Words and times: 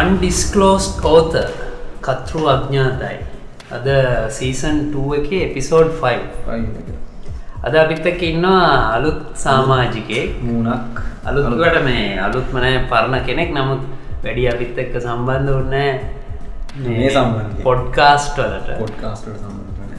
අන්ඩිස්කලෝස් 0.00 0.86
කෝත 1.02 1.34
කතෘ 2.06 2.42
අඥාතයි 2.54 3.18
අද 3.76 3.86
සීසන් 4.38 4.76
2 4.94 5.18
එක 5.18 5.28
එපිසෝඩ් 5.46 5.90
5 6.00 6.96
අද 7.66 7.74
අපිත්තක 7.74 8.20
ඉන්නවා 8.22 8.66
අලුත් 8.96 9.20
සාමාජිකයෙක්. 9.44 10.30
මූනක් 10.42 11.00
අලුත්වට 11.24 11.78
මේ 11.84 12.18
අලුත් 12.26 12.48
මනය 12.54 12.72
පරණ 12.90 13.24
කෙනෙක්. 13.28 13.50
නමුත් 13.56 13.82
වැඩි 14.24 14.44
අපිත් 14.52 14.78
එක්ක 14.78 14.94
සම්බන්ධ 15.04 15.52
වන්නෑ. 15.60 15.90
පොඩ්කාස්ට් 17.62 18.38
වලට. 18.38 18.68
පොඩ්කාස්ට 18.82 19.26
සම්බන්ධන 19.32 19.92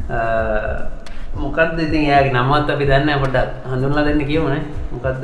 මොකක්ද 1.41 1.79
ඉතින් 1.85 2.03
යාගේ 2.11 2.33
නමත් 2.33 2.69
අපි 2.75 2.85
දන්න 2.89 3.21
පොඩක් 3.23 3.49
හඳුන්ලා 3.71 4.05
දෙන්න 4.07 4.21
කියවන. 4.29 4.55
මොකක්ද 4.93 5.21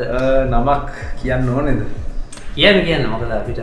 නමක් 0.52 0.86
කියන්න 1.22 1.50
ඕනෙද? 1.56 1.82
කියන්න 2.56 2.80
කියන්න. 2.86 3.10
මොකද 3.14 3.32
අපිට 3.40 3.62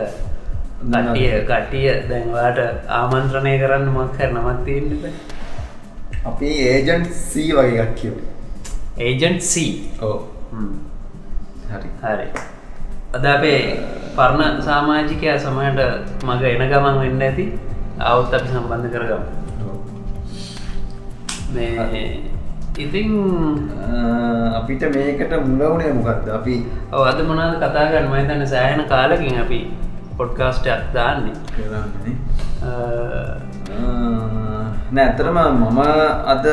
කටිය 0.81 1.31
කටිය 1.49 1.89
දැන්වාට 2.09 2.59
ආමන්ත්‍රණය 2.99 3.53
කරන්න 3.61 3.87
මක්කර 3.95 4.29
නමත් 4.35 4.59
තියන්නද 4.65 5.03
අපි 6.29 6.49
ඒජන්් 6.69 7.03
සී 7.25 7.49
වගේ 7.57 7.81
එකක් 7.83 7.93
කියව 7.99 8.15
ඒජන්ට් 8.97 9.41
C. 9.41 9.53
ඕ 10.01 10.17
හරි. 11.71 11.89
හරි. 12.01 12.27
අද 13.15 13.25
අපේ 13.25 13.59
පරණ 14.15 14.61
සාමාජිකයා 14.67 15.37
සමහට 15.39 15.79
මග 16.27 16.43
එන 16.55 16.63
ගමන් 16.71 16.99
වෙන්න 17.03 17.21
ඇති. 17.27 17.45
අවුත් 17.99 18.33
අපි 18.33 18.47
සම්බන්ධ 18.53 18.91
කරගම. 18.93 19.23
මේ 21.53 22.01
ඉතින් 22.77 23.11
අපිට 24.55 24.83
මේකට 24.95 25.33
මුලවුණේ 25.45 25.93
මොකක්ද 25.93 26.27
අපි 26.29 26.55
ඔව් 26.91 27.03
අද 27.03 27.19
මොනාද 27.21 27.57
කතා 27.59 27.89
ගන්න 27.91 28.07
මම 28.07 28.15
හිතන්නේ 28.15 28.47
සෑහෙන 28.47 28.85
කාලෙකින් 28.85 29.39
අපි 29.39 29.59
පොඩ්කාස්ට් 30.17 30.67
එකක් 30.67 30.93
දාන්නේ. 30.93 31.35
කරන්නේ. 31.51 32.15
අ, 32.63 32.71
නෑ 34.91 35.05
ඇතරම 35.05 35.37
මම 35.51 35.79
අද 36.25 36.45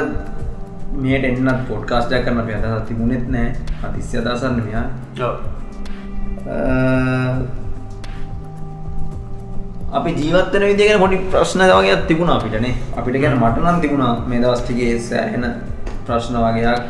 මේට 0.95 1.25
එන්නත් 1.25 1.69
පොඩ්කාස්ටයක් 1.69 2.25
කරන 2.25 2.41
අප 2.41 2.51
අදහස් 2.51 2.83
තිබුණෙත් 2.89 3.29
නෑ. 3.29 3.55
අතිස්්‍ය 3.83 4.19
අදසන්න 4.19 4.59
මෙයා. 4.65 4.87
අපි 9.93 10.11
ජීවත්තන 10.13 10.63
විදිගෙන 10.63 11.01
පොඩි 11.01 11.19
ප්‍රශ්න 11.31 11.63
වගේ 11.71 11.97
තිබුණ 12.07 12.31
අපිටනේ 12.31 12.75
අපිට 12.97 13.21
ගැන 13.21 13.39
මටනන් 13.39 13.81
තිබුණා 13.81 14.13
මේ 14.27 14.41
දවස්ටිගේ 14.41 14.99
සෑහෙන 15.01 15.45
ප්‍රශ්න 16.09 16.37
වගේයක් 16.45 16.83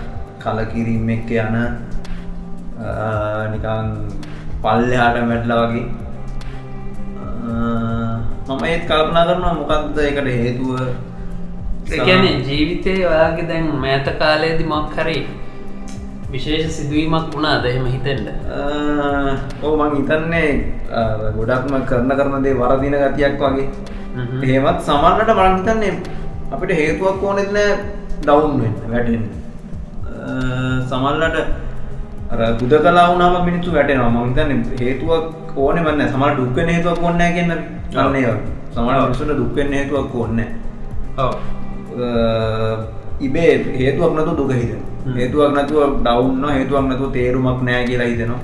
කලකිරීම 0.42 1.08
එක්ක 1.16 1.30
යන 1.44 1.56
නිකන් 3.52 3.88
පල්ලෙහාට 4.62 5.18
මැටල 5.30 5.54
වගේ. 5.62 5.86
මම 8.48 8.62
ඒත් 8.70 8.82
කල්පනා 8.90 9.24
කරනවා 9.28 9.54
මොකක්ද 9.58 9.98
එකට 10.06 10.28
හේතුව. 10.36 10.72
කියන්නේ 11.90 12.36
ජීවිතය 12.46 12.94
ඔයාගේ 13.10 13.48
දැන් 13.50 13.68
මෑත 13.84 14.08
කාලයේදි 14.22 14.64
මොක් 14.72 14.96
හරි 14.96 15.18
විශේෂ 16.32 16.72
සිදුවීමක් 16.78 17.28
වුණාද 17.34 17.64
එහෙම 17.68 17.86
හිතෙන්ට 17.92 18.26
ඕ 19.64 19.74
මං 19.76 19.92
හිතන්නේ 19.98 20.48
ගොඩක්ම 21.36 21.74
කරන 21.90 22.10
කරන 22.18 22.42
දේ 22.46 22.58
වරදින 22.60 22.96
ගතියක් 23.04 23.34
වගේ. 23.44 23.68
ඒමත් 24.48 24.80
සමන්නට 24.86 25.30
බලහිතන්නේ 25.38 25.94
අපිට 26.54 26.72
හේතුවක් 26.80 27.22
ඕනෙත් 27.28 27.50
නෑ 27.56 27.72
ඩවුන් 28.22 28.60
වෙන්න 28.62 28.76
වැටෙන් 28.92 29.22
සමල්ලට 30.90 31.36
අර 32.32 32.40
බුද 32.60 32.72
කලා 32.84 33.08
වුනාම 33.10 33.36
මිනිත්තු 33.46 33.74
වැටෙනවා 33.76 34.10
මහිතන්න 34.16 34.62
හේතුවක් 34.80 35.56
ඕන 35.56 35.76
වන්න 35.86 36.08
සමට 36.08 36.36
දුක්ක 36.38 36.58
හේතුවක් 36.72 37.04
ඔන්න 37.08 37.22
කියන්න 37.36 37.52
කරන්නේ 37.92 38.34
සමට 38.74 39.08
මිසුට 39.10 39.30
දුක්වෙන්න 39.40 39.72
හේතුවක් 39.72 40.14
ඔව්. 41.18 41.32
ඉබේ 43.20 43.52
හේතුවක් 43.78 44.12
නතු 44.14 44.32
දුක 44.36 44.52
හිත 44.52 44.72
හේතුවක් 45.16 45.54
නැතුව 45.54 45.80
ඩවන්න 46.04 46.44
හේතුවක් 46.56 46.84
නැතුව 46.88 47.12
තේරුමක් 47.12 47.62
නෑ 47.62 47.86
කියලා 47.88 48.10
හිතෙනවා. 48.12 48.42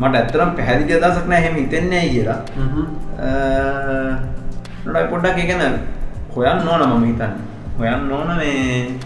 මට 0.00 0.14
ඇත්තරම් 0.16 0.50
පැහැදිි 0.58 0.98
අදසක් 0.98 1.26
නෑ 1.30 1.42
හෙම 1.44 1.56
හිතෙන්නේ 1.62 2.04
කියලා. 2.12 2.40
නොඩයි 4.84 5.06
පොඩ්ඩක් 5.10 5.38
එකන 5.44 5.62
හොයන්න 6.36 6.68
ඕන 6.68 6.82
මම 6.90 7.04
හිතන්න 7.08 7.32
හොයන්න 7.78 8.10
ඕන 8.12 8.30
මේ 8.38 8.98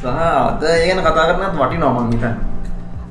සහ 0.00 0.06
අද 0.06 0.62
ඒගන 0.72 1.00
කතා 1.06 1.24
කරනත් 1.28 1.56
වටි 1.60 1.78
නොමන් 1.82 2.12
හිතන්න. 2.12 2.36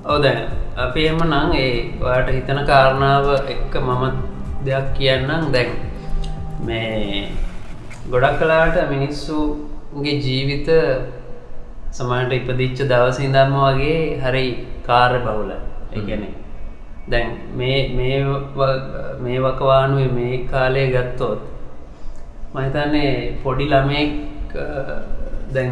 ඔව් 0.06 0.22
දැන් 0.24 0.40
අපි 0.84 1.02
එම 1.10 1.20
නං 1.26 1.50
ඒ 1.56 1.72
ඔයාට 2.04 2.30
හිතන 2.36 2.60
කාරණාව 2.70 3.28
එක්ක 3.54 3.74
මම 3.82 4.04
දෙයක් 4.66 4.88
කියන්නම්. 4.98 5.44
දැන් 5.56 5.70
මේ 6.68 7.28
ගොඩක් 8.12 8.38
කලාට 8.40 8.78
මිනිස්සුගේ 8.94 10.16
ජීවිත 10.26 10.70
සමහට 11.98 12.32
ඉපදිච්ච 12.38 12.80
දවස 12.92 13.20
ඉඳම්ම 13.28 13.58
වගේ 13.60 14.00
හරි 14.24 14.46
කාර්ය 14.88 15.20
බහුල 15.26 15.52
එකනෙ 15.98 16.30
දැන් 17.12 17.30
මේ 17.58 19.38
වකවානුවේ 19.42 20.10
මේ 20.18 20.42
කාලය 20.52 20.86
ගත්තොත් 20.96 21.40
මහිතන්නේ 22.56 23.12
පොඩි 23.44 23.66
ළමෙක් 23.66 24.12
අ, 24.58 24.66
දැන් 25.54 25.72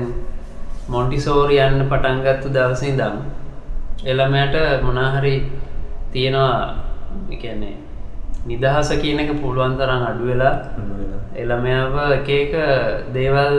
මොන්ටිසෝරි 0.90 1.58
යන්න 1.60 1.88
පටන්ගත්තු 1.90 2.50
දවසින් 2.50 2.98
දම් 2.98 3.16
එළමයට 4.06 4.56
මොනාහරි 4.84 5.36
තියෙනවා 6.12 6.58
එකන්නේ 7.32 7.76
නිදහස 8.46 8.90
කියන 9.02 9.20
එක 9.20 9.32
පුළුවන් 9.42 9.78
තරම් 9.78 10.04
අඩු 10.10 10.24
වෙලා 10.26 10.56
එළමයාව 11.36 11.96
එක 12.18 12.30
එක 12.36 12.54
දේවල් 13.14 13.56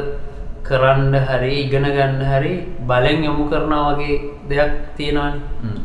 කරන්න 0.65 1.15
හරි 1.23 1.53
ඉගෙන 1.63 1.87
ගන්න 1.89 2.21
හරි 2.25 2.53
බලෙන් 2.83 3.25
යොමු 3.25 3.45
කරනා 3.51 3.89
වගේ 3.91 4.15
දෙයක් 4.49 4.71
තියෙනවාන. 4.97 5.35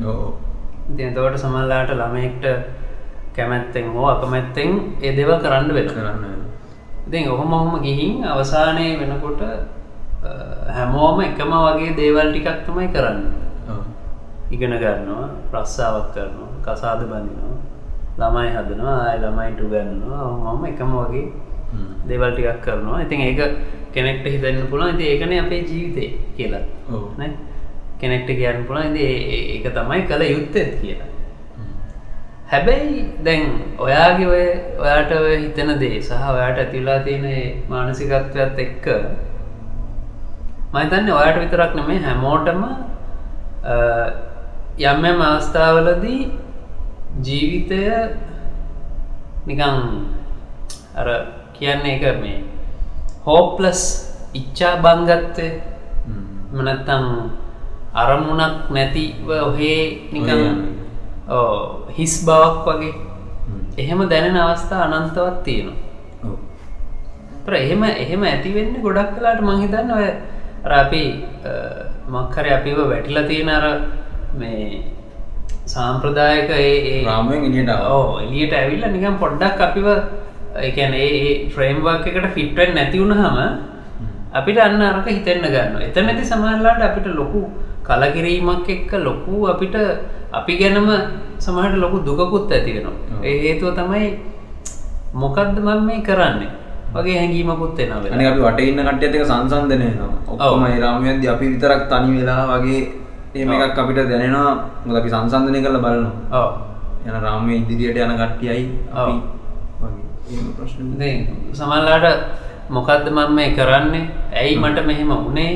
ඕ 0.06 0.28
තියතවට 0.98 1.38
සමල්ලාට 1.38 1.92
ළමයෙක්ට 1.94 2.46
කැමැත්තෙන් 3.36 3.88
හෝ 3.94 4.06
අකමැත්තෙන් 4.08 4.70
ඒ 5.02 5.12
දෙව 5.18 5.32
කරන්න 5.40 5.74
වෙන 5.74 5.88
කරන්න 5.90 6.24
ඉතින් 7.10 7.26
ඔහොම 7.28 7.52
ඔහොම 7.52 7.82
ගිහින් 7.82 8.22
අවසානය 8.24 9.02
වෙනකොට 9.02 9.42
හැමෝම 10.70 11.22
එකම 11.22 11.52
වගේ 11.66 11.96
දේවල් 11.98 12.30
ටිකක් 12.30 12.66
තමයි 12.66 12.88
කරන්න. 12.94 13.20
ඉගෙන 14.52 14.74
ගන්නවා 14.78 15.30
ප්‍රස්සාාවක් 15.52 16.14
කරනවා 16.14 16.62
කසාද 16.66 17.02
බඳනවා 17.10 17.58
ළමයි 18.20 18.50
හදනවා 18.56 18.98
ආය 19.04 19.18
ළමයිට 19.20 19.62
ගන්නවා 19.66 20.54
මම 20.54 20.66
එකම 20.66 20.92
වගේ 20.94 21.26
දේවල් 22.08 22.32
ටිකක් 22.34 22.62
කරනවා. 22.62 23.02
ඉතින් 23.02 23.22
ඒක 23.22 23.42
කෙනෙක්ට 23.92 24.26
හිතන්න 24.26 24.70
පුළන් 24.70 24.94
ඉති 24.94 25.06
ඒකන 25.10 25.34
අපේ 25.42 25.66
ජීවිතය 25.66 26.06
කියලා? 26.38 26.66
කෙනෙක්ට 28.00 28.30
කියන්න 28.30 28.68
පුළන් 28.68 28.94
ඉති 28.94 29.06
ඒක 29.56 29.66
තමයි 29.74 30.06
කළ 30.06 30.24
යුත්තෙත් 30.30 30.78
කියලා 30.82 31.10
හැබැයි 32.50 33.02
දැන් 33.26 33.44
ඔයාගේ 33.80 34.28
ඔය 34.28 34.46
ඔයාට 34.80 35.12
ඔය 35.18 35.34
හිතන 35.40 35.70
දේ 35.82 36.02
සහ 36.02 36.12
ඔයාට 36.30 36.58
ඇතිලා 36.60 37.00
තියෙන 37.00 37.26
මානසිකත්වයක්ත් 37.70 38.60
එක්ක 38.60 38.86
මහිතන්න 40.74 41.12
ඔයාට 41.12 41.40
විතරක් 41.44 41.72
නෙමේ 41.76 42.00
හැමෝටම 42.02 42.62
අ, 42.64 43.76
යම් 44.86 45.06
යම් 45.06 45.22
අවස්ථාවලදී 45.24 46.22
ජීවිතය 47.22 47.80
නිකං 49.48 49.78
අර 50.96 51.08
කියන්නේ 51.54 51.96
එක 51.98 52.22
මේ 52.22 52.38
හෝප්ලස් 53.26 53.82
ඉච්චා 54.34 54.74
බංගත්තය 54.80 55.48
මනත්තං 56.54 57.06
අරමුණක් 57.96 58.70
නැතිව 58.72 59.30
ඔහේ 59.40 59.80
නිකං 60.14 60.30
ඕ, 60.40 60.54
හිස් 61.98 62.14
බවක් 62.26 62.66
වගේ. 62.70 62.94
එහෙම 63.78 64.00
දැනෙන 64.10 64.38
අවස්ථා 64.38 64.84
අනන්තවත් 64.88 65.44
තියෙනවා. 65.44 65.78
තර 67.46 67.54
එහෙම 67.56 67.84
එහෙම 67.86 68.24
ඇතිවෙන්න 68.26 68.82
ගොඩක් 68.82 69.12
කලාට 69.16 69.42
මහිතන්න 69.42 69.92
ඔය 69.92 70.08
අ, 71.44 71.52
මක්කර 72.10 72.46
අපිව 72.54 72.78
වැටිලා 72.84 73.24
තියෙන 73.24 73.50
අර 73.50 73.66
මේ 74.34 74.84
සාම්ප්‍රදායක 75.66 76.50
ඒ 76.52 77.04
එළියට 77.46 77.70
ආවා. 77.70 77.90
ඕ 77.92 78.20
එලියට 78.20 78.54
ඇවිල්ල 78.54 78.86
නිකම් 78.90 79.16
පොඩ්ඩක් 79.18 79.62
අපිව 79.62 79.88
එකන 80.60 80.94
ඒ 80.96 81.50
ෆ්‍රේම්වක් 81.50 82.08
එකට 82.08 82.28
ෆිට්වෙන් 82.36 82.76
නැතිවුණ 82.76 83.14
හම. 83.16 83.38
අපිට 84.34 84.58
අන්න 84.60 84.82
අරක 84.84 85.08
හිතෙන්න්න 85.08 85.46
ගන්න 85.48 85.82
එත 85.82 85.96
නැති 85.98 86.26
සමහල්ලාට 86.26 86.82
අපිට 86.84 87.08
ලොකු 87.16 87.42
කලකිරීමක් 87.84 88.68
එක්ක 88.70 88.92
ලොකු 89.00 89.48
අපිට 89.48 89.76
අපි 90.32 90.54
ගැනම 90.62 90.90
සමහට 91.40 91.76
ලොකු 91.82 91.98
දුකකුත් 92.06 92.52
ඇතිවෙනවා. 92.52 93.24
ඒ 93.24 93.38
හේතුව 93.44 93.74
තමයි 93.74 94.20
මොකක්ද 95.14 95.58
මම 95.58 95.80
මේ 95.88 96.02
කරන්නේ? 96.02 96.50
වගේ 96.94 97.18
හැඟීමකුත් 97.18 97.80
එනවා 97.80 98.14
අනි 98.14 98.26
අපි 98.26 98.42
වට 98.42 98.60
ඉන්න 98.70 98.82
කට්ටියත් 98.88 99.16
එක 99.16 99.26
ඔක්කොම 100.28 100.66
ඒ 100.66 100.80
රාමයේදී 100.80 101.30
අපි 101.34 101.46
විතරක් 101.54 101.82
තනි 101.90 102.10
වෙලා 102.20 102.44
වගේ 102.52 102.82
එහෙම 103.36 103.52
එකක් 103.54 103.78
අපිට 103.78 104.00
දැනෙනවා. 104.10 104.54
මොකද 104.86 104.98
අපි 105.02 105.10
සංසන්ධනය 105.10 105.60
කරලා 105.66 105.82
බලනවා. 105.86 106.48
යන 107.06 107.16
රාමයේ 107.26 107.58
ඉදිරියට 107.64 107.98
යන 107.98 108.14
කට්ටියයි 108.22 108.64
සමහරලාට 111.54 112.08
මොකද්ද 112.70 113.06
මම 113.10 113.30
මේ 113.34 113.54
කරන්නේ? 113.58 114.10
ඇයි 114.34 114.58
මට 114.58 114.86
මෙහෙම 114.86 115.10
වුනේ? 115.26 115.54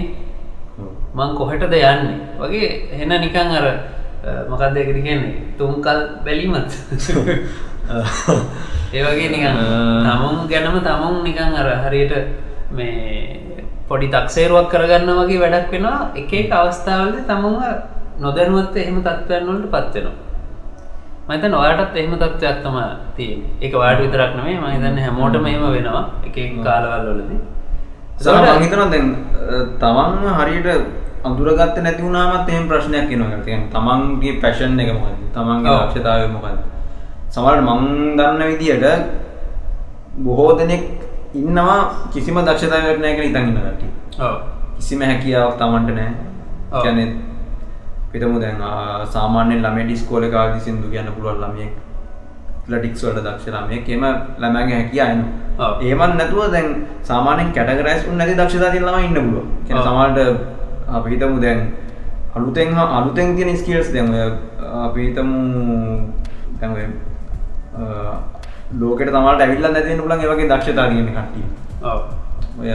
මං 1.13 1.29
කොහෙටද 1.37 1.73
යන්නේ? 1.73 2.17
වගේ 2.41 2.69
හෙන 2.97 3.13
නිකන් 3.21 3.57
අර 3.57 3.65
අ, 4.23 4.43
මොකක්ද 4.49 4.77
ඒකට 4.77 4.99
කියන්නේ? 4.99 5.55
තුන්කල් 5.57 5.99
බැලීමත්? 6.25 6.71
ඒ 8.93 9.03
වගේ 9.05 9.29
නිකන්. 9.29 9.57
තමුන් 10.05 10.47
ගැනම 10.47 10.79
තමුන් 10.81 11.23
නිකන් 11.23 11.55
අර 11.55 11.67
හරියට 11.85 12.13
මේ 12.71 13.53
පොඩි 13.87 14.07
තක්සේරුවක් 14.09 14.69
කරගන්න 14.69 15.09
වගේ 15.19 15.39
වැඩක් 15.43 15.71
වෙනවා. 15.71 16.11
එක 16.15 16.33
එක 16.33 16.51
අවස්ථාවලද 16.53 17.25
තමුන්ව 17.27 17.61
නොදැනුවත් 18.19 18.75
එහෙම 18.77 19.01
තත්ත්වයන් 19.01 19.47
වලට 19.49 19.71
පත් 19.71 19.95
වෙනවා. 19.95 20.13
මම 21.25 21.31
හිතන්නේ 21.33 21.57
ඔයාටත් 21.59 21.95
එහෙම 21.97 22.13
තත්ත්වයක් 22.15 22.57
තමයි 22.63 22.85
තියෙන්නේ. 23.17 23.49
ඒක 23.61 23.73
ඔයාට 23.75 23.99
විතරක් 24.01 24.35
නෙමෙයි. 24.37 24.57
මම 24.57 24.65
හිතන්නේ 24.75 25.03
හැමෝටම 25.05 25.45
එහෙම 25.45 25.71
වෙනවා. 25.71 26.03
එක 26.27 26.37
එක 26.37 26.63
කාලවල 26.63 27.07
වලදී. 27.11 27.39
සම 28.17 28.31
මහිතන 28.59 28.91
දැන් 28.91 29.07
තමන්ම 29.79 30.25
හරියට 30.39 30.67
අඳුරගත්ත 31.23 31.77
නැති 31.79 32.01
වුණාමත් 32.03 32.49
එහෙම 32.49 32.67
ප්‍රශ්නයක් 32.69 33.11
එනවා 33.11 33.39
කියන්නේ 33.39 33.69
තමන්ගේ 33.73 34.33
පැෂන් 34.41 34.79
එක 34.79 34.89
මොකද්ද 34.93 35.21
තමන්ගේ. 35.35 35.75
දක්ෂතාවය 35.81 36.27
මොකද්ද 36.27 36.59
සමහරවිට 37.29 37.65
මං 37.67 38.17
දන්න 38.17 38.41
විදියට 38.51 38.85
බොහෝ 40.19 40.51
දෙනෙක් 40.57 40.83
ඉන්නවා 41.35 41.77
කිසිම 42.13 42.35
දක්ෂතාවයක් 42.39 42.99
නැහැ 42.99 43.15
කියලා 43.17 43.29
හිතන් 43.29 43.47
ඉන්න 43.49 43.59
කට්ටිය 43.59 43.91
ඔව් 44.21 44.35
කිසිම 44.77 45.01
හැකියාවක් 45.03 45.55
තමන්ට 45.57 45.89
නැහැ. 45.91 46.13
කියන්නේ 46.81 47.07
පිටමු 48.11 48.39
දැන් 48.39 48.61
ආ, 48.61 49.05
සාමාන්‍යයෙන් 49.07 49.63
ළමයට 49.63 49.89
ඉස්කෝලේ 49.91 50.29
කාලේදී 50.31 50.61
සින්දු 50.61 50.87
කියන්න 50.89 51.09
පුළුවන් 51.15 51.39
ළමයෙක් 51.41 51.71
ඇත්ලටික්ස් 52.63 53.03
වලට 53.05 53.23
දක්ෂ 53.25 53.47
ළමයෙක් 53.49 53.89
එහෙම 53.89 54.03
ළමයාගේ 54.41 54.75
හැකියාව 54.79 55.09
එනවා 55.09 55.69
ඔව්. 55.69 55.81
එහෙමත් 55.83 56.15
නැතුව 56.19 56.51
දැන් 56.53 56.67
සාමාන්‍යයෙන් 57.03 57.49
කැටගරයිස් 57.55 58.05
වුණ 58.07 58.17
නැති 58.17 58.35
දක්ෂතා 58.39 58.71
තියෙන 58.71 58.85
ළමයි 58.87 59.05
ඉන්න 59.07 59.17
පුළුවන්. 59.17 59.47
කියන්නේ 59.65 59.81
ඔව්. 59.81 59.87
සමහරට 59.87 60.19
අපි 60.93 61.09
හිතමු 61.09 61.39
දැන් 61.41 61.59
අලුතෙන් 62.35 62.69
අලුතෙන් 62.77 63.35
තියෙන 63.35 63.57
ස්කිල්ස් 63.57 63.93
දැන් 63.93 64.09
ඔය 64.09 64.21
අපි 64.83 65.01
හිතමු 65.07 65.37
දැන් 66.59 66.71
ඔය 66.73 66.85
අ, 67.73 67.81
ලෝකෙට 68.79 69.09
සමහරට 69.09 69.41
ඇවිල්ලා 69.41 69.71
නැති 69.71 69.89
වෙන්න 69.89 70.01
පුළුවන් 70.01 70.23
ඒ 70.23 70.31
වගේ 70.31 70.49
දක්ෂතා 70.49 70.87
තියෙන 70.89 71.07
කට්ටිය. 71.09 71.45
ඔය 72.59 72.69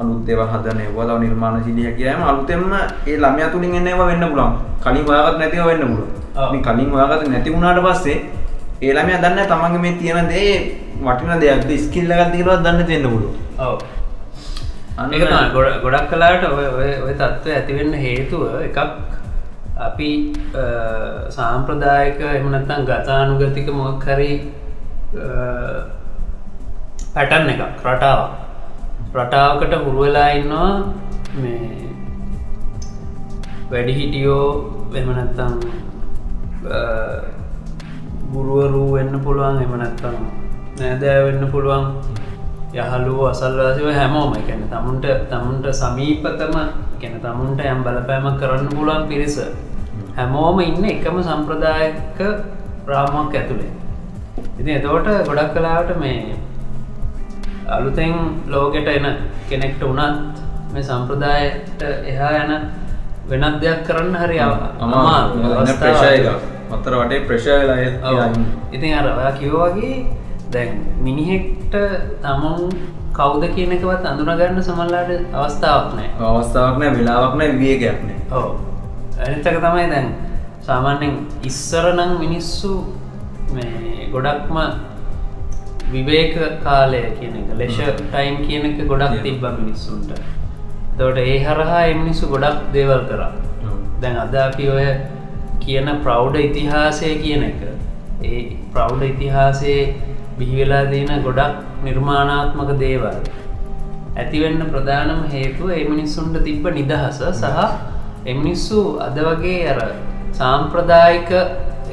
අලුත් 0.00 0.20
දේවල් 0.26 0.48
හදන 0.48 0.80
ඒවා 0.80 1.06
තව 1.06 1.18
නිර්මාණශීලී 1.20 1.84
හැකියාවම 1.86 2.22
අලුතෙන්ම 2.24 2.64
ඒ 3.06 3.16
ළමයා 3.18 3.48
තුලින් 3.50 3.74
එන 3.74 3.86
ඒවා 3.86 4.06
වෙන්න 4.08 4.24
පුළුවන්. 4.24 4.52
කලින් 4.82 5.04
හොයාගත් 5.06 5.38
නැතිව 5.38 5.64
වෙන්න. 5.66 5.94
ඉතින් 6.46 6.62
කලින් 6.62 6.90
හොයාගත් 6.92 7.28
නැති 7.28 7.50
වුණාට 7.52 7.80
පස්සේ 7.86 8.16
ඒ 8.82 8.92
ළමයා 8.94 9.20
දන්නේ 9.24 9.46
තමන්ගේ 9.46 9.80
මේ 9.80 9.92
තියෙන 10.00 10.28
දේ 10.28 10.50
වටින 11.02 11.40
දෙයක්ද 11.40 11.70
ස්කිල් 11.80 12.10
එකක්ද 12.12 12.34
කියලාවත් 12.34 12.62
දන්නේ 12.66 12.86
පුළුවන්. 12.88 13.24
ඔව් 13.58 13.74
අන්න 14.96 15.10
ගොඩ- 15.52 15.80
ගොඩක් 15.82 16.08
කලාට 16.10 16.44
ඔය 17.02 17.14
තත්ත්වය 17.14 17.50
ඇතිවෙන්න 17.52 17.92
හේතුව 17.96 18.42
එකක් 18.62 18.78
අපි 19.78 20.10
සාම්ප්‍රදායක 21.30 22.20
එහෙම 22.22 22.48
නැත්නම් 22.50 22.82
ගතානුගතික 22.86 23.68
මොකක් 23.72 24.04
හරි 24.08 24.30
පැටන් 27.14 27.48
එකක් 27.48 27.62
රටාවක්. 27.84 28.30
රටාවකට 29.14 29.74
හුරු 29.80 29.98
වෙලා 30.00 30.30
ඉන්නවා 30.32 30.70
මේ 31.36 31.88
වැඩිහිටියෝ 33.70 34.44
එහෙම 34.94 35.10
නැත්තම් 35.10 35.52
අ, 36.68 36.78
ගුරුවරු 38.32 38.82
වෙන්න 38.92 39.14
පුළුවන් 39.20 39.62
එම 39.62 39.72
නැත්තම් 39.76 40.16
නෑදෑ 40.78 41.20
වෙන්න 41.26 41.50
පුළුවන් 41.50 41.84
යහලුව 42.76 43.20
අසල්වාසිව 43.32 43.88
හැමෝම. 43.98 44.32
එකැන 44.40 44.62
තමුන්ට 44.72 45.06
තමුන්ට 45.30 45.66
සමීපතම 45.80 46.54
ගැන 47.00 47.14
තමුන්ට 47.24 47.60
යම් 47.72 47.80
බලපෑම 47.86 48.26
කරන්න 48.40 48.68
පුළුවන් 48.74 49.08
පිරිස. 49.10 49.36
හැමෝම 50.18 50.60
ඉන්න 50.60 50.84
එකම 50.92 51.16
සම්ප්‍රදායක 51.28 52.18
රාමක් 52.90 53.34
ඇතුළේ 53.34 53.72
ඉති 54.60 54.70
එතවට 54.78 55.28
ගොඩක් 55.28 55.52
කලාවට 55.54 55.90
මේ 56.02 56.36
අලුතෙන් 57.68 58.14
ලෝකෙට 58.48 58.88
එන 58.88 59.06
කෙනෙක්ට 59.48 59.82
වනත් 59.82 60.44
මේ 60.72 60.84
සම්ප්‍රදායට 60.90 61.80
එහා 62.12 62.32
යන 62.42 62.52
වෙනත් 63.30 63.56
දෙයක් 63.62 63.80
කරන්න 63.88 64.14
හරි 64.22 64.38
අමාරු 64.40 65.52
අවස්ථාවක්. 65.54 66.44
මත්තර 66.70 66.94
වටේ 67.00 67.20
ප්‍රශයලා 67.28 67.78
ඔව්. 68.10 68.38
ඉතින් 68.72 68.94
අර 68.98 69.06
ඔයා 69.10 69.32
කිව්වා 69.40 69.68
වගේ 69.70 69.96
දැන් 70.52 70.70
මිනිහෙක්ට 71.00 71.74
තමුන් 72.22 72.70
කවුද 73.12 73.44
කියන 73.54 73.72
එකවත් 73.72 74.04
අඳුනගන්න 74.04 74.62
සමල්ලාට 74.62 75.10
අවස්ථාවක් 75.34 75.96
නෑ 75.96 76.10
අවස්ථාවක් 76.30 76.78
නෑ 76.80 76.96
වෙලාවක් 76.96 77.34
නෑ 77.40 77.52
විවේකයක් 77.54 78.00
නෑ. 78.06 78.18
ඕ 78.32 78.48
අනිතක 79.18 79.46
තමයි 79.58 79.86
දැන් 79.92 80.08
සාමාන්‍යෙන් 80.60 81.16
ඉස්සර 81.42 81.88
නම් 81.92 82.12
මිනිස්සු 82.20 82.72
ගොඩක්ම 84.12 84.56
විවේක 85.90 86.34
කාලය 86.64 87.02
කියන 87.18 87.36
එක 87.40 87.50
ලෙෂ 87.58 87.78
ටයිම් 88.00 88.40
කියන 88.46 88.70
එක 88.70 88.88
ගොඩක්. 88.88 89.22
තිබ්බ 89.22 89.44
මිනිස්සුන්ට. 89.58 90.10
තවට 90.98 91.18
ඒ 91.24 91.38
හරහා 91.44 91.84
එමිනිස්සු 91.86 92.28
ගොඩක් 92.28 92.72
දේවල් 92.72 93.04
කරා. 93.10 93.32
දැන් 94.00 94.16
අද 94.18 94.34
අපි 94.38 94.68
ඔය 94.70 94.86
කියන 95.60 95.88
ප්‍රෞ්ඩ 96.02 96.36
ඉතිහාසය 96.38 97.14
කියන 97.22 97.42
එක 97.42 97.60
ඒ 98.24 98.42
ප්‍රෞ්ඩ 98.72 99.02
ඉතිහාසයේ 99.04 99.84
බිහිවෙලා 100.38 100.84
දීන 100.92 101.10
ගොඩක් 101.26 101.54
නිර්මාණාත්මක 101.86 102.70
දේවල්. 102.84 103.16
ඇතිවෙන්න 104.20 104.62
ප්‍රධානම 104.72 105.20
හේතුව 105.34 105.70
එමිනිස්සුන්ට 105.82 106.36
තිබ්බ 106.46 106.64
නිදහස 106.78 107.20
සහ 107.32 107.58
එමිනිස්සු 108.32 108.78
අද 109.06 109.16
වගේ 109.28 109.62
අර 109.72 109.80
සාම්ප්‍රදායික 110.38 111.30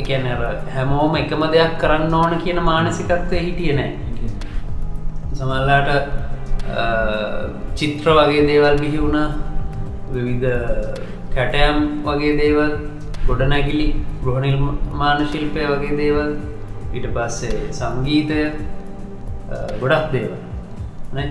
එකන 0.02 0.26
හැමෝම 0.76 1.16
එකම 1.22 1.42
දෙයක් 1.56 1.74
කරන්න 1.82 2.14
ඕන 2.20 2.34
කියන 2.44 2.60
මානසිකත්වය 2.70 3.38
හිටිය 3.48 3.74
නෑ. 3.80 3.92
සමල්ලාට 5.38 5.90
චිත්‍ර 7.80 8.08
වගේ 8.20 8.48
දේවල් 8.52 8.76
බිහි 8.84 8.98
වුණ 9.04 9.20
විවිධ 10.14 10.50
කැටයම් 11.36 11.78
වගේ 12.08 12.34
දේවල් 12.42 12.74
ගොඩනැගිලි 13.28 13.88
ගෘහනිර්මාණ 14.24 15.22
ශිල්පය 15.32 15.62
වගේ 15.74 16.00
දේවල්. 16.02 16.32
ඊට 16.94 17.08
පස්සේ 17.16 17.72
සංගීතය 17.80 18.40
ගොඩක් 19.82 20.06
දේවල්. 20.14 20.38
නේ? 21.16 21.28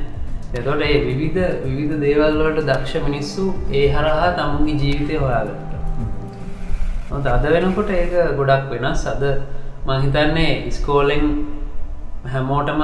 එතොට 0.58 0.82
ඒ 0.82 0.98
විවිධ 1.06 1.40
විවිධ 1.64 2.00
දේවල්වලට 2.04 2.66
දක්ෂ 2.68 3.04
මිනිස්සු 3.06 3.44
ඒ 3.78 3.86
හරහා 3.94 4.28
තමුන්ගේ 4.38 4.80
ජීවිතය 4.82 5.16
හොඳ. 7.10 7.26
අද 7.26 7.44
වෙනකොට 7.54 7.90
ඒක 7.90 8.12
ගොඩක් 8.38 8.70
වෙනස්. 8.72 9.02
අද 9.06 9.22
මහිතන්නේ 9.86 10.52
ඉස්කෝලෙන් 10.70 11.26
හැමෝටම 12.32 12.80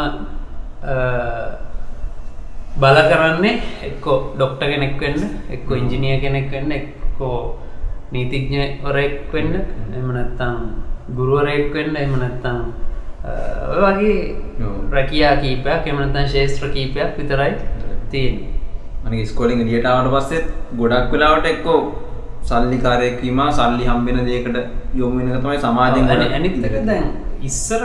බල 2.81 2.99
කරන්නේ 3.11 3.55
එක්කෝ 3.89 4.19
ඩොක්ට 4.35 4.63
කෙනෙක් 4.73 5.01
වෙන්න 5.03 5.23
එක්ක 5.55 5.71
ඉංජිනිය 5.81 6.21
කෙනෙක් 6.25 6.51
වෙන්න 6.53 6.73
එක්කෝ 6.73 7.39
නීතිඥවරෙක් 8.13 9.33
වෙන්න. 9.33 9.53
එමනත්තං 9.99 10.57
ගුරුවරෙක් 11.17 11.73
වෙන්න 11.75 11.97
එමනත්තං 11.97 12.61
ඔය 13.71 13.81
වගේ. 13.87 14.19
රැකයා 14.91 15.35
කීපයක් 15.43 15.89
එමනතන් 15.93 16.29
ශේෂත්‍ර 16.35 16.69
කීපයක් 16.75 17.17
විතරයි 17.19 17.53
තියෙන් 18.11 18.37
අනි 19.07 19.25
ස්කෝලින් 19.27 19.65
ලියටාවට 19.69 20.13
පස්සෙත් 20.15 20.47
ගොඩක් 20.81 21.13
වෙලාවට 21.13 21.49
එක්කෝ 21.53 21.79
සල්ලිකාරයක්වීම 22.43 23.41
සල්ලි 23.53 23.89
හම්බෙන 23.91 24.21
දේකට 24.27 24.59
යොමුවෙන 24.95 25.41
තමයි 25.41 25.59
ගොඩක් 25.65 26.37
අනිත්තක 26.39 26.79
දැන් 26.87 27.09
ඉස්සර 27.43 27.83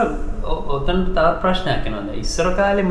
ඔතන් 0.78 1.02
තාත් 1.16 1.42
ප්‍රශ්නයක් 1.44 1.90
නොද 1.96 2.14
ඉස්සර 2.24 2.50
කාලෙ 2.60 2.84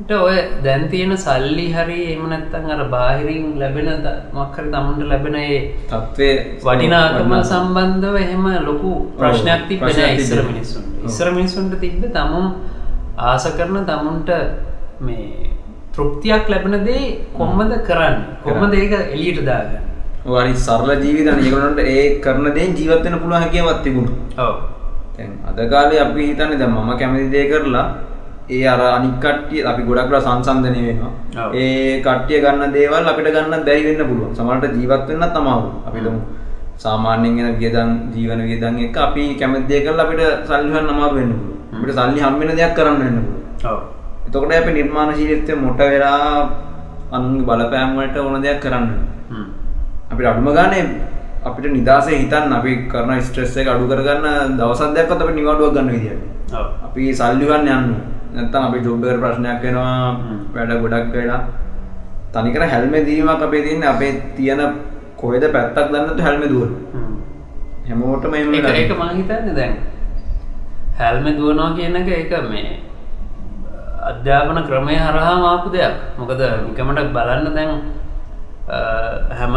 මිනිස්සුට 0.00 0.12
ඔය 0.12 0.62
දැන් 0.64 0.88
තියෙන 0.88 1.16
සල්ලි 1.16 1.72
හරි 1.72 2.14
එමනත්තන් 2.14 2.70
අර 2.70 2.88
බාහිරින් 2.88 3.58
ලැබෙන 3.58 3.88
මක්කර 4.32 4.64
තමුන්ට 4.72 5.02
ලැබෙන 5.06 5.34
ඒ 5.34 5.74
තත්ත්වය 5.88 6.28
වටිනාකම 6.58 7.34
සම්බන්ධව 7.42 8.16
එහෙම 8.16 8.46
ලොකු 8.64 9.12
ප්‍රශ්නයක් 9.18 9.68
තිබෙන 9.68 9.90
ඉස්සර. 10.16 10.42
මිනිස්සුන්. 10.42 10.84
ඉස්සර 11.04 11.30
මිනිස්සුන්ට 11.30 11.80
තිබ්බ 11.80 12.02
තමුන් 12.10 12.46
ආස 13.18 13.44
කරන 13.58 13.84
තමුන්ට 13.84 14.30
මේ 15.00 15.50
තෘප්තියක් 15.92 16.48
ලැබෙන 16.48 16.84
දේ 16.84 17.04
කොම්මද 17.36 17.72
කරන්න? 17.88 18.18
කොම්ම 18.44 18.72
ඒක 18.72 18.92
එලියට 19.14 19.44
දාගන්න? 19.44 19.88
වරි 20.26 20.54
සරල 20.56 20.90
ජීවිතන 20.96 21.38
ඒගලන්ට 21.38 21.80
ඒ 21.86 22.20
කරන 22.20 22.54
දේ 22.54 22.68
ජීවත්වන 22.72 23.20
පුළුව 23.22 23.40
හැකියවත් 23.44 23.82
තිබුණ. 23.84 24.12
ඔව. 24.38 24.54
තැන් 25.16 25.32
අද 25.48 25.58
කාලේ 25.68 26.00
අපි 26.00 26.30
හිතන්න 26.30 26.56
ද 26.58 26.62
මම 26.66 26.96
කැමති 26.98 27.28
දේ 27.30 27.50
කරලා 27.50 27.88
ඒ 28.50 28.66
අර 28.66 28.80
අනික් 28.96 29.16
කට්ටිය 29.24 29.62
අපි 29.62 29.82
ගොඩක්ලා 29.82 30.20
සංසන්ධනය 30.20 30.80
වෙනවා. 30.88 31.12
ඒ 31.54 32.02
කට්ටිය 32.06 32.40
ගන්න 32.44 32.72
දේවල් 32.72 33.10
අපිට 33.10 33.28
ගන්න 33.28 33.64
බැරි 33.68 33.82
වෙන්න 33.88 34.08
පුළුවන්. 34.10 34.32
සමහරට 34.34 34.76
ජීවත් 34.76 35.08
වෙන්නත් 35.10 35.36
අමාරු 35.40 35.70
අපි 35.88 36.00
තුමු 36.06 36.20
සාමාන්‍යයෙන් 36.76 37.38
එන 37.42 37.56
වියදම් 37.60 37.90
ජීවන 38.14 38.42
වියදම් 38.48 38.74
එක්ක 38.86 38.98
අපි 38.98 39.24
කැමති 39.40 39.68
දේ 39.70 39.80
කරලා 39.84 40.06
අපිට 40.06 40.22
සල්ලි 40.48 40.70
හොයන්න 40.74 40.92
අමාරු 40.94 41.14
වෙන්න 41.18 41.32
පුළුවන්. 41.32 41.56
අපිට 41.74 41.94
සල්ලි 41.98 42.20
හම්බ 42.24 42.40
වෙන 42.40 42.52
දෙයක් 42.56 42.74
කරන්න 42.76 42.98
වෙන්න 43.02 43.18
පුළුවන්. 43.18 43.70
ඔව්. 43.70 43.78
එතකොට 44.26 44.52
අපි 44.52 44.72
නිර්මාණශීලීත්වය 44.72 45.54
මොට 45.56 45.80
වෙලා 45.84 46.20
අනුන්ගේ 47.12 47.46
බලපෑම් 47.48 47.96
වලට 47.96 48.16
ඕන 48.18 48.42
දෙයක් 48.42 48.60
කරන්න. 48.64 48.86
හ්ම්. 49.30 49.48
අපිට 50.10 50.26
අඩුම 50.26 50.48
ගානේ 50.52 50.84
අපිට 51.42 51.72
නිදාසේ 51.72 52.22
හිතන්න 52.22 52.52
අපි 52.52 52.72
කරන 52.92 53.20
ස්ට්‍රෙස් 53.20 53.56
එක 53.56 53.68
අඩු 53.68 53.90
කරගන්න 53.90 54.56
දවසක් 54.58 54.94
දෙකක්වත් 54.96 55.22
අපිට 55.22 55.36
නිවාඩුවක් 55.36 55.74
ගන්න 55.74 55.92
විදියට. 55.94 56.22
ඔව්. 56.52 56.66
අපි 56.86 57.02
සල්ලි 57.14 57.44
ගන්න 57.46 57.68
යන්න 57.74 58.18
නැත්තම් 58.32 58.62
අපි 58.62 58.78
ජොබ් 58.80 59.04
එකට 59.04 59.20
ප්‍රශ්නයක් 59.22 59.62
වෙනවා. 59.62 60.08
වැඩ 60.54 60.72
ගොඩක් 60.82 61.14
වෙලා 61.14 61.40
තනිකර 62.32 62.62
හැල්මේ 62.64 63.06
දීමක් 63.06 63.30
අපේ 63.38 63.62
තියෙන්නේ 63.62 63.88
අපේ 63.88 64.12
තියෙන 64.36 64.60
කොහෙද 65.16 65.44
පැත්තක් 65.52 65.86
දන්නේ 65.86 66.00
නැතුව 66.00 66.22
හැල්මේ 66.22 66.48
දුවන 66.48 66.70
හ්ම්. 66.92 67.14
හැමෝටම 67.88 68.34
ඒක 68.34 68.46
වෙලා 68.48 68.74
ඒක 68.74 68.92
මං 68.92 69.10
හිතන්නේ 69.16 69.54
දැන් 69.54 69.74
හැල්ම 70.98 71.26
දුවනවා 71.32 71.74
කියන 71.76 71.96
එක 71.96 72.08
ඒක 72.10 72.32
මේ 72.44 72.70
අධ්‍යාපන 74.02 74.58
ක්‍රමය 74.66 74.94
හරහාම 74.96 75.42
ආපු 75.44 75.68
දෙයක් 75.70 75.94
මොකද 76.18 76.40
නිකමට 76.66 77.12
බලන්න 77.14 77.54
දැන් 77.56 77.70
හැම 79.30 79.54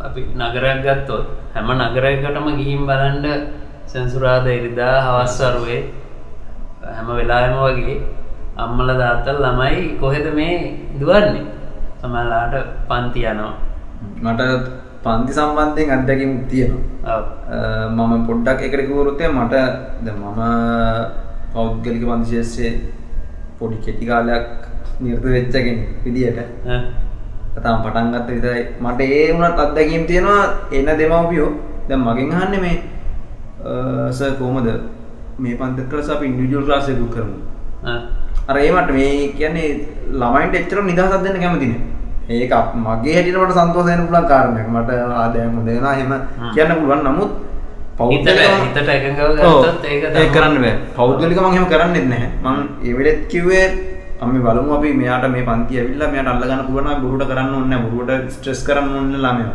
අපි 0.00 0.20
නගරයක් 0.32 0.78
ගත්තොත් 0.84 1.24
හැම 1.54 1.68
නගරයකටම 1.72 2.46
ගිහින් 2.56 2.86
බලන්ඩ 2.86 3.26
සැන්සුරාද 3.86 4.46
ඉරිදා 4.48 4.96
හවස්වරුවේ 5.04 5.82
හැම 6.96 7.08
වෙලාම 7.18 7.54
වගේ 7.64 7.96
අම්මල 8.64 8.88
දාත්තල් 9.00 9.38
ළමයි 9.44 9.96
කොහෙද 10.00 10.26
මේ 10.38 10.54
දුවන්නේ? 11.00 11.46
සමලාට 12.00 12.54
පන්ති 12.88 13.20
යනවා. 13.30 13.54
මට 14.24 14.42
පන්ති 15.04 15.32
සම්බන්ධයෙන් 15.38 15.94
අත්දැකීම් 15.96 16.32
තියෙනවා. 16.50 17.18
මම 17.96 18.12
පොඩ්ඩක් 18.28 18.60
එකට 18.66 18.86
කිවරුත්තේ 18.88 19.30
මට 19.38 19.54
ද 20.04 20.06
මම 20.14 20.40
පෞද්ගලික 21.54 22.04
පන්තිශේෂයේ 22.10 22.72
පොඩි 23.58 23.76
කෙටි 23.84 24.04
කාලයක් 24.10 24.46
නිර්ත 25.00 25.24
වෙච්චගෙන 25.34 25.78
විදියට. 26.04 26.38
තාම 27.62 27.82
පටන් 27.84 28.12
ගත්ත 28.14 28.28
විතරයි. 28.34 28.62
මට 28.84 29.00
ඒ 29.00 29.32
වුණත් 29.32 29.58
අත්දැකීම් 29.64 30.04
තියෙනවා 30.10 30.42
එන 30.76 30.88
දෙමව්පියෝ. 31.00 31.50
දැන් 31.88 32.00
මගෙන් 32.06 32.32
අහන්නේ 32.36 32.60
මේ 32.64 32.76
සර් 34.18 34.32
කොහමද 34.38 34.68
මේ 35.38 35.58
පන්ති 35.60 35.82
ක්ලාස් 35.90 36.08
අපි 36.10 36.26
ඉන්ඩිවිජුවල් 36.26 36.64
ක්ලාස් 36.64 36.88
එකක් 36.88 37.10
කරමු. 37.14 37.36
ඈ. 37.84 38.00
අර 38.48 38.56
ඒ 38.58 38.70
මට 38.72 38.90
මේ 38.92 39.12
කියන්නේ 39.38 39.68
ළමයින්ට 40.20 40.58
එච්චර 40.60 40.78
නිදහසක් 40.84 41.22
දෙන්න 41.24 41.40
කැමති 41.42 41.68
නෑ. 41.72 41.82
ඒක 42.36 42.52
මගේ 42.76 43.20
සන්තෝෂ 43.58 43.88
වෙන්න 43.90 44.06
පුළුවන් 44.06 44.28
කාරණයක්. 44.32 44.68
මට 44.68 44.90
ආදායම් 45.18 45.60
එහෙම 45.68 46.12
හ්ම්. 46.12 46.50
කියන්න 46.54 46.74
පුළුවන්. 46.80 47.04
නමුත් 47.06 47.30
ඒක 50.16 50.32
කරන්න 50.32 50.58
පෞද්ගලික 50.96 51.38
මම 51.38 51.52
එහෙම 51.52 51.66
කරන්නෙත් 51.72 52.06
නැහැ 52.12 52.28
මම 52.44 52.60
ඒ 52.86 52.92
වෙලෙත් 52.98 53.20
කිව්වේ 53.32 53.64
අපි 54.20 54.38
බලමු 54.38 54.72
අපි 54.76 54.92
මෙයාට 55.00 55.26
මේ 55.30 55.46
පන්ති 55.48 55.80
ඇවිල්ලා 55.80 56.10
මෙයාට 56.12 56.30
අල්ල 56.32 56.44
ගන්න 56.44 56.62
පුළුවන් 56.68 56.86
නම් 56.88 57.02
බොරුවට 57.02 57.30
කරන්න 57.30 57.54
ඕනේ 57.54 57.70
නැහැ 57.70 57.90
බොරුවට 57.90 58.30
ස්ට්‍රෙස් 58.36 58.60
කරන්න 58.68 58.94
ඕනේ 58.98 59.20
ළමයා. 59.24 59.52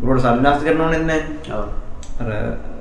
බොරුවට 0.00 0.24
සල්ලාස් 0.24 0.58
කරන්න 0.64 0.80
ඕනෙත් 0.80 1.04
නැහැ 1.06 2.79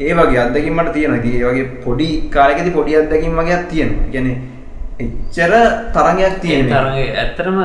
ඒ 0.00 0.14
වගේ 0.14 0.40
අත්දැකීම් 0.40 0.76
මට 0.76 0.92
තියෙනවා. 0.92 1.18
ඉතින් 1.18 1.40
ඒ 1.40 1.50
වගේ 1.50 1.66
පොඩි 1.84 2.08
කාලෙකදී 2.30 2.76
පොඩි 2.78 2.96
අත්දැකීම් 2.96 3.36
වගේක් 3.40 3.68
තියෙනවා. 3.68 4.04
ඒ 4.04 4.10
කියන්නේ 4.12 4.36
එච්චර 4.98 5.52
තරගයක් 5.94 6.34
තියෙන 6.40 6.66
තරගේ 6.66 7.06
ඇත්තරම 7.22 7.58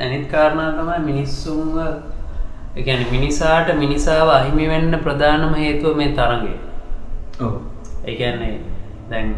ඇනිත් 0.00 0.24
කාරණා 0.32 0.70
තමයි 0.78 0.98
මිනිස්සුන්ව 1.08 1.76
එකන 2.76 3.04
මිනිසාට 3.12 3.68
මිනිසාව 3.82 4.28
අහිමි 4.30 4.66
වෙන්න 4.72 4.98
ප්‍රධානම 5.04 5.54
හේතුව 5.54 5.96
මේ 6.00 6.10
තරගේ 6.18 6.56
ඔව්. 7.40 7.54
එකන්නේ 8.04 8.54
දැන් 9.10 9.28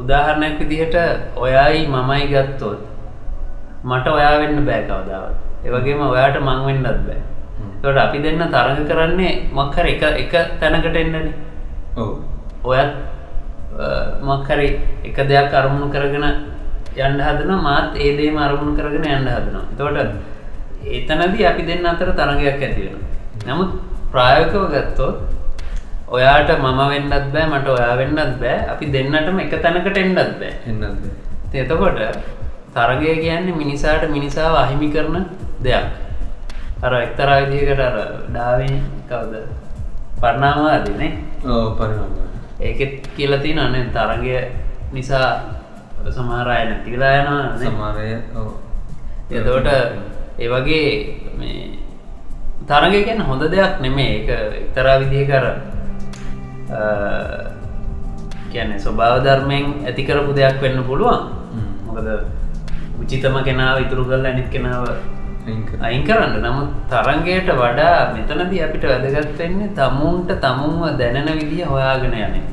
උදාහරණයක් 0.00 0.58
විදිහට 0.60 0.96
ඔයයි 1.36 1.86
මමයි 1.94 2.26
ගත්තොත් 2.32 2.80
මට 3.84 4.06
ඔයා 4.08 4.34
වෙන්න 4.40 4.66
බෑ 4.66 4.82
කවදාවත්. 4.90 5.38
ඒවගේම 5.64 6.00
ඔයාට 6.08 6.36
මං 6.40 6.66
වෙන්නත් 6.66 7.00
බෑ 7.06 7.20
තොට 7.84 7.98
අපි 7.98 8.18
දෙන්න 8.24 8.44
තරග 8.48 8.78
කරන්නේ 8.88 9.32
මක්කර 9.52 9.86
එක 9.92 10.02
එක 10.22 10.32
තැනකට 10.60 10.96
එන්නන. 10.96 11.28
ඔයත් 12.64 12.92
මක්කරි 14.22 14.68
එක 15.04 15.16
දෙයක් 15.28 15.52
අරමුණු 15.52 15.88
කරගෙන 15.92 16.24
යන්ඩ 16.96 17.20
හදන 17.20 17.52
මාත් 17.60 17.96
ඒදේම 17.96 18.38
අරමුණු 18.38 18.72
කරගෙන 18.78 19.04
යන්න 19.06 19.28
හදනවා. 19.28 19.64
තොට 19.76 19.98
එතනදී 20.98 21.46
අපි 21.46 21.62
දෙන්න 21.68 21.86
අතර 21.86 22.12
තරගයක් 22.12 22.62
ඇතිවෙන 22.62 23.00
නමුත් 23.46 23.70
ප්‍රායකව 24.12 24.64
ගත්තොත් 24.72 25.16
ඔයාට 26.08 26.50
මම 26.56 26.80
වෙන්නත් 26.92 27.12
බෑ 27.34 27.46
මට 27.50 27.68
ඔයා 27.68 27.96
වෙන්නත් 27.96 28.40
බෑ. 28.40 28.56
අපි 28.72 28.86
දෙන්නටම 28.94 29.38
එක 29.40 29.54
තැනකට 29.60 29.96
එන්නත් 29.96 30.18
බෑ. 30.40 30.52
එන්නත් 30.66 31.54
එතකොට 31.54 32.00
තරගය 32.74 33.12
කියන්නේ 33.20 33.58
මිනිසාට 33.60 34.08
මිනිසාව 34.08 34.56
අහිමි 34.62 34.88
කරන 34.94 35.28
දෙයක් 35.60 35.84
අර 36.84 36.92
එක්තරා 37.00 37.40
විදිහකට 37.42 37.80
අර 37.80 37.96
ඩාවෙන් 38.28 38.74
කවද? 39.08 39.34
පරණාමාදනේ 40.20 41.10
ඔව් 41.44 41.76
පරිණාම 41.78 42.12
ඒකෙත් 42.60 43.08
කියලා 43.16 43.42
තියෙන 43.44 43.58
අනේ 43.58 43.84
තරගය 43.96 44.36
නිසා 44.92 45.28
සමහරය 46.16 46.60
නැතිලා 46.70 47.14
යනවා 47.20 47.56
සමහරය 47.62 48.08
ඔව්. 48.36 48.48
එතකොට 49.30 49.68
ඒ 50.38 50.48
වගේ 50.52 50.88
මේ 51.38 51.78
තරගය 52.68 53.00
ගැන 53.06 53.20
හොඳ 53.22 53.42
දෙයක් 53.50 53.80
නෙමේ 53.80 54.10
එක 54.18 54.28
එක්තරා 54.60 55.00
විදිහ 55.00 55.24
කර 55.30 55.46
කියන්නේ 58.52 58.78
ස්වභාව 58.78 59.24
ධර්මයෙන් 59.24 59.66
ඇති 59.86 60.02
කරපු 60.04 60.32
දෙයක් 60.32 60.60
වෙන්න 60.62 60.84
පුළුවන්. 60.84 61.22
මොකද 61.86 62.08
උචිතම 63.00 63.36
කෙනාව 63.44 63.76
ඉතුරු 63.84 64.04
කරලා 64.04 64.32
අනිත් 64.32 64.48
කෙනාව 64.52 65.13
අයින් 65.46 65.62
කර 65.68 65.76
අයින් 65.86 66.02
කරන්න. 66.08 66.34
නමුත් 66.44 66.68
තරංගයට 66.90 67.48
වඩා 67.60 67.96
මෙතනදී 68.14 68.62
අපිට 68.66 68.84
වැදගත් 68.90 69.38
වෙන්නේ 69.38 69.70
තමුන්ට 69.78 70.30
තමුන්ව 70.44 70.82
දැනෙන 71.00 71.28
විදිහ 71.40 71.66
හොයාගෙන 71.72 72.14
යන 72.14 72.34
එක. 72.40 72.46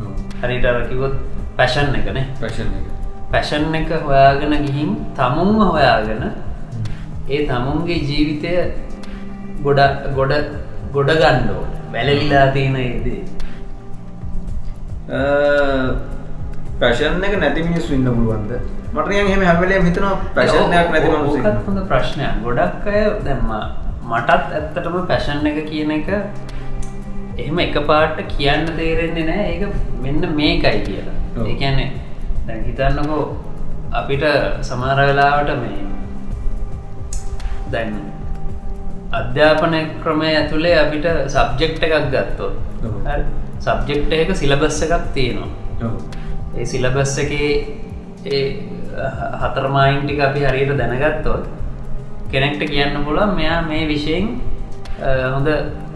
ඔව්. 0.00 0.12
හරිට 0.42 0.64
අර 0.64 0.76
කිව්වොත් 0.88 1.14
පැෂන් 1.58 1.94
එකනේ 2.00 2.26
පැෂන් 2.40 3.74
එක. 3.78 3.90
හොයාගෙන 4.08 4.54
ගිහින් 4.66 4.90
තමුන්ව 5.18 5.60
හොයාගෙන 5.74 6.22
ඒ 7.28 7.40
තමුන්ගේ 7.50 8.00
ජීවිතය 8.08 8.52
ගොඩ 9.64 9.80
ගොඩ 10.18 10.34
ගොඩ 10.94 11.10
ගණ්ඩෝ 11.22 11.62
වැලලිලා 11.92 12.46
තියෙන 12.54 12.76
ඒදේ 12.76 13.22
පැෂන් 16.80 17.24
එක 17.26 17.34
නැති 17.42 17.62
මිනිස්සු 17.68 17.94
ඉන්න 17.96 18.08
පුළුවන්ද 18.16 18.50
මට 18.94 19.06
නිකන් 19.10 19.28
එහෙම 19.30 19.42
හැම 19.48 19.58
වෙලේම 19.62 19.86
හිතෙනවා 19.88 20.16
පැෂන් 20.36 20.74
එකක් 20.78 20.90
නැති 20.94 21.08
මිනිස්සු 21.12 21.38
ඕකත් 21.40 21.66
හොඳ 21.68 21.80
ප්‍රශ්නයක්. 21.90 22.34
ගොඩක් 22.44 22.86
අය 22.94 23.02
දැම්ම 23.26 23.50
මටත් 24.10 24.30
ඇත්තටම 24.58 24.96
පැෂන් 25.10 25.46
එක 25.50 25.58
කියන 25.70 25.90
එක 25.98 26.08
එහෙම 27.38 27.58
එක 27.64 27.78
පාට 27.90 28.20
කියන්න 28.32 28.66
තේරෙන්නේ 28.78 29.26
නෑ. 29.30 29.46
ඒක 29.52 29.62
මෙන්න 30.02 30.22
මේකයි 30.40 30.80
කියලා. 30.88 31.16
ඔව්. 31.36 31.46
ඒකැන්නේ 31.52 31.88
දැන් 32.48 32.60
හිතන්නකෝ 32.68 33.22
අපිට 34.00 34.24
සමහර 34.68 35.00
වෙලාවට 35.02 35.50
මේ 35.62 35.80
දැන් 37.72 37.96
අධ්‍යාපනය 39.20 39.80
ක්‍රමය 40.04 40.28
ඇතුළේ 40.34 40.76
අපිට 40.84 41.08
සබ්ජෙක්් 41.36 41.82
එකක් 41.88 42.12
ගත්තොත් 42.14 42.54
ඔව්. 42.84 42.94
සබ්ජෙක්් 43.66 44.14
එක 44.20 44.36
සිලබස්ස 44.42 44.82
එකක් 44.88 45.10
තියෙනවා 45.16 45.50
ඒ 46.56 46.64
සිලබස් 46.64 47.18
එකේ 47.18 47.50
ඒ 48.26 48.42
හතරමයින් 49.42 50.00
ටික 50.02 50.20
අපි 50.20 50.40
හරියට 50.42 50.78
දැනගත්තොත් 50.78 51.44
කෙනෙක්ට 52.30 52.62
කියන්න 52.66 53.04
පුළන් 53.04 53.34
මෙයා 53.34 53.60
මේ 53.62 53.88
විෂයෙන් 53.88 54.26
හොඳ 55.34 55.48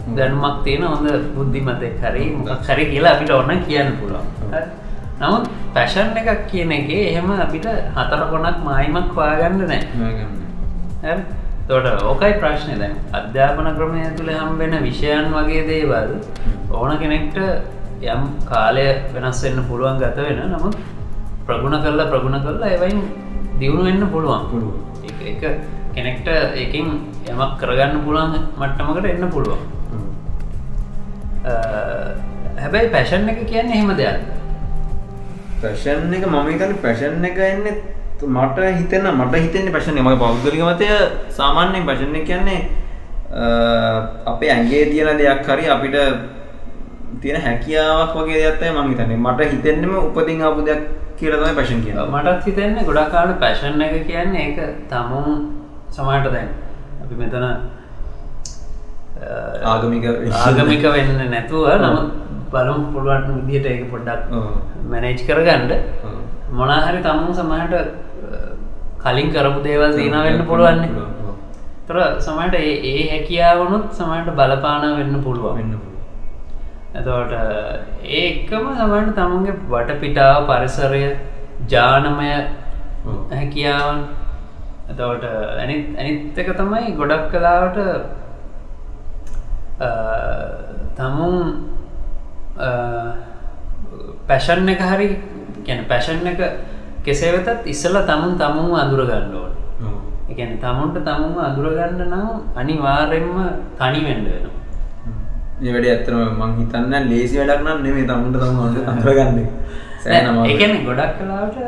දැනුමක් 0.09 0.63
තියෙන 0.63 0.83
හොඳ 0.83 1.09
බුද්ධිමතෙක් 1.35 1.97
හරි 2.03 2.23
හරි 2.67 2.85
කියලා 2.91 3.13
අපිට 3.15 3.31
ඔන්න 3.31 3.65
කියන්න 3.67 3.97
පුළුවන්? 3.99 4.25
නමුත් 5.19 5.49
පැෂන් 5.73 6.15
එකක් 6.15 6.47
කියන 6.51 6.71
එක 6.71 6.89
එහෙම 6.91 7.31
අපිට 7.39 7.67
හතර 7.97 8.23
කොනක් 8.31 8.63
මායිමක් 8.63 9.13
හොයාගන්න 9.15 9.67
නෑ? 9.67 11.15
තොට 11.67 11.85
ඕකයි 12.03 12.33
ප්‍රශ්නය 12.39 12.79
දැන් 12.79 12.95
අධ්‍යාපන 13.13 13.67
ක්‍රමය 13.77 14.07
තුළ 14.17 14.31
හම්බෙන 14.31 14.73
විෂයන් 14.83 15.29
වගේ 15.33 15.67
දේවල් 15.67 16.17
ඕන 16.71 16.97
කෙනෙක්ට 16.97 17.37
යම් 18.01 18.21
කාලය 18.49 18.85
වෙනස් 19.13 19.43
වෙන්න 19.43 19.59
පුළුවන් 19.69 19.99
ගත 20.01 20.17
වෙන. 20.17 20.41
නමුත් 20.53 20.75
ප්‍රගුණ 21.45 21.77
කරලා 21.83 22.09
ප්‍රගුණ 22.11 22.41
කරලා 22.45 22.73
එවයින් 22.77 22.99
දියුණු 23.59 23.83
වෙන්න 23.85 24.03
පුළුවන්. 24.13 24.41
පුළුවන්. 24.51 24.77
එක 25.31 25.41
කෙනෙක්ට 25.95 26.27
එකින් 26.55 26.87
යමක් 27.29 27.51
කරගන්න 27.61 28.03
පුළුවන් 28.05 28.35
මට්ටමකට 28.59 29.05
එන්න 29.13 29.29
පුළුවන්. 29.29 29.61
හැබැයි 32.63 32.91
පැෂන් 32.95 33.29
එක 33.29 33.39
කියන්නේ 33.47 33.77
එහෙම 33.77 33.95
දෙයක්. 33.97 34.19
පැෂන් 35.61 36.13
එක 36.13 36.25
මම 36.27 36.47
හිතන්නේ 36.51 36.81
පැෂන් 36.83 37.25
එක 37.25 37.37
එන්නේ 37.37 37.75
මට 38.21 38.57
හිතෙන 38.77 39.05
මට 39.13 39.33
හිතෙන්නේ 39.45 39.73
පැෂන් 39.73 39.97
මගේ 40.01 40.17
පෞද්ගලික 40.17 40.61
මතය 40.61 40.87
සාමාන්‍යයෙන් 41.29 41.85
පැෂන් 41.85 42.15
එක 42.15 42.25
කියන්නේ 42.25 42.59
අපේ 44.25 44.51
ඇඟේ 44.51 44.85
තියෙන 44.91 45.17
දෙයක් 45.17 45.45
හරි 45.47 45.69
අපිට 45.69 45.97
තියෙන 47.21 47.41
හැකියාවක් 47.45 48.13
වගේ 48.17 48.39
දෙයක් 48.43 48.57
තමයි 48.59 48.71
මම 48.81 48.89
හිතන්නේ. 48.91 49.17
මට 49.25 49.41
හිතෙන්නෙම 49.53 49.93
උපතින් 49.97 50.41
ආපු 50.47 50.61
දෙයක් 50.69 50.81
කියලා 51.19 51.39
තමයි 51.41 51.55
පැෂන් 51.57 51.81
කියන්නේ. 51.85 52.07
මටත් 52.13 52.45
හිතෙන්නේ 52.47 52.85
ගොඩක් 52.87 53.11
කාලට 53.13 53.39
පැෂන් 53.43 53.81
එක 53.87 53.93
කියන්නේ 54.07 54.43
ඒක 54.47 54.59
තමුන් 54.91 55.27
සමහරට 55.95 56.33
දැන්. 56.35 56.49
අපි 57.03 57.15
මෙතන 57.21 57.45
ආගමික 59.71 60.05
ආගමික 60.45 60.83
වෙන්න. 60.95 61.21
නැතුව 61.35 61.67
නමුත් 61.83 62.07
බලමු 62.53 62.83
පුළුවන් 62.93 63.45
විදිහට 63.47 63.67
ඒක 63.73 63.83
පොඩ්ඩක්. 63.93 64.21
මැනේජ් 64.91 65.21
කරගන්න. 65.27 65.71
ඔව්. 66.07 66.17
මොනාහරි 66.59 66.99
තමුන් 67.05 67.33
සමහට 67.39 67.73
කලින් 69.03 69.29
කරපු 69.35 69.59
දේවල් 69.67 69.93
දීන 69.99 70.17
වෙන්න 70.25 70.41
පුළුවන්න. 70.49 70.81
ඔව්. 70.97 71.37
තොර 71.87 71.97
සමට 72.25 72.55
ඒ 72.89 72.99
හැකියාවනුත් 73.13 73.87
සමට 73.99 74.35
බලපාන 74.41 74.83
වෙන්න 74.99 75.23
පුළුවන්. 75.27 75.55
වෙන්න 75.61 75.71
පුළුවන් 75.77 75.90
එතවට 76.91 77.33
ඒ 78.05 78.21
එක්කම 78.21 78.65
සමට 78.71 79.15
තමුන්ගේ 79.17 79.59
වටපිටාව 79.69 80.47
පරිසරය 80.49 81.03
ජානමය. 81.67 82.31
හැකියාවන් 83.31 83.99
එතවට 84.91 85.25
ඇනිත් 85.61 86.37
එක 86.37 86.49
තමයි 86.59 86.95
ගොඩක් 86.99 87.31
කලාවට 87.31 87.77
තමුන් 90.97 91.37
පැෂන් 94.27 94.69
එක 94.69 94.83
හරි 94.83 95.09
ගැන 95.65 95.87
පැෂන් 95.87 96.27
එක 96.27 96.41
කෙසේ 97.05 97.31
වෙතත් 97.37 97.67
ඉස්සල 97.67 97.97
තමුන් 98.03 98.37
තමුන් 98.37 98.77
අඳුරගන්න 98.77 99.35
ඕන. 99.35 99.53
එකන 100.31 100.57
තමුන්ට 100.59 100.97
තමුම 101.01 101.37
අඳුරගන්න 101.41 102.01
නම් 102.03 102.27
අනිවාරෙන්ම 102.55 103.37
තනි 103.79 104.01
වෙන්ඩ 104.05 104.27
වෙනවා 104.27 104.60
මේ 105.61 105.73
වැඩ 105.73 105.87
ඇත්තම 105.87 106.15
මං 106.39 106.53
හිතන්න 106.59 106.93
ලේසි 107.09 107.37
වැඩක් 107.39 107.61
නම් 107.61 107.81
නෙමේ 107.85 108.05
තමුන්ට 108.05 108.37
තම 108.37 108.59
අඳුරගන්න. 108.91 109.37
එකන 110.47 110.73
ගොඩක් 110.87 111.11
කලාවට 111.19 111.59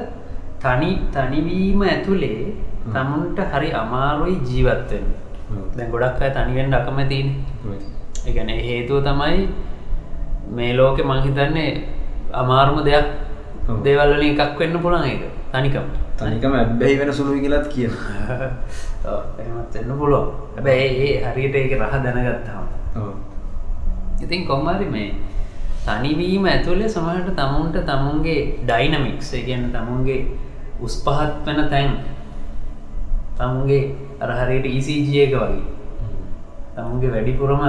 තනි 0.60 0.90
තනිවීම 1.14 1.84
ඇතුළේ 1.84 2.56
තමුන්ට 2.88 3.40
හරි 3.52 3.70
අමාරුයි 3.74 4.36
ජීවත්වෙන් 4.44 5.06
දැන් 5.76 5.92
ගොඩක් 5.92 6.22
අය 6.22 6.32
තනිවෙන් 6.32 6.74
අකමැතින. 6.74 7.28
එකන 8.26 8.50
හේතුව 8.62 9.04
තමයි 9.04 9.48
මේ 10.52 10.74
ලෝකෙ 10.74 11.04
මංහිතන්නේ 11.04 11.72
අමාරුම 12.34 12.84
දෙයක් 12.84 13.08
ඔව්. 13.70 13.78
දේවල්වලින් 13.84 14.34
එකක් 14.36 14.60
වෙන්න 14.60 14.82
පුළන් 14.82 15.06
එක 15.06 15.22
තනිකම. 15.54 15.86
තනිකම 16.18 16.54
ඇබ්බැහි 16.56 17.00
වෙන 17.00 17.14
සුළුයි 17.14 17.42
කියලත් 17.42 17.68
කියන 17.70 17.94
එමත් 19.42 19.76
එන්න 19.76 19.98
පුළුවන්. 20.00 20.30
හැබැයි 20.56 20.88
ඒ 21.04 21.20
හරියට 21.26 21.56
ඒක 21.56 21.78
රහ 21.78 21.94
දැනගත්තාම 22.02 22.83
ඉතින් 24.22 24.46
කොම්මරි 24.48 24.86
මේ 24.86 25.16
තනිවීම 25.86 26.46
ඇතුළේ 26.46 26.90
සමහට 26.90 27.36
තමුන්ට 27.40 27.78
තමුන්ගේ 27.90 28.40
ඩයිනමික්ස් 28.70 29.32
ගැන 29.48 29.72
තමුන්ගේ 29.76 30.20
උස් 30.82 30.96
පහත් 31.06 31.46
වෙන 31.48 31.70
තැන් 31.74 31.90
තමුන්ගේ 33.40 33.96
අරහරයට 34.20 34.66
ECG 34.66 35.12
එක 35.26 35.34
වගේ. 35.36 35.64
තමුන්ගේ 36.76 37.14
වැඩිපුරම 37.16 37.64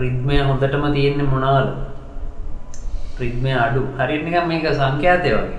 රිද්මය 0.00 0.36
හොඳටම 0.48 0.84
තියෙන්නේ 0.96 1.30
මොනාල 1.32 1.66
රිද්මය 3.20 3.52
අඩු. 3.64 3.82
හරිනික 3.98 4.36
මේක 4.50 4.66
සංඛ්‍යාතය 4.80 5.30
වගේ. 5.36 5.58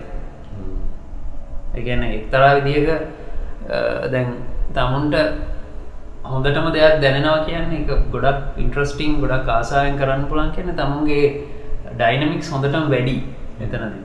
එකන 1.79 2.03
එක්තරා 2.03 2.53
විදික 2.61 2.89
දැන් 4.13 4.29
තමුන්ට 4.75 5.15
හොඳටම 6.23 6.67
දෙයක් 6.75 6.95
දැනෙනවා 7.03 7.45
කියන්නේ 7.47 7.79
එක 7.83 7.91
ගොඩක් 8.13 8.57
ඉන්ට්‍රස්ටිං 8.57 9.19
ගොඩක් 9.21 9.47
ආසායෙන් 9.49 9.99
කරන්න 9.99 10.25
පුළන් 10.31 10.51
කියන 10.55 10.75
තමුන්ගේ 10.79 11.25
ඩයිනමික්ස් 11.93 12.51
හොඳටම 12.53 12.85
වැඩි 12.93 13.15
එතනද 13.59 13.95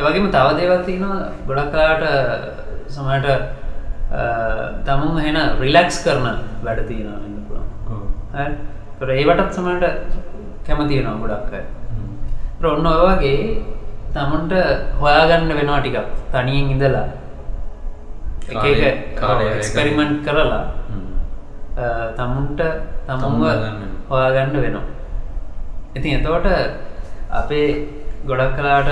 එවගේම 0.00 0.26
තව 0.30 0.46
දේවල් 0.58 0.84
තියෙනවා 0.88 1.20
ගොඩක් 1.48 1.72
කලාට 1.72 2.04
සමට 2.88 3.28
තමුන් 4.84 5.20
හෙන 5.20 5.38
රිලක්ස් 5.60 5.98
කරන 6.04 6.26
වැඩ 6.64 6.80
තියෙනවා 6.88 7.20
වෙන්න 7.20 7.38
පුළුවන්. 7.46 8.56
තොර 8.98 9.08
ඒවටත් 9.10 9.54
සමට 9.54 9.84
කැමතියෙනවා 10.66 11.20
ගොඩක් 11.22 12.66
ඔන්න 12.66 12.86
ඔයවාගේ 12.88 13.38
තමුන්ට 14.14 14.52
හොයාගන්න 15.00 15.58
වෙනවා 15.58 15.80
ටිකක් 15.80 16.08
තනියෙන් 16.32 16.72
ඉඳලා 16.74 17.06
එක්ස්පෙරිමෙන්ට් 18.48 20.24
කරලා 20.26 20.64
තමුන්ට 22.18 22.60
තමුන්ව 23.06 23.44
තමුන් 23.54 23.90
හොයාගන්න. 24.08 24.56
වෙනවා. 24.56 24.84
ඉතින් 25.96 26.12
එතවට 26.18 26.48
අපේ 27.32 27.68
ගොඩක් 28.26 28.56
කලාට 28.56 28.90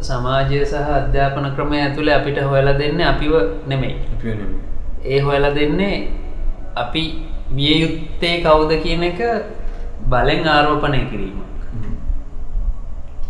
සමාජය 0.00 0.64
සහ 0.64 0.74
අධ්‍යාපන 0.92 1.46
ක්‍රමය 1.56 1.78
ඇතුළේ 1.78 2.14
අපිට 2.14 2.38
හොයලා 2.44 2.78
දෙන්න 2.78 3.00
අපිව 3.02 3.34
නෙමෙයි. 3.66 3.96
ඒ 5.04 5.20
හොයලා 5.20 5.54
දෙන්නේ 5.54 6.08
අපි 6.76 7.04
විය 7.50 7.74
යුත්තේ 7.82 8.34
කවුද 8.42 8.72
කියන 8.82 9.02
එක 9.02 9.20
බලෙන් 10.06 10.48
ආරෝපණය 10.48 11.00
කිරීම. 11.10 11.38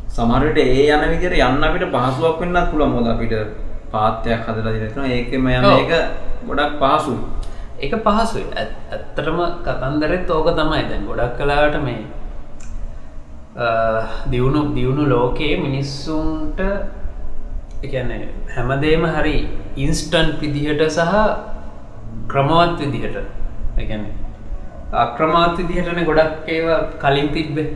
සමහරට 0.08 0.58
ඒ 0.58 0.88
යන 0.88 1.04
විදියට 1.10 1.38
යන්න 1.40 1.64
අපිට 1.64 1.84
පහසුවක් 1.90 2.40
වෙන්නත් 2.40 2.70
පුළුවන් 2.70 2.92
මොකද 2.94 3.12
අපිට 3.12 3.34
පාත්‍යයක් 3.92 4.48
හදලා 4.48 4.72
දෙන්න 4.72 4.88
තියෙනවා 4.88 5.12
ඒකෙම 5.16 5.48
යන. 5.48 5.64
එක 5.82 5.92
ගොඩක් 6.48 6.72
පහසුයි. 6.80 7.18
එක 7.80 7.94
පහසුයි. 8.04 8.44
ඇත්- 8.56 8.78
ඇත්තටම 8.92 9.38
කතන්දරෙත් 9.66 10.30
ඕක 10.30 10.48
තමයි. 10.56 10.82
දැන් 10.90 11.06
ගොඩක් 11.06 11.36
කලාට 11.38 11.76
මේ 11.84 12.00
දියුණු 14.30 14.62
දියුණු 14.74 15.04
ලෝකයේ 15.06 15.60
මිනිස්සුන්ට 15.60 16.60
එකන්නේ 17.84 18.28
හැමදේම 18.56 19.06
හරි 19.06 19.36
ඉන්ස්ටන්් 19.76 20.34
විදිහට 20.40 20.82
සහ 20.88 21.14
ක්‍රමවත් 22.32 22.76
විදිහට. 22.80 23.16
එකන 23.78 24.04
අක්‍රමවත් 24.96 25.56
විදිහටන 25.58 26.04
ගොඩක් 26.04 26.48
ඒවා 26.48 26.82
කලින් 27.00 27.32
තිබ්බේ. 27.32 27.68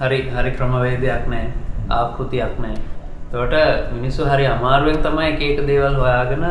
හරි 0.00 0.20
හරි 0.30 0.50
ක්‍රමවේදයක් 0.50 1.28
නෑ. 1.28 1.48
ආකෘතියක් 1.90 2.60
නෑ 2.60 2.97
තොට 3.32 3.54
මිනිස්සු 3.94 4.24
හරි 4.24 4.46
අමාරුවෙන් 4.46 5.02
තමයි 5.02 5.26
එක 5.32 5.40
ඒක 5.40 5.66
දේවල් 5.66 5.94
හොයාගෙන. 5.94 6.44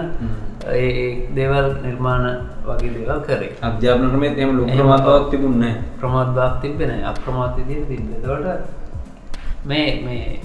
ඒ 0.67 1.29
දේවල් 1.35 1.67
නිර්මාණ 1.83 2.25
වගේ 2.65 2.93
දේවල් 2.95 3.19
කරේ. 3.21 3.51
අධ්‍යාපන 3.61 4.09
ක්‍රමයේත් 4.11 4.37
එහෙම 4.37 4.51
ලොකු 4.57 4.69
එහෙම 4.69 4.87
ප්‍රමාණයක් 4.87 5.29
තිබුණේ 5.31 5.73
ප්‍රමාත්භාක් 5.99 6.61
තිබෙන 6.61 6.91
අප්‍රමාත් 7.03 7.55
විදිය 7.57 7.85
තිබ 7.89 8.01
තවට 8.23 8.47
මේ 9.65 9.87
මේ 10.05 10.39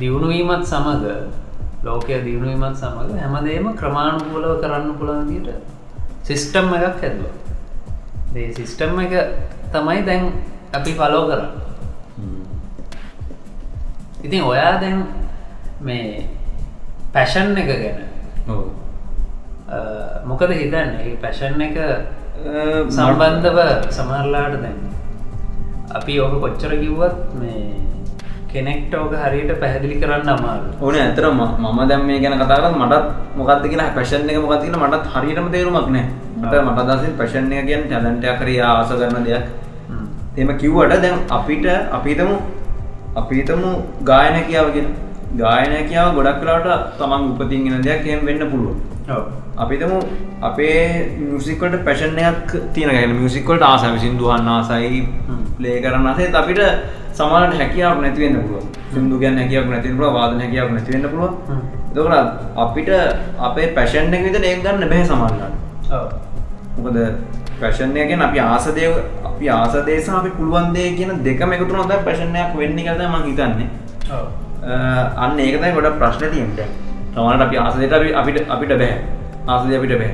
දියුණුවීමත් 0.00 0.64
සමඟ 0.66 1.06
ලෝකය 1.84 2.20
දියුණුවීමත් 2.26 2.76
සමඟ 2.76 3.18
හැමදේම 3.18 3.68
ක්‍රමාණුකූලව 3.80 4.60
කරන්න 4.62 4.92
පුළන්දිට 4.98 5.48
සිිස්ටම් 6.24 6.74
එකක් 6.78 7.02
ඇදවා 7.02 7.34
දේ 8.34 8.48
සිිස්ටම් 8.52 9.00
එක 9.00 9.14
තමයි 9.72 10.02
දැන් 10.04 10.24
අපි 10.72 10.92
පලෝ 10.92 11.24
කරන්න. 11.30 11.67
ඉතින් 14.24 14.42
ඔයා 14.44 14.80
දැන් 14.80 15.04
මේ 15.80 16.26
පැෂන් 17.12 17.56
එක 17.56 17.66
ගැන. 17.68 17.98
මොකද 20.24 20.50
හිතන්න? 20.52 20.88
ඒ 21.00 21.16
පැෂන් 21.22 21.60
එක 21.60 21.76
සම්බන්ධව 22.90 23.58
සමරලාට 23.90 24.56
දැන් 24.62 24.78
අපි 25.90 26.20
ඕක 26.20 26.34
කොච්චර 26.40 26.72
කිව්වත් 26.74 27.16
මේ 27.34 27.76
කෙනෙක්ට 28.48 28.94
ඕක 28.94 29.12
හරියට 29.14 29.52
පැහැදිලි 29.60 30.00
කරන්න 30.00 30.28
අමාරු 30.28 30.68
ඕනේ 30.80 31.02
ඇත්තටම 31.02 31.34
මම- 31.34 31.58
මම 31.64 31.88
දැන් 31.88 32.02
මේ 32.06 32.20
ගැන 32.20 32.38
කතා 32.38 32.58
කරත් 32.58 32.76
මටත් 32.76 33.06
මොකක්ද 33.36 33.64
කියලා 33.68 33.94
පැෂන් 33.94 34.24
එක 34.24 34.38
කියලා 34.62 34.82
මටත් 34.84 35.06
හරියටම 35.14 35.48
තේරුමක් 35.52 35.88
නැහැ. 35.88 36.10
මට 36.36 36.54
මට 36.66 36.78
අදහසින් 36.84 37.12
පැෂන් 37.18 37.52
එක 37.52 37.66
කියන්නේ 37.66 37.88
ටැලන්ට් 37.90 38.24
එකක් 38.24 38.40
හරි 38.40 38.54
ආස 38.62 38.88
කරන 38.90 39.24
දෙයක්. 39.24 39.44
එහෙම 40.36 40.50
කිව්වට 40.58 41.02
දැන් 41.02 41.16
අපිට 41.30 41.66
අපි 41.92 42.14
හිතමු 43.18 43.24
අපි 43.24 43.34
හිතමු 43.40 43.70
ගායන 44.04 44.46
කියාව 44.46 44.72
කියන. 44.72 44.86
ගායන 45.36 45.88
කියාව 45.88 46.14
ගොඩක් 46.14 46.40
වෙලාවට 46.42 46.98
තමන් 46.98 47.22
උපතින් 47.32 47.72
එන 47.72 47.82
දෙයක් 47.82 48.06
එහෙම 48.06 48.26
වෙන්න 48.26 48.50
පුළුවන්. 48.50 48.78
අපි 49.56 49.74
හිතමු 49.76 49.98
අපේ 50.42 51.16
මියුසික් 51.18 51.60
වලට 51.60 51.84
පැෂන් 51.84 52.18
එකක් 52.18 52.54
තියෙන 52.74 52.90
ගැන 52.90 53.16
මියුසික් 53.16 53.44
වලට 53.46 53.62
ආසයි. 53.62 55.00
ප්ලේ 55.58 55.82
කරන්න 55.82 56.20
ඒත් 56.20 56.34
අපිට 56.34 56.60
සමහරවිට 57.12 57.58
හැකියාවක් 57.60 58.00
නැති 58.00 58.20
වෙන්න 58.20 58.38
පුළුවන්. 58.42 58.66
සින්දු 58.94 59.18
කියන්න 59.18 59.38
හැකියාවක් 59.38 59.70
නැති 59.70 59.88
වෙන්න 59.88 59.98
පුළුවන් 59.98 60.14
වාදන 60.14 60.40
හැකියාවක් 60.40 60.72
නැති 60.72 60.90
වෙන්න 60.92 61.10
පුළුවන්. 61.10 61.34
එතකොට 61.90 62.14
අපිට 62.56 62.88
අපේ 63.38 63.66
පැෂන් 63.74 64.14
එක 64.14 64.22
විදිහට 64.24 64.46
ඒක 64.46 64.62
ගන්න 64.62 64.88
බැහැ 64.88 65.04
සමහරවිට. 65.04 65.54
මොකද 66.78 66.98
පැෂන්යගෙන් 67.60 68.20
අපි 68.26 68.38
ආසදය 68.40 68.84
අපි 69.30 69.46
ආසදේශ 69.58 70.10
අපි 70.20 70.30
පුළුවන්දේ 70.38 70.88
කියන 70.98 71.22
දෙකම 71.28 71.54
එකතුන 71.56 71.78
හොඳ 71.82 71.94
පැෂණයක් 72.08 72.56
වෙන්න 72.60 72.78
කද 72.88 73.00
ම 73.06 73.16
හිතන්නේ. 73.28 73.68
අන්න 75.24 75.38
ඒකතයි 75.46 75.72
ගොඩ 75.76 75.98
ප්‍රශ්න 76.02 76.30
තියන්ට 76.34 76.60
තමට 77.14 77.42
අපි 77.46 77.56
ආසදයට 77.64 77.96
අපි 77.98 78.12
අපිට 78.20 78.38
අපිට 78.56 78.72
බෑ. 78.82 78.92
ආසද 79.46 79.72
අපිට 79.78 79.94
බෑ. 80.00 80.12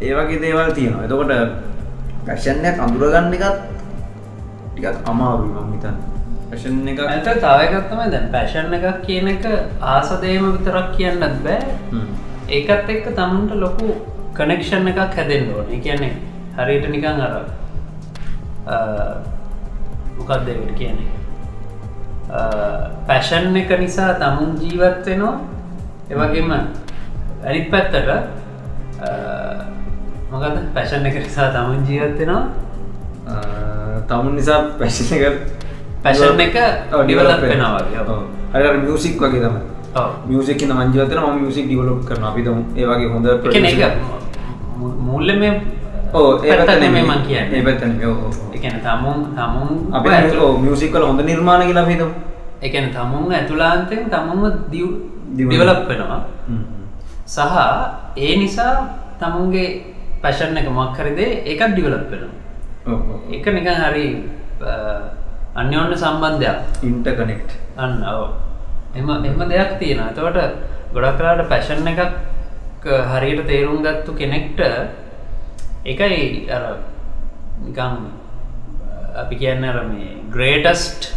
ඒවගේ 0.00 0.40
දේවල් 0.44 0.72
තියෙනවා. 0.78 1.04
එතකොට 1.06 1.32
පැෂන්යක් 2.26 2.82
අඳුරගන්න 2.86 3.32
එකත් 3.38 3.62
ටිකත් 4.72 5.08
අමාරුයි 5.12 5.52
මං 5.54 5.70
හිතන්න. 5.74 5.96
පැෂන් 6.50 6.88
එක 6.92 6.98
ඇත 7.04 7.28
තවයකත්තම 7.44 8.00
දැන් 8.14 8.26
පැෂන් 8.34 8.74
එකක් 8.78 9.00
කියන 9.06 9.30
එක 9.34 9.46
ආසදේම 9.94 10.50
විතරක් 10.56 10.90
කියන්නත් 10.96 11.38
බෑ. 11.46 11.60
ඒකත් 12.56 12.92
එක්ක 12.96 13.06
තමුන්ට 13.18 13.54
ලොකු 13.64 13.88
කනෙක්ෂන් 14.36 14.88
එකක් 14.92 15.00
හැදෙන් 15.16 15.44
ඕන. 15.54 15.66
කියන්නේ 15.80 16.12
හරියට 16.56 16.86
නිකං 16.90 17.20
අර 17.26 17.34
මොකක්දකට 20.18 20.72
කියන්නේ? 20.78 21.10
පැෂන් 23.06 23.56
එක 23.56 23.70
නිසා 23.80 24.14
තමුන් 24.22 24.50
ජීවත් 24.62 25.06
වෙනවා. 25.06 25.34
එවගේම 26.10 26.50
ඇනිත් 27.44 27.70
පැත්තට 27.70 28.08
මොකද 30.30 30.56
පැෂන් 30.74 31.06
එක 31.06 31.16
නිසා 31.16 31.48
තමුන් 31.54 31.84
ජීවත්වෙනවා 31.88 32.42
තමුන් 34.08 34.34
නිසා 34.36 34.60
පැෂි 34.78 35.02
එක 35.16 35.24
පැෂන් 36.02 36.40
එක 36.40 36.56
ඩිවලප් 36.92 37.40
වෙනවාගේ 37.44 38.02
හරි 38.54 38.78
මියසික් 38.84 39.14
වගේ 39.22 39.40
තම 39.44 39.56
මියසික 40.28 40.60
මංජවතන 40.68 41.18
ම 41.20 41.40
මියසික් 41.40 41.66
ඩිවලප් 41.68 42.00
කරන 42.08 42.24
අපිතම 42.30 42.58
ඒවගේ 42.76 43.08
හොඳ 43.12 43.26
එක 43.28 43.42
මුල්ල 45.14 45.30
මේ 45.40 45.54
ඒතන 46.50 46.84
මේ 46.94 47.16
කියන්න. 47.26 47.54
ඒපතන 47.58 47.92
එකන 48.56 48.76
තමුන් 48.86 49.18
තමුන් 49.38 49.70
අප 49.96 50.06
මියසිකල 50.64 51.02
හොඳ 51.08 51.20
නිර්මාණ 51.30 51.66
කියලා 51.70 51.88
හිතම්. 51.90 52.12
එකන 52.66 52.86
තමුන් 52.96 53.32
ඇතුලාන්තෙන් 53.38 54.10
තමුන්ම 54.12 54.42
දිවලප් 54.72 55.80
වෙනවා. 55.88 56.20
සහ 57.26 57.38
ඒ 58.16 58.36
නිසා 58.42 58.74
තමුන්ගේ 59.20 59.68
පැෂන් 60.22 60.56
එක 60.60 60.68
මක්හරිදේ 60.78 61.30
ඒකත් 61.50 61.72
ඩිවලප් 61.74 62.06
වෙනවා. 62.12 63.18
එක 63.36 63.46
නිකන් 63.56 63.68
හරි 63.82 64.06
අන්‍යෝන්න 65.60 65.96
සම්බන්ධයක්. 66.02 66.58
ඉන්ට 66.88 67.08
කනෙක්් 67.18 67.46
අන්න 67.76 67.94
එම 68.94 69.08
එම 69.10 69.40
දෙයක් 69.52 69.70
තියෙන 69.80 70.00
එතවට 70.10 70.38
ගොඩක් 70.94 71.16
කලාට 71.18 71.48
පැෂන් 71.52 71.88
එකක් 71.92 72.02
හරියට 73.12 73.46
තේරුම් 73.50 73.82
ගත්තු 73.86 74.12
කෙනෙක්ට 74.20 74.60
එකයි 75.84 76.48
අර 76.50 76.62
නිකං 77.60 77.96
අපි 79.22 79.34
කියන්න 79.36 79.64
අර 79.64 79.76
මේ 79.84 80.12
ග්‍රේටස්ට් 80.34 81.10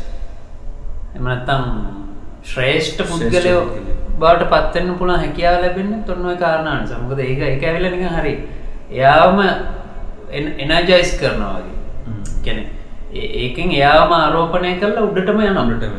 එමනත්තම් 1.18 1.64
ශ්‍රේෂ්ඨ 2.44 3.04
පුද්ගලයෝ 3.12 3.62
බාට 4.20 4.44
පත්වන්න 4.52 5.00
පුළා 5.02 5.20
හැකියාව 5.24 5.58
ලැබෙන්න 5.64 5.94
තොන්නුව 6.08 6.36
කාරණාන 6.44 6.88
සමකද 6.88 7.20
ඒක 7.26 7.42
එක 7.48 7.64
ඇවිලනික 7.64 8.04
හරි 8.18 8.34
එයාම 8.92 9.40
එනජයිස් 10.32 11.12
කරනවාගේ 11.22 11.78
කැනෙ 12.46 12.64
ඒකෙන් 13.38 13.72
එයාම 13.72 14.12
ආරෝපනය 14.14 14.74
කරලා 14.82 15.08
උඩටම 15.08 15.42
යන 15.42 15.62
අමටම 15.64 15.96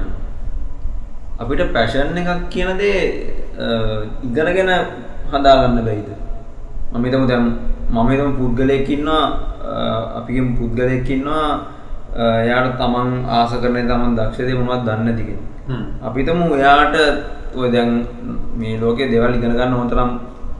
අපිට 1.39 1.65
පැෂන් 1.73 2.21
එකක් 2.23 2.47
කියනදේ 2.51 3.01
ඉගනගෙන 4.27 4.71
හදාගන්න 5.33 5.81
බැයිද? 5.87 6.09
මමිතම 6.93 7.27
දැම් 7.27 7.47
මමතම 7.88 8.31
පුද්ගලයකින්නවා 8.38 9.24
අපිගෙන් 10.18 10.57
පුද්ගලයකින්නවා 10.57 11.46
එයාට 12.16 12.77
තමන් 12.77 13.09
ආස 13.27 13.53
කරන 13.55 13.77
තමන් 13.83 14.16
දක්ෂදය 14.16 14.55
මොනවත් 14.55 14.85
දන්න 14.85 15.16
තිගෙන 15.16 15.40
අපිතම 16.03 16.40
එයාට 16.53 16.96
ඔය 17.55 17.70
දැන් 17.70 18.07
මේ 18.55 18.77
ලෝකෙ 18.77 19.09
දෙවල් 19.09 19.35
ඉගෙනගන්න 19.35 19.74
හොතරම් 19.74 20.11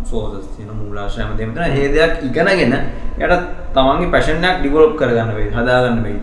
සෝදස් 0.05 0.47
තින 0.57 0.71
මූලාශයම 0.71 1.37
දෙමතන 1.37 1.63
ඒ 1.63 1.89
දෙයක් 1.89 2.25
ඉගෙනගෙන 2.25 2.75
යට 3.19 3.35
තමන්ගේ 3.75 4.11
පැෂණයක් 4.11 4.57
ඩිවලප් 4.61 4.97
කරගන්න 4.97 5.35
වෙයි 5.35 5.51
හදාගන්න 5.51 6.01
වෙයි 6.03 6.21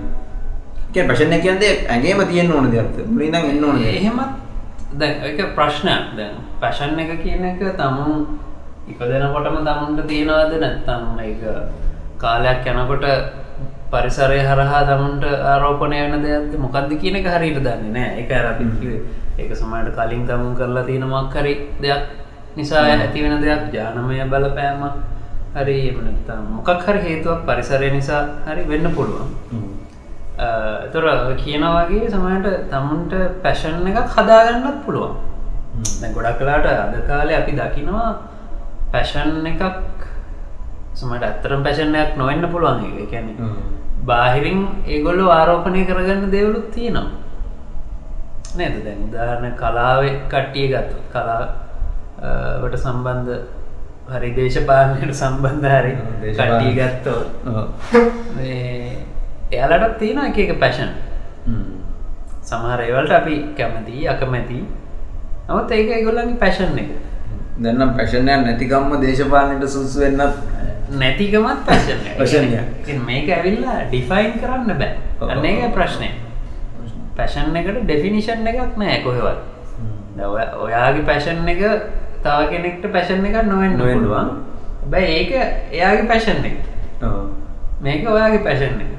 පැෂණ 1.04 1.38
කියන්දේ 1.40 1.86
ඇගේම 1.88 2.26
තියෙන් 2.26 2.52
ඕන 2.52 2.72
දෙයක්ත 2.72 2.98
මුලින්දම් 3.06 3.46
එන්න 3.46 3.64
ඕන 3.64 3.78
එහෙමත් 3.84 4.46
දැ 4.94 5.52
ප්‍රශ්නයක්. 5.56 6.16
දැන් 6.16 6.36
පැෂන් 6.60 7.00
එක 7.00 7.24
කියන 7.24 7.44
එක 7.44 7.60
තමුන් 7.78 8.40
ඉපදෙනකොටම 8.92 9.58
තමුන්ට 9.68 10.08
තියෙනවාද 10.08 10.54
නැත්තම් 10.64 11.20
එක 11.24 11.42
කාලයක් 12.18 12.66
යනකොට 12.66 13.06
පරිසරය 13.92 14.40
හරහා 14.50 14.82
තමුන්ට 14.90 15.24
ආරෝපනය 15.52 15.98
වන 16.04 16.22
දෙයක්ද? 16.26 16.54
මොකක්ද 16.60 16.92
කියන 17.02 17.16
එක 17.16 17.28
හරිට 17.36 17.60
දන්නේ 17.66 17.94
නෑ. 17.96 18.10
එක 18.22 18.30
රපිේ 18.46 19.02
ඒක 19.38 19.52
සමයට 19.56 19.90
කලින් 19.98 20.24
තමුන් 20.30 20.56
කරලා 20.56 20.86
තියෙනමක් 20.86 21.36
හරි 21.36 21.54
දෙයක් 21.82 22.04
නිසා 22.58 22.86
ඇති 22.86 23.24
වෙන 23.24 23.42
දෙයක් 23.42 23.74
ජානමය 23.74 24.22
බලපෑමක්. 24.32 24.96
හරි 25.56 25.78
එමනත්තම් 25.90 26.44
මොකක් 26.58 26.86
හරි 26.88 27.00
හේතුවක් 27.08 27.46
පරිසරය 27.48 27.90
නිසා 27.92 28.22
හරි 28.46 28.64
වෙන්න 28.70 28.88
පුළුවන්. 28.96 29.30
තොර 30.94 31.06
කියනවාගේ 31.42 32.12
සමයට 32.14 32.48
තමුන්ට 32.72 33.14
පැෂන් 33.44 33.88
එකක් 33.88 34.14
හදාගන්නත් 34.16 34.80
පුළුවන්. 34.86 35.16
ගොඩක් 36.16 36.38
කලාට 36.40 36.66
අද 36.66 36.96
කාලය 37.08 37.34
අපි 37.34 37.52
දකිනවා 37.60 38.10
පැෂන් 38.96 39.46
එකක් 39.46 39.64
සමට 40.96 41.24
ඇත්තරම් 41.24 41.64
පැෂණයක් 41.64 42.16
නොවෙන්න 42.18 42.48
පුළුවන් 42.52 42.86
එක 42.86 43.12
කැන 43.12 43.28
බාහිරින් 44.06 44.60
ඒගොල්ලු 44.88 45.26
ආරෝපනය 45.32 45.84
කරගන්න 45.86 46.32
දෙවලුත් 46.32 46.68
තියෙනවා. 46.72 47.08
නේද? 48.58 48.76
දැන් 48.86 49.00
උදාහරණ 49.08 49.54
කලාව 49.60 50.02
කට්ටිය 50.32 50.68
ගත්තු 50.72 50.98
කලාවට 51.12 52.76
සම්බන්ධ 52.78 53.32
හරි 54.12 54.30
දේශපාලනයට 54.38 55.14
සම්බන්ධ 55.14 55.68
හරි 55.76 55.94
කට්ටිය 56.32 56.74
ගත්තෝ 56.78 57.22
එයාලටත් 59.52 59.98
තියෙන 60.00 60.22
එක 60.30 60.38
එක 60.40 60.54
පැෂන් 60.60 60.92
සමහර 62.44 62.80
ඒවලට 62.82 63.18
අපි 63.20 63.36
කැමති 63.58 64.08
අකමැති 64.08 64.62
නවත් 65.50 65.72
ඒක 65.74 66.06
ගොල්ලගේ 66.08 66.40
පැෂන් 66.40 66.78
එක 66.78 66.90
දැන්නම් 67.64 67.96
පැෂණයක් 67.98 68.46
නැතිකම්ම 68.46 68.92
දේශපාලනයට 69.02 69.68
සුසු 69.70 70.00
වෙන්නත් 70.00 70.22
නැතිකමත් 70.92 71.66
පැෂන් 71.68 72.02
පැෂණය 72.18 73.00
මේක 73.08 73.30
ඇවිල්ලා 73.30 73.78
ඩිෆයින් 73.90 74.34
කරන්න 74.42 74.72
බෑ. 74.80 74.94
අන්න 75.22 75.46
ඒක 75.46 75.74
ප්‍රශ්නය 75.74 76.10
පැෂන් 77.18 77.56
එකට 77.56 77.80
ඩෙෆිනිෂන් 77.84 78.48
එකක් 78.48 78.76
නෑ 78.78 78.98
කොහෙවත්. 79.04 79.40
ඔයාගේ 80.66 81.06
පැෂන් 81.08 81.48
එක 81.48 81.64
තව 82.24 82.38
කෙනෙක්ට 82.52 82.92
පැෂන් 82.92 83.26
එක 83.26 83.40
නොවෙන් 83.48 83.80
නොවෙන්ඩුවන් 83.80 84.30
බැයි 84.92 85.16
ඒක 85.22 85.32
එයාගේ 85.72 86.10
පැෂන් 86.12 86.44
එක. 86.44 86.60
මේක 87.82 88.06
ඔයාගේ 88.08 88.44
පැෂන් 88.44 88.78
එක. 88.84 88.92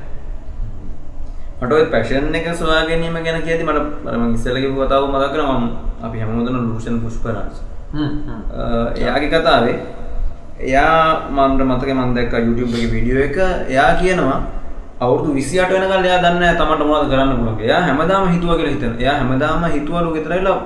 මට 1.60 1.90
පැෂන් 1.92 2.34
එක 2.34 2.52
සවා 2.56 2.82
ගැනීම 2.88 3.16
ගැන 3.20 3.42
කියති 3.44 3.64
මට 3.64 4.10
මම 4.16 4.34
ඉස්සලගේ 4.34 4.72
කතාව 4.72 5.08
මදක් 5.12 5.32
කරම 5.32 5.72
අපි 6.02 6.18
හැමෝදන 6.20 6.56
ලූෂන් 6.64 7.00
පුෂ්පරස් 7.04 7.64
එයාගේ 8.96 9.30
කතාවේ 9.30 9.76
එයා 10.60 11.30
මන්ට 11.30 11.60
මතක 11.62 11.88
මන්දක් 11.92 12.34
එක 12.34 12.46
විඩියෝ 12.90 13.22
එක. 13.22 13.36
එයා 13.68 13.94
කියනවා 13.94 14.40
අවුදු 15.00 15.34
විසිට 15.34 15.68
වෙනකල් 15.68 16.04
එයා 16.04 16.22
දන්න 16.22 16.56
තමට 16.56 16.86
මොද 16.86 17.08
කරන්න 17.10 17.36
පුළගේ 17.36 17.66
එයා 17.66 17.82
හැමදාම 17.82 18.32
හිතුව 18.32 18.56
කියල 18.56 18.68
හිතන 18.68 18.94
එයා 18.98 19.16
හැමදාම 19.16 19.64
හිතුවලු 19.68 20.14
ගෙතරලා 20.14 20.56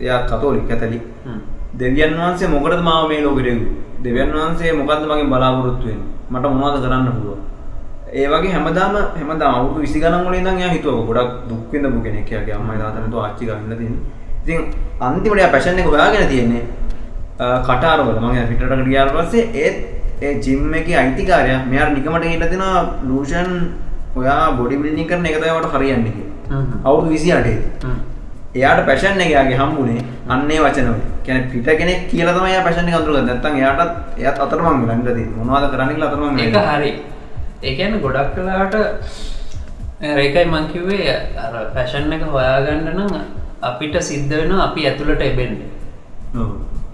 එයා 0.00 0.20
කතෝලි 0.24 0.60
කැතලි 0.62 1.00
දෙවියන් 1.74 2.12
වහන්සේ 2.14 2.48
මොකටද 2.48 2.82
මාව 2.82 3.08
මේ 3.08 3.22
ලෝකෙටෙකු 3.22 3.64
දෙවියන් 4.04 4.32
වහන්සේ 4.32 4.72
මොකක්ද 4.72 5.06
මගේ 5.06 5.26
බලාපොරොත්තුවෙන් 5.26 6.00
මට 6.30 6.44
මොනවාද 6.46 6.76
කරන්න 6.82 7.08
පුළුව 7.10 7.38
ඒ 8.12 8.26
වගේ 8.28 8.52
හැමදාම 8.52 8.96
හැම 9.16 9.30
අවුතු 9.42 9.80
විසි 9.80 10.00
ගනන්වල 10.00 10.36
ද 10.38 10.70
හිතුව 10.70 11.06
ගොඩක් 11.08 11.32
දුක්විඳපු 11.48 12.02
කෙනෙක්ගේ 12.02 12.52
අම්ම 12.52 12.68
දාතනතු 12.74 13.16
ආච්චි 13.18 13.46
ගන්න 13.46 13.78
තින් 13.78 13.94
ඉතින් 14.42 14.60
අන්තිමට 15.00 15.50
පැශන 15.54 15.78
එක 15.78 15.86
හොයාගෙන 15.86 16.28
තියෙන්නේ 16.28 16.62
කටාරවල. 17.66 18.18
මගේ 18.20 18.46
පිටට 18.50 18.84
ගියාර 18.90 19.08
පස්සේ 19.14 19.48
ඒත් 19.54 19.76
ඒ 20.22 20.34
ජිම් 20.44 20.74
එක 20.74 20.86
අයිතිකාරය. 21.02 21.54
මෙයාර 21.70 21.90
නිකමට 21.94 22.24
හිටතින 22.24 22.64
ලූෂන් 23.08 23.50
ඔයා 24.16 24.52
බොඩි 24.58 24.76
බිලිනි 24.76 25.04
කරන 25.10 25.26
එකතවට 25.26 25.74
හරියන්න 25.74 26.06
අවුදු 26.84 27.08
විසි 27.08 27.32
අටේ 27.32 27.58
එයාට 28.54 28.86
පැෂන් 28.86 29.20
එකයාගේ 29.20 29.58
හම්බුණේ 29.60 30.02
අන්නේ 30.28 30.60
වචනව 30.60 30.96
කැන 31.26 31.48
පිට 31.52 31.68
කෙනෙක් 31.78 32.00
කියලතමය 32.10 32.52
පැෂණ 32.66 32.90
කතුර 32.92 33.22
නැත්තන් 33.22 33.56
එයාටත් 33.60 34.18
එයත් 34.18 34.38
අතරම 34.44 34.66
ලඟද 34.88 35.18
මොවාද 35.38 35.70
කරන්න 35.72 36.02
අතරම 36.02 36.38
එක 36.38 36.56
හරි. 36.70 36.90
ඒකන 37.62 37.94
ගොඩක් 38.04 38.34
කලාට 38.34 38.74
රේකයි 40.18 40.44
මංකිවේ 40.52 41.14
අර 41.44 41.54
පැෂන් 41.74 42.12
එක 42.12 42.26
හොයාගන්න 42.34 42.90
නම් 42.96 43.12
අපිට 43.68 43.96
සිද්ධ 44.10 44.34
වෙන 44.40 44.52
අපි 44.66 44.86
ඇතුළට 44.88 45.22
එබෙන්ඩ 45.30 45.60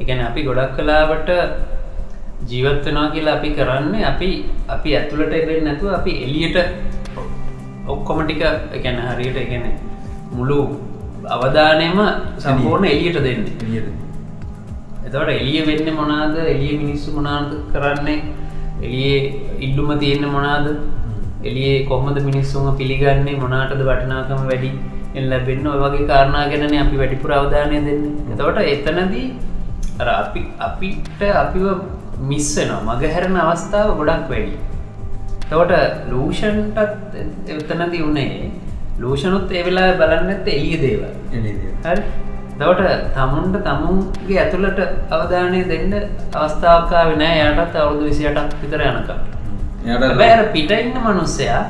එකන 0.03 0.21
අපි 0.29 0.41
ගොඩක් 0.49 0.75
කලාවට 0.79 1.31
ජීවත්වෙනවා 2.51 3.09
කියලා 3.15 3.37
අපි 3.39 3.51
කරන්නේ 3.59 4.05
අපි 4.11 4.29
අපි 4.75 4.91
ඇතුළට 4.99 5.33
එබෙන් 5.41 5.65
නැතුව 5.69 5.95
අපි 5.99 6.13
එලියට 6.27 6.59
ඔක්කොමටික 7.95 8.43
ගැන 8.85 8.99
හරියට 9.07 9.39
ගැන 9.51 9.65
මුළු 10.37 10.59
අවධානයම 11.37 11.99
සම්පූර්ණ 12.45 12.89
එලියට 12.95 13.19
දෙන්නේ. 13.27 13.83
එතවට 15.07 15.33
එලිය 15.41 15.61
වෙන්න 15.69 15.89
මොනාද 16.01 16.37
එලිය 16.55 16.75
මිනිස්සු 16.83 17.17
මොනාද 17.19 17.51
කරන්නේ? 17.73 18.19
එලියේ 18.87 19.19
ඉල්ලුම 19.67 19.91
තියෙන්න 20.03 20.29
මොනාද 20.37 20.67
එලියේ 21.49 21.87
කොහොමද 21.91 22.21
මිනිස්සුම 22.29 22.69
පිළිගන්නේ? 22.81 23.41
මොනාටද 23.45 23.83
වටනාකම 23.89 24.47
වැඩි 24.51 24.71
එල්ල 25.19 25.33
බෙන්න්න 25.49 25.71
ඔය 25.73 25.79
වගේ 25.85 26.09
කාරණා 26.11 26.45
ගැන 26.53 26.75
අපි 26.85 26.97
වැඩිපුර 27.03 27.33
අවධානය 27.39 27.79
දෙන්න. 27.89 28.03
එතවට 28.33 28.59
එතනදී 28.75 29.27
අපි 30.15 30.43
අපිට 30.69 31.23
අපිව 31.43 31.67
මිස්සනවා 32.31 32.97
මගහැරන 32.97 33.37
අවස්ථාව 33.45 33.91
ගොඩක් 34.01 34.31
වැඩි. 34.33 34.57
තවට 35.51 35.83
ලූෂන්ටත් 36.13 36.79
එතනති 37.53 37.99
වුණේ 38.05 38.51
ලූෂනුත් 39.03 39.53
එවෙලා 39.61 39.91
බලන්නත් 40.01 40.49
එලිය 40.55 40.77
දේව 40.83 41.03
හරි? 41.85 42.03
දවට 42.61 42.95
තමුන්ට 43.17 43.57
තමුන්ගේ 43.67 44.39
ඇතුළට 44.43 44.81
අවධානය 45.17 45.61
දෙන්න 45.73 45.93
අවස්ථාවකා 46.35 47.03
වෙන 47.11 47.23
යටත් 47.25 47.77
අවුරුදු 47.77 48.09
විසියටක් 48.11 48.57
විතර 48.63 48.83
යනක 48.87 49.11
බෑර 50.21 50.41
පිට 50.55 50.73
ඉන්න 50.79 50.99
මනුස්සයා 51.05 51.61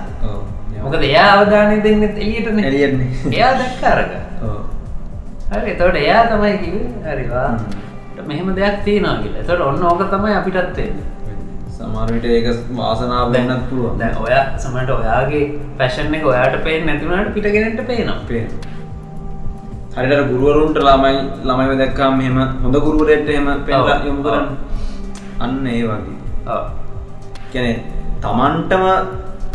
මොකද 0.88 1.02
එයා 1.10 1.28
අවධානය 1.34 1.82
දෙන්න 1.86 2.02
එලියටන 2.08 2.60
එලියන්නේ 2.70 3.10
එයා 3.32 3.52
දැක්කාරක 3.60 4.12
හරි 5.50 5.70
එතවට 5.74 5.98
එයා 6.04 6.22
තමයි 6.30 6.56
කිව 6.62 6.76
හරිවා 7.04 7.50
මෙහෙම 8.28 8.48
දෙයක් 8.56 8.80
තියෙනවා 8.86 9.20
කියලා. 9.22 9.44
තොට 9.48 9.60
ඔන්න 9.60 9.82
ඕක 9.90 10.02
තමයි 10.12 10.32
අපිටත්වේ 10.38 10.88
සමාරවිට 11.76 12.24
ඒක 12.24 12.48
වාසනාව 12.78 13.32
දෙන්නත් 13.34 13.68
පුළුවන්. 13.68 13.98
දැ 14.00 14.10
ඔය 14.24 14.34
සමට 14.62 14.90
ඔයාගේ 14.96 15.44
පැෂන් 15.78 16.14
එක 16.14 16.26
ඔයාට 16.32 16.56
පේ 16.64 16.80
නැතිවනට 16.84 17.30
පිටගෙනට 17.36 17.80
පේනවා. 17.90 18.18
පේ 18.28 18.42
හරිට 19.96 20.26
ගුරුවරුන්ට 20.32 20.80
ළමයි 20.88 21.14
ළමයිව 21.44 21.72
දැක්කා 21.82 22.10
මෙහෙම 22.18 22.38
හොඳ 22.64 22.80
ගුරුවරයට 22.86 23.30
එම 23.36 23.48
පෙලා 23.68 24.00
යොමු 24.08 24.26
කරන්න. 24.26 24.46
අන්න 25.40 25.66
ඒ 25.66 25.82
වගේ. 25.84 26.60
කැනෙ 27.52 27.72
තමන්ටම 28.22 28.84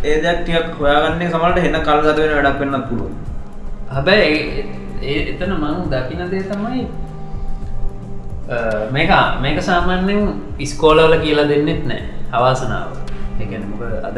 ඒ 0.03 0.15
දෙයක් 0.23 0.39
ටියක් 0.43 0.67
හොයාගන්නේ 0.79 1.29
සමට 1.33 1.57
හෙන්න 1.65 1.77
කල් 1.87 1.99
ගත 2.05 2.17
වෙන 2.23 2.33
වැඩක් 2.37 2.59
වෙන්නත් 2.61 2.87
පුළුවන්. 2.89 3.13
හැබැයි 3.95 4.39
ඒ 5.11 5.19
එතන 5.31 5.53
මං 5.57 5.77
දකින 5.93 6.23
දේ 6.33 6.43
තමයි 6.49 6.83
මේක 8.95 9.11
මේක 9.43 9.61
සාමාන්‍යෙන් 9.69 10.33
ඉස්කෝලවල 10.65 11.15
කියලා 11.23 11.47
දෙන්නෙත් 11.51 11.85
නෑ 11.91 12.03
අවාසනාව. 12.39 12.89
එකනක 13.43 13.81
අද 14.09 14.17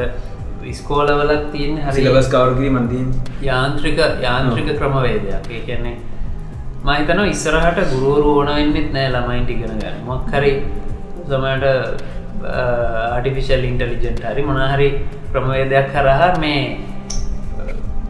ඉස්කෝලවලක් 0.73 1.43
තියෙන 1.53 1.77
හරිලවස් 1.85 2.29
කවරගී 2.33 2.71
මන්දීන් 2.77 3.07
යාන්ත්‍රික 3.49 3.99
යාන්ත්‍රික 4.25 4.67
ක්‍රමවේදයක්. 4.79 5.45
ඒ 5.55 5.61
කියන්නේ 5.67 5.97
මහිතන 6.87 7.21
ඉස්සරහට 7.35 7.79
ගුරුවරු 7.93 8.33
ඕන 8.39 8.51
වෙන්නෙත් 8.57 8.89
නෑ 8.97 9.13
ළමයින්ට 9.15 9.53
ඉගෙන 9.55 9.77
ගන්න. 9.81 10.01
මොක්හරි 10.09 10.51
සමට 11.29 11.65
ආටිෆිශල් 12.45 13.63
ඉන්ටලිජෙන්ට් 13.63 14.21
හරි 14.23 14.43
මොනහරි 14.43 14.89
ක්‍රමවේදයක් 15.31 15.89
කරහා 15.93 16.29
මේ 16.39 16.61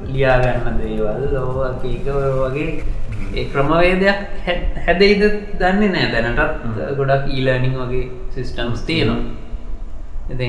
ලියාගන්න 0.07 0.77
දේවල් 0.79 1.23
ලෝවකක 1.33 1.85
වගේ 2.41 2.69
ඒ 3.33 3.45
ක්‍රමවේදයක් 3.45 4.19
හැදයිද 4.85 5.23
දන්නේ 5.59 5.89
නෑ. 5.89 6.07
දැනටත් 6.13 6.97
ගොඩක් 6.97 7.25
ඊලනිං 7.29 7.75
වගේ 7.75 8.05
සිිස්ටම්ස් 8.33 8.81
තියෙනවා. 8.83 9.23
ඉති 10.29 10.47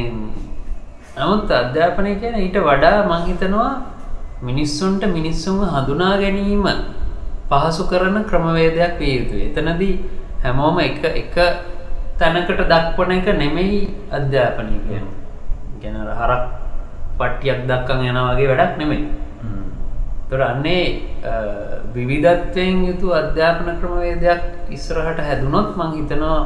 නමුත් 1.16 1.50
අධ්‍යාපනය 1.52 2.14
කියන 2.16 2.36
ඊට 2.36 2.58
වඩා 2.60 2.98
මංහිතනවා 3.04 3.72
මිනිස්සුන්ට 4.42 5.04
මිනිස්සුම 5.08 5.60
හඳුනා 5.66 6.14
ගැනීම 6.18 6.66
පහසු 7.50 7.84
කරන 7.86 8.16
ක්‍රමවේදයක් 8.24 8.98
විය 9.00 9.14
යුතු 9.18 9.36
එතනදී 9.40 9.94
හැමෝම 10.42 10.78
එක 10.80 11.04
එක 11.14 11.36
තැනකට 12.18 12.60
දක්වන 12.72 13.12
එක 13.18 13.26
නෙමෙයි 13.42 13.80
අධ්‍යාපනය 14.18 14.76
කියන 14.86 15.06
ගැන 15.82 15.96
හරක් 16.20 16.44
පට්ටියක් 17.18 17.60
දක්කන් 17.70 18.04
යන 18.10 18.18
වගේ 18.28 18.48
වැඩක් 18.50 18.78
නෙමෙයි. 18.80 19.04
තොර 20.30 20.40
අන්නේ 20.42 20.84
විවිධත්වයෙන් 21.94 22.78
යුතු 22.88 23.12
අධ්‍යාපන 23.14 23.68
ක්‍රමවේදයක් 23.80 24.70
ඉස්සරහට 24.76 25.20
හැදුනොත් 25.28 25.76
මං 25.76 25.92
හිතනවා 25.98 26.40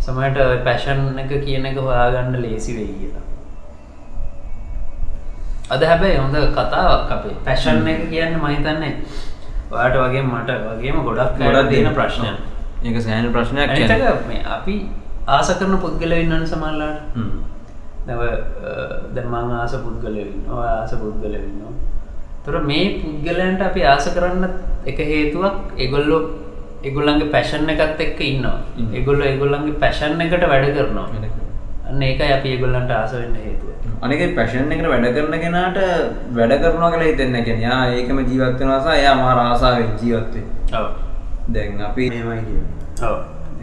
සමට 0.00 0.38
පැෂන් 0.66 1.18
එක 1.22 1.32
කියන 1.44 1.66
එක 1.70 1.76
හොයාගන්න 1.78 2.38
ලේසි 2.44 2.76
වෙයි 2.76 2.94
කියලා. 3.00 3.26
අද 5.70 5.82
හැබැයි 5.90 6.22
හොඳ 6.22 6.36
කතාවක් 6.56 7.10
අපේ. 7.16 7.36
පැෂන් 7.44 7.86
එක 7.86 8.08
කියන්න 8.12 8.38
මහිතන්නේ 8.44 8.94
වාට 9.70 9.94
වගේ 9.94 10.22
මට 10.22 10.50
වගේම 10.70 10.96
ගොඩක් 11.04 11.36
ගොඩක් 11.38 11.70
දෙන 11.70 11.92
ප්‍රශ්නය 11.94 12.30
ඒක 12.82 12.96
සෑන 13.02 13.28
ප්‍රශ්නයක් 13.34 13.68
අපි 14.56 14.76
ආස 15.28 15.52
කරන 15.54 15.78
පුද්ගල 15.78 16.12
ඉන්නන 16.14 16.46
සමල්ලාට 16.46 16.98
දැව 18.06 18.22
දැමං 19.14 19.54
ආස 19.54 19.74
පුද්ගලවින්න 19.78 20.52
ආස 20.58 20.92
පුද්ගලවින්නවා 20.96 21.72
තොර 22.44 22.62
මේ 22.62 22.86
පුද්ගලයන්ට 23.00 23.62
අපි 23.62 23.82
ආස 23.86 24.06
කරන්න 24.10 24.46
එක 24.86 24.98
හේතුවක් 25.06 25.74
එගොල්ලො 25.78 26.20
එගොල්ලන්ගේ 26.82 27.30
පැෂන් 27.30 27.68
එකත් 27.68 28.00
එක්ක 28.00 28.20
ඉන්නවා. 28.22 28.58
එගොල්ල 28.94 29.22
එගොල්ලන්ගේ 29.24 29.78
පැෂන් 29.78 30.20
එකට 30.20 30.46
වැඩ 30.46 30.70
කරනවා. 30.70 31.08
අන්න 31.86 32.02
ඒක 32.02 32.20
අපි 32.28 32.54
ඒගොල්ලන්ට 32.54 32.92
ආස 32.92 33.12
වෙන්න 33.14 33.36
හේතුව. 33.38 33.70
අනික 34.00 34.22
පැෂන් 34.34 34.72
එකට 34.72 34.88
වැඩ 34.88 35.08
කරන 35.10 35.36
කෙනාට 35.38 35.78
වැඩ 36.32 36.54
කරනවා 36.62 36.90
කියලා 36.92 37.10
හිතෙන්න 37.10 37.44
කෙනයා 37.44 37.80
ඒකම 37.90 38.22
ජීවත් 38.22 38.56
වෙනවාසා 38.60 38.94
එයා 38.94 39.14
මා 39.16 39.34
රාසාාවෙන් 39.34 39.92
ජීවත්වේ 40.00 40.44
දැන් 41.48 41.82
අපි 41.82 42.08
මේමයි 42.10 42.40
කිය 42.46 42.62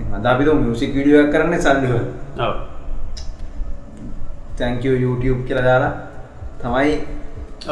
මද 0.05 0.25
අපිත 0.31 0.47
මියසික් 0.63 0.91
විඩියක් 0.97 1.31
කරන්න 1.33 1.61
සල්ලිව 1.65 1.93
තැංකෝ 4.59 4.95
YouTube 5.03 5.41
කියලා 5.47 5.65
දාලා 5.69 5.93
තමයි 6.61 6.93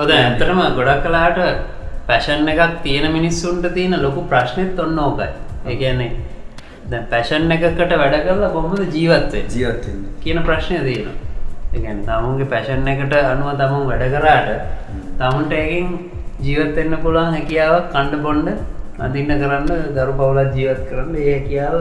ඔද 0.04 0.10
ඇතරම 0.18 0.62
ගොඩක් 0.78 1.04
කලාට 1.06 1.40
පැෂන් 2.08 2.48
එකක් 2.54 2.82
තියෙන 2.86 3.12
මිනිස්සුන්ට 3.18 3.68
තියෙන 3.74 3.96
ලොකු 4.06 4.22
ප්‍රශ්නයත් 4.32 4.80
ඔන්න 4.80 5.00
ඕකයි. 5.00 5.30
ඒගැන්නේ 5.72 6.12
දැ 6.92 7.04
පැෂන් 7.12 7.52
එකකට 7.56 7.94
වැඩ 8.02 8.18
කරලා 8.26 8.50
කොහොමද 8.56 8.94
ජීවත්වය 8.96 9.40
ජීවත් 9.54 9.86
කියන 10.24 10.40
ප්‍රශ්නය 10.48 10.78
තියෙන 10.88 11.08
එකන 11.78 12.04
තමුන්ගේ 12.10 12.50
පැෂන් 12.54 12.88
එකට 12.94 13.16
අනුව 13.22 13.50
තමුන් 13.62 13.88
වැඩ 13.90 14.06
කරාට 14.16 14.50
තමුන්ට 15.20 15.54
ඒකින් 15.62 15.88
ජීවත්වෙන්න 16.46 16.98
පුළුවන් 17.04 17.34
හැකියාවක් 17.38 17.88
කණ්ඩ 17.94 18.24
බොන්්ඩ 18.26 18.50
අඳන්න 19.06 19.40
කරන්න 19.42 19.70
දරු 19.98 20.14
පවුලත් 20.20 20.54
ජීවත් 20.60 20.84
කරන්න 20.90 21.16
ඒ 21.22 21.32
හැකියාව 21.32 21.76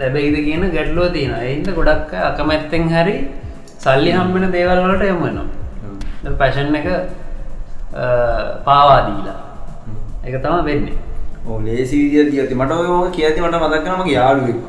ලැබයිද 0.00 0.36
කියන 0.46 0.62
ගැටලුව 0.76 1.06
තියෙන 1.16 1.34
එයින්ද 1.42 1.68
ගොඩක් 1.78 2.10
අකමැත්තෙන් 2.30 2.84
හරි 2.94 3.16
සල්ලි 3.84 4.10
හම්බෙන 4.18 4.44
දේවල් 4.56 4.78
වලට 4.84 5.04
යොමනවා 5.12 6.34
පැෂන් 6.40 6.76
එක 6.80 6.88
පාවාදීලා 8.66 9.38
එක 10.26 10.34
තම 10.44 10.56
වෙන්නේ. 10.68 10.96
ඕ 11.48 11.58
ලේසි 11.66 11.94
විදිිය 12.02 12.24
තියති 12.30 12.54
මට 12.60 12.72
ඔයෝක 12.80 13.06
කියති 13.16 13.40
මට 13.44 13.56
මදක්නම 13.62 14.00
යාළුවෙක්ව 14.16 14.68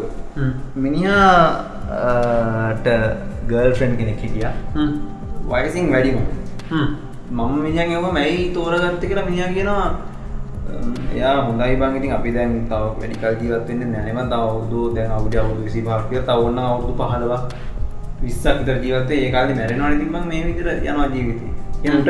මිනිහාට 0.84 2.88
ගර්ල් 3.50 3.72
ෆ්‍රෙන්් 3.78 3.94
කෙනෙක් 4.00 4.20
හිටිය. 4.24 4.48
වයිසින් 5.52 5.86
වැඩිම. 5.94 6.18
මම 7.32 7.54
මිනිියන් 7.64 7.92
එම 7.98 8.06
මැයි 8.18 8.42
තෝරගත්ත 8.56 9.04
කියලා 9.10 9.26
මිනිිය 9.30 9.50
කියනවා 9.56 9.88
එයා 11.14 11.36
හොඳයි 11.42 11.76
බංගිටින් 11.76 12.14
අපි 12.14 12.32
දැන් 12.32 12.54
තව 12.66 12.82
වැඩිකල් 12.96 13.38
ජීවත්වෙන්න 13.42 13.92
නැනම 13.92 14.20
තව 14.26 14.42
අවුදු 14.42 14.82
දැන් 14.96 15.12
අවුඩ 15.12 15.38
අවුදු 15.38 15.62
විසි 15.64 15.82
භාක්ය 15.82 16.22
තවන්න 16.22 16.60
අවුදු 16.66 16.94
පහලවා 16.96 17.42
විස්සක් 18.22 18.60
විතර 18.60 18.78
ජීවත්තේ 18.84 19.20
ඒකාලි 19.24 19.54
මැරෙනවා 19.54 19.96
තිබ 19.96 20.16
මේ 20.26 20.44
විතර 20.46 20.68
යනවා 20.74 21.08
ජීවිතය 21.08 21.48
එනට 21.86 22.10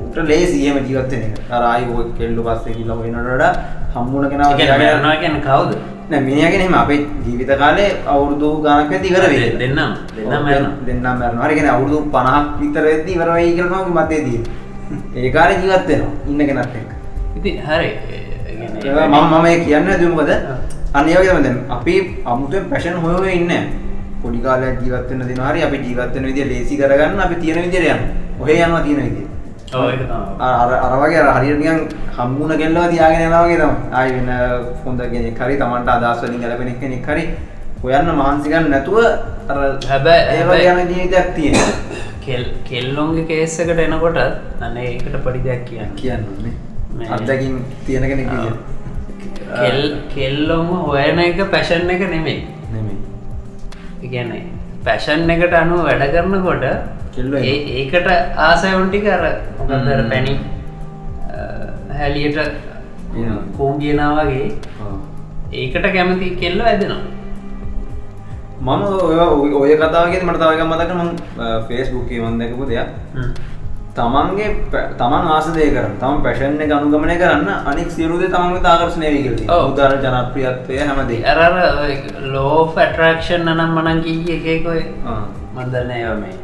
උට 0.00 0.16
ලේසියම 0.24 0.76
ජීවත්තන 0.80 1.24
රායි 1.56 2.08
කෙල්ලු 2.18 2.42
පස්සේ 2.42 2.74
කිලව 2.74 3.00
වෙනටට 3.00 3.78
හම්බුණ 3.94 4.28
කෙනාව 4.30 4.52
නවා 4.98 5.16
කියන 5.16 5.40
කවුද? 5.40 5.72
මිනිගෙනම 6.20 6.74
අපේ 6.74 7.00
ජීවිත 7.24 7.50
කාලේ 7.56 7.88
අවුරුදු 8.06 8.50
ගනක 8.60 9.02
තිවර 9.02 9.24
වේ 9.26 9.50
දෙන්නම්. 9.56 9.96
දෙන්නම් 10.86 11.08
මරන 11.14 11.40
හරිගෙන 11.40 11.68
අවුරුදු 11.68 11.98
පනහක් 12.10 12.46
විතර 12.60 12.84
වෙද්දි 12.84 13.18
වරවයි 13.18 13.56
කරනවා 13.56 13.88
මතේදී 13.96 14.40
ඒකාල 15.18 15.50
ජීවත්වෙනවා 15.54 16.14
ඉන්න 16.26 16.46
කෙනත් 16.48 16.76
එක් 16.76 16.97
ඉති 17.38 17.50
හරි. 17.60 17.90
මම 19.06 19.14
මම 19.32 19.46
කියන්න 19.64 19.88
දුමකද 20.00 20.30
අනියෝගම 20.94 21.42
දැන් 21.42 21.58
අපි 21.70 21.94
අමුතුවෙන් 22.24 22.70
පැෂන් 22.70 22.96
හොයෝ 22.96 23.24
ඉන්න 23.30 23.52
පොඩි 24.22 24.38
කාලයක් 24.38 24.78
ජීවත්වන්න 24.82 25.28
දෙනවාරි 25.28 25.62
අපි 25.62 25.78
ජීවත්වන 25.78 26.24
විදිය 26.24 26.44
ලේසි 26.44 26.76
කරගන්න 26.76 27.20
අපි 27.20 27.34
තියෙන 27.36 27.58
විදිරයන් 27.64 28.00
ඔහේ 28.40 28.62
යනවා 28.62 28.80
තියෙන 28.80 29.02
විදිය. 29.04 29.26
අරවගේ 30.80 31.22
හරිනියන් 31.36 31.80
හම්මුණ 32.16 32.56
කෙල්ලව 32.56 32.84
තියාගෙන 32.90 33.26
යනවාගේ 33.26 33.58
තම 33.58 33.74
ආය 33.92 34.08
වෙන 34.12 34.30
හොඳ 34.84 35.00
කෙනෙක් 35.12 35.38
හරි 35.38 35.56
තමන්ට 35.56 35.88
අදස්වලින් 35.88 36.40
ගැලපෙන 36.40 36.70
කෙනෙක් 36.80 37.06
හරි 37.06 37.24
හොයන්න 37.82 38.08
මහන්සිගන්න 38.12 38.70
නැතුව 38.70 38.98
හැබැයි- 39.88 40.64
ගැන 40.64 40.88
ජීවිතයක් 40.88 41.28
තියෙන 41.34 41.56
කෙල් 42.24 42.44
කෙල්ලොන්ගේ 42.64 43.26
කේස්සකට 43.26 43.78
එනකොටත් 43.80 44.62
අනේ 44.62 44.86
ඒකට 44.86 45.20
පඩි 45.24 45.44
දෙයක් 45.44 45.62
කියන්න. 45.66 45.94
කියන්නේ 45.96 46.67
අත්දැකින් 47.06 47.54
තියෙන. 47.86 48.02
විදියට. 48.02 48.58
කෙල් 49.50 49.80
කෙල්ලොම 50.14 50.68
හොයන 50.86 51.18
එක 51.18 51.40
පැෂන් 51.52 51.90
එක 51.90 52.02
නෙමෙයි 52.12 52.38
නෙමෙයි 52.72 52.98
ඉගැන 54.02 54.30
පැෂන් 54.84 55.30
එකට 55.34 55.54
අනුව 55.62 55.80
වැඩ 55.88 56.04
කරනකොට 56.14 56.64
ඒකට 57.76 58.08
ආසයවුන්ටික 58.48 59.06
අර 59.16 59.22
මොකදර. 59.58 60.00
පැණි 60.10 60.34
හැලියට 61.98 62.38
එනවා. 62.38 63.42
කෝම්ගියනාවගේ 63.56 64.48
ඔව්. 64.84 64.96
ඒකට 65.52 65.86
කැමති 65.94 66.26
කෙල්ල 66.40 66.60
ඇදෙනවා 66.60 67.02
මම 68.60 68.82
ඔය 69.40 69.50
ඔය 69.60 69.72
කතාවගේ 69.76 70.22
මට 70.22 70.40
තවක 70.42 70.62
මතක 70.70 70.90
ම 70.94 71.02
ෆේස්බුක් 71.68 72.10
මන් 72.22 72.38
දැකපු 72.40 72.64
දෙයක්. 72.70 72.88
තමන්ගේ 73.98 74.48
තමන් 75.00 75.24
ආසදය 75.34 75.68
කරන 75.74 75.94
තම 76.02 76.16
පැෂන් 76.24 76.60
එක 76.64 76.72
අනුගමනය 76.78 77.16
කරන්න 77.22 77.48
අනික් 77.70 77.90
සිරුද 77.90 78.22
තමන්ගේ 78.26 78.64
තාකර්ශනය 78.66 79.06
ඔව්. 79.48 79.62
උදාර 79.70 79.92
ජනප්‍රියත්වය 80.04 80.78
හැමදේ 80.82 81.20
අරර 81.26 81.54
ලෝ 82.34 82.58
ෆැටරක්ෂන් 82.74 83.42
නනම් 83.46 83.70
මනන් 83.76 83.98
කී 84.04 84.38
එකකොයි 84.54 84.84
මන්දරනය 85.54 86.02
මේ 86.22 86.36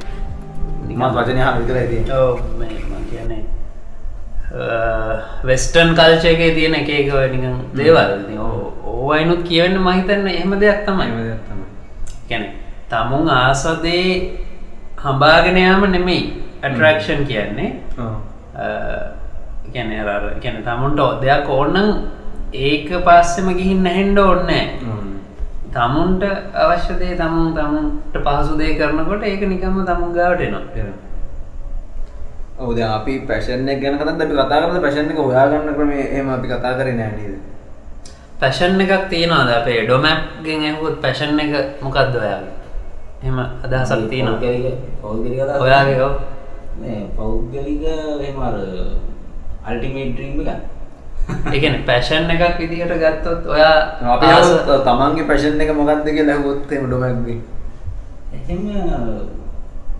මත් 0.90 1.12
වචනය 1.16 1.40
හ 1.40 1.50
විතර 1.58 1.76
ඇති 1.80 1.98
වෙස්ටර්න් 5.44 5.94
කල්චයකේ 5.94 6.54
තියෙන 6.54 6.74
එක 6.74 6.88
එක 6.90 7.14
ඔය 7.14 7.28
නිකන් 7.28 7.54
දේවල්. 7.74 8.12
ඕවයිනුත් 8.84 9.42
කියවෙන්න 9.48 9.78
මහිතන්න 9.80 10.26
එහෙම 10.28 10.52
දෙයක් 10.60 10.86
තමයි. 10.86 11.34
ගැන 12.28 12.44
තමුන් 12.90 13.28
ආසදේ 13.30 14.08
හම්බාගෙනයාම 15.04 15.82
නෙමෙයි 15.90 16.43
ඇටරක්ෂන් 16.64 17.22
කියන්නේ 17.26 17.70
ගැන 19.72 19.88
ගැන 20.40 20.58
තමුන්ට 20.62 21.00
දෙයක් 21.22 21.48
ඕන්නන් 21.50 21.90
ඒක 22.64 22.90
පස්සෙම 23.02 23.48
ගිහින් 23.52 23.82
නැහෙන්ඩ 23.82 24.18
ඕන්නෑ 24.18 24.64
තමුන්ට 25.70 26.22
අවශ්‍යදේ 26.56 27.16
තමුන් 27.16 27.48
තමුන්ට 27.54 28.20
පහසුදේ 28.20 28.76
කරනකොට 28.78 29.22
ඒක 29.24 29.42
නිකම්ම 29.46 29.80
තමුන් 29.84 30.12
ගාවටනවා 30.12 30.86
ඔවද 32.58 32.78
අපි 32.80 33.14
එක 33.68 33.80
ගැන 33.80 33.98
කතත් 33.98 34.20
අපි 34.20 34.34
කතා 34.34 34.60
කරද 34.60 34.80
පැෂන් 34.80 35.10
එක 35.10 35.18
හොයාගන්න 35.20 35.74
ක්‍රම 35.74 35.90
එම 35.90 36.28
අපි 36.30 36.46
කතා 36.48 36.76
කර 36.76 36.90
නෑනීද 36.92 37.34
පැෂන් 38.40 38.80
එකක් 38.80 39.08
තියෙනවාද? 39.08 39.50
අපේ 39.52 39.80
ඩොමැප්ගෙන් 39.84 40.62
ඇහුත් 40.64 41.00
පැෂන් 41.00 41.38
එක 41.38 41.82
මොකක්ද 41.82 42.14
ඔයාගේ? 42.14 42.52
එම 43.22 43.36
අදහසක් 43.38 44.08
තියෙනවා 44.10 44.38
ඔයාගේ 45.58 46.06
මේ 46.80 47.00
පෞද්ගලික 47.16 47.84
එමර 48.22 48.54
අල්ටිමේට් 49.64 50.16
්‍රීම් 50.16 50.40
එක 50.40 50.60
එකන 51.56 51.76
පැෂන් 51.86 52.30
එකක් 52.30 52.58
විදිහට 52.58 52.94
ගත්තොත් 52.98 53.46
ඔයා 53.48 53.76
අපි 54.14 54.26
ආස- 54.28 54.84
තමන්ගේ 54.84 55.26
පැෂන් 55.26 55.60
එක 55.60 55.70
මොකක්ද 55.72 56.04
කිය 56.08 56.26
ලැහොත්තේ 56.26 56.82
ඩොමැක්ගේ 56.82 57.38
එහෙම 58.34 58.62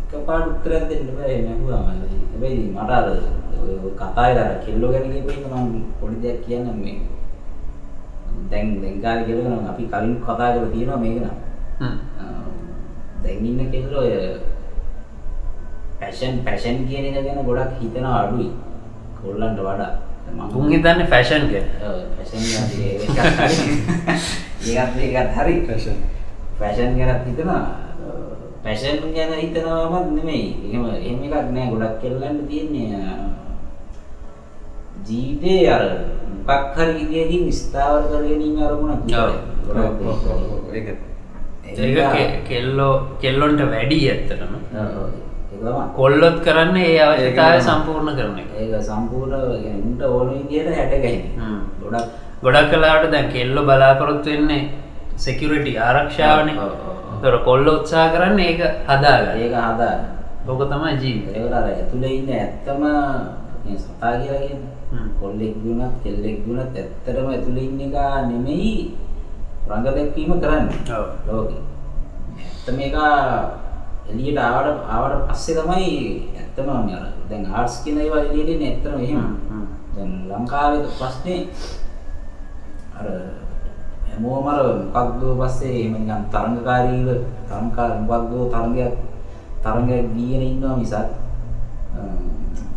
එකපාට 0.05 0.47
උත්තරයක් 0.49 0.85
දෙන්න 0.91 1.09
බෑ 1.17 1.37
නැහුවාම 1.43 1.85
හැබැයි 1.89 2.71
මට 2.71 2.91
අර 2.93 3.07
ඔය 3.63 3.75
කතාවේ 3.97 4.41
අර 4.41 4.53
කෙල්ලෝ 4.65 4.91
ගැන 4.93 5.07
කියපේක 5.09 5.39
මම 5.47 5.73
පොඩි 5.99 6.17
දෙයක් 6.23 6.39
කියන්න 6.47 6.69
මේ. 6.77 6.97
දැන් 8.51 8.67
දැන් 9.03 9.27
කෙල්ලෝ 9.27 9.49
නම් 9.51 9.67
අපි 9.71 9.85
කලින් 9.89 10.15
කතා 10.21 10.37
කරලා 10.51 10.73
තියෙනවා 10.73 10.99
මේක 10.99 11.17
නම් 11.17 11.31
හ්ම්. 11.81 11.97
දැන් 13.23 13.47
ඉන්න 13.47 13.71
කෙල්ලෝ 13.73 14.03
ඔය 14.03 14.13
පැෂන් 16.15 16.45
පැෂන් 16.47 16.87
කියන 16.87 17.05
එක 17.11 17.19
ගැන 17.27 17.43
ගොඩක් 17.45 17.75
හිතනවා 17.83 18.19
අඩුයි. 18.25 18.51
කොල්ලන්ට 19.21 19.59
වඩා. 19.59 19.93
මම 20.31 20.57
උන් 20.57 20.69
හිතන්නේ 20.71 21.07
ෆැෂන් 21.07 21.51
ඒකත් 21.51 21.71
හරි. 25.37 25.55
පැෂන් 26.59 26.97
ගැනත් 26.99 27.27
හිතනවා 27.27 27.63
පැෂන් 28.65 29.13
ගැන 29.15 29.33
හිතනවමත් 29.35 30.09
නෙමෙයි. 30.17 30.47
එහෙම 30.67 30.85
එහෙම 30.99 31.23
එකක් 31.23 31.35
නෑ. 31.51 31.69
ගොඩක් 31.73 32.01
කෙල්ලන්ට 32.03 32.49
තියෙන්නේ 32.49 32.95
අ, 32.95 32.97
ජීවිතේ 35.07 35.69
අර 35.69 35.85
මොකක් 36.47 36.77
හරි 36.77 36.93
විදියකින් 37.01 37.45
ස්ථාවර 37.53 38.03
කර 38.09 38.23
ගැනීම 38.23 38.63
අරමුණක්. 38.63 39.03
ඒක 40.73 40.87
කෙල්ලෝ 42.49 42.95
කෙල්ලොන්ට 43.21 43.61
වැඩි 43.73 43.99
ඇත්තටම 44.11 44.53
කොල්ලොත් 45.97 46.37
කරන්න 46.45 46.77
ඒ 46.79 46.99
අවශ්‍යතාවය 47.01 47.61
සම්පූර්ණ 47.61 48.17
කරන 48.19 48.39
ඒක 48.39 48.73
සම්පූර්ණට 48.83 50.03
ඕන 50.05 50.29
විදියට 50.31 50.71
හැටගැහි 50.79 51.21
ගොඩක් 51.83 52.09
ගොඩක් 52.43 52.71
කලාට 52.73 53.07
දැන් 53.13 53.31
කෙල්ල 53.33 53.57
බලාපොරොත්තු 53.69 54.31
වෙන්නේ 54.31 54.63
සෙකියුරිටි 55.17 55.79
ආරක්ෂාවන. 55.79 56.51
තොර 57.23 57.37
කොල්ල 57.45 57.67
උත්සා 57.69 58.11
කරන්න 58.13 58.39
ඒක 58.41 58.61
හදා 58.89 59.19
ඒක 59.37 59.55
හදා 59.61 59.95
ලොක 60.47 60.61
තමයි 60.71 60.93
ජීවිත 61.03 61.37
ඒවර 61.37 61.55
ඇතුළ 61.55 62.05
ඉන්න 62.05 62.31
ඇත්තම 62.31 62.83
සතා 63.77 64.13
කියලාගෙන 64.21 64.63
කොල්ලෙක් 65.21 65.55
ගුණත් 65.63 65.95
කෙල්ලෙක් 66.05 66.39
ගුණත් 66.47 66.77
ඇත්තරම 66.77 67.29
ඇතුළ 67.31 67.59
ඉන්න 67.59 67.81
එක 67.81 67.97
නෙමෙයි 68.31 68.75
රඟ 69.69 69.85
දැක්වීම 69.87 70.41
කරන්න. 70.41 70.67
ලෝක. 71.27 71.51
ඇත්ත 72.37 72.77
මේකා 72.77 73.15
එළියට 74.11 74.39
ආවට 74.39 74.81
ආවට 74.89 75.23
පස්සේ 75.29 75.55
තමයි 75.57 75.89
ඇත්තම 76.37 76.69
මේ 76.87 76.97
අර 76.97 77.07
දැන් 77.31 77.47
ආර්ට්ස් 77.49 77.77
කියන 77.83 77.99
ඒවා 77.99 78.21
එළියට 78.23 78.51
එන්නේ 78.51 78.71
ඇත්තම 78.73 78.95
එහෙම. 78.99 79.19
හ්ම්, 79.19 79.35
හ්ම්. 79.51 79.65
දැන් 79.95 80.11
ලංකාවේ 80.31 80.85
ප්‍රශ්නේ 80.99 81.41
අර 82.95 83.07
හැමෝම 84.09 84.47
අර 84.49 84.61
මොකක්ද 84.95 85.23
පස්සේ 85.41 85.73
එහෙම 85.81 85.95
නිකන් 85.99 86.25
තරංගකාරීව 86.31 87.09
තරංගකාර 87.49 87.93
මොකක්ද 88.03 88.33
තරංගයක් 88.53 88.95
තරංගයක් 89.63 90.05
දීගෙන 90.15 90.43
ඉන්නවා 90.45 90.77
මිසක් 90.77 90.95
අ, 90.95 92.01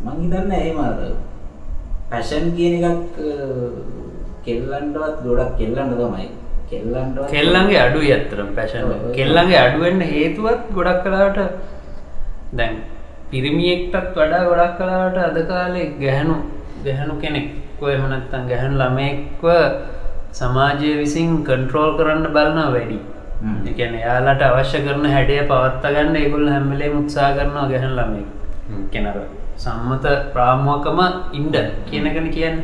මං 0.04 0.16
හිතන්නේ 0.24 0.62
එහෙම 0.64 0.80
අර 0.82 0.96
පැෂන් 2.10 2.46
කියන 2.56 2.76
එකක් 2.82 3.16
කෙල්ලන්ටවත් 4.46 5.16
ගොඩක් 5.24 5.52
කෙල්ලන්ට 5.58 5.98
තමයි 5.98 6.28
කෙල්ලන්ගේ 6.70 7.80
අඩුයි 7.86 8.12
ඇත්තරම් 8.16 8.50
ඔව්. 8.86 9.12
කෙල්ලන්ගේ 9.18 9.60
අඩුවෙන්න්න 9.66 10.02
හේතුවත් 10.14 10.64
ගොඩක් 10.78 11.04
කලාට 11.06 11.40
දැන් 12.60 12.76
පිරිමියෙක්ටත් 13.32 14.16
වඩා 14.16 14.44
ගොඩක් 14.50 14.78
කලාට 14.80 15.18
අද 15.28 15.38
කාලේ 15.52 15.86
ගැහැණු 16.04 16.36
ගැහැණු 16.86 17.16
කෙනෙක් 17.24 17.48
කොය 17.80 17.96
මනත්තන් 17.98 18.50
ගැහැණු 18.52 18.78
ළමෙක්ව 18.82 19.46
සමාජය 20.40 20.90
විසින් 21.02 21.30
කන්ට්‍රෝල් 21.48 21.92
කරන්න 21.98 22.28
බලන 22.36 22.60
වැඩි. 22.76 23.00
එකන 23.72 23.94
යාලට 24.06 24.42
අවශ්‍ය 24.42 24.80
කරන 24.86 25.06
හැඩිය 25.16 25.42
පවත්ත 25.50 25.84
ගන්න 25.96 26.16
ඒගොල් 26.22 26.48
හැම්බලේ 26.54 26.94
මුත්සා 26.96 27.36
කරනවා 27.38 27.68
ගැහැන් 27.72 27.94
ළමෙක්. 28.00 28.28
කෙනර 28.94 29.18
සම්මත 29.64 30.06
ප්‍රාමුවකම 30.34 31.00
ඉන්ඩ 31.40 31.56
කියනකන 31.90 32.28
කියන්න 32.36 32.58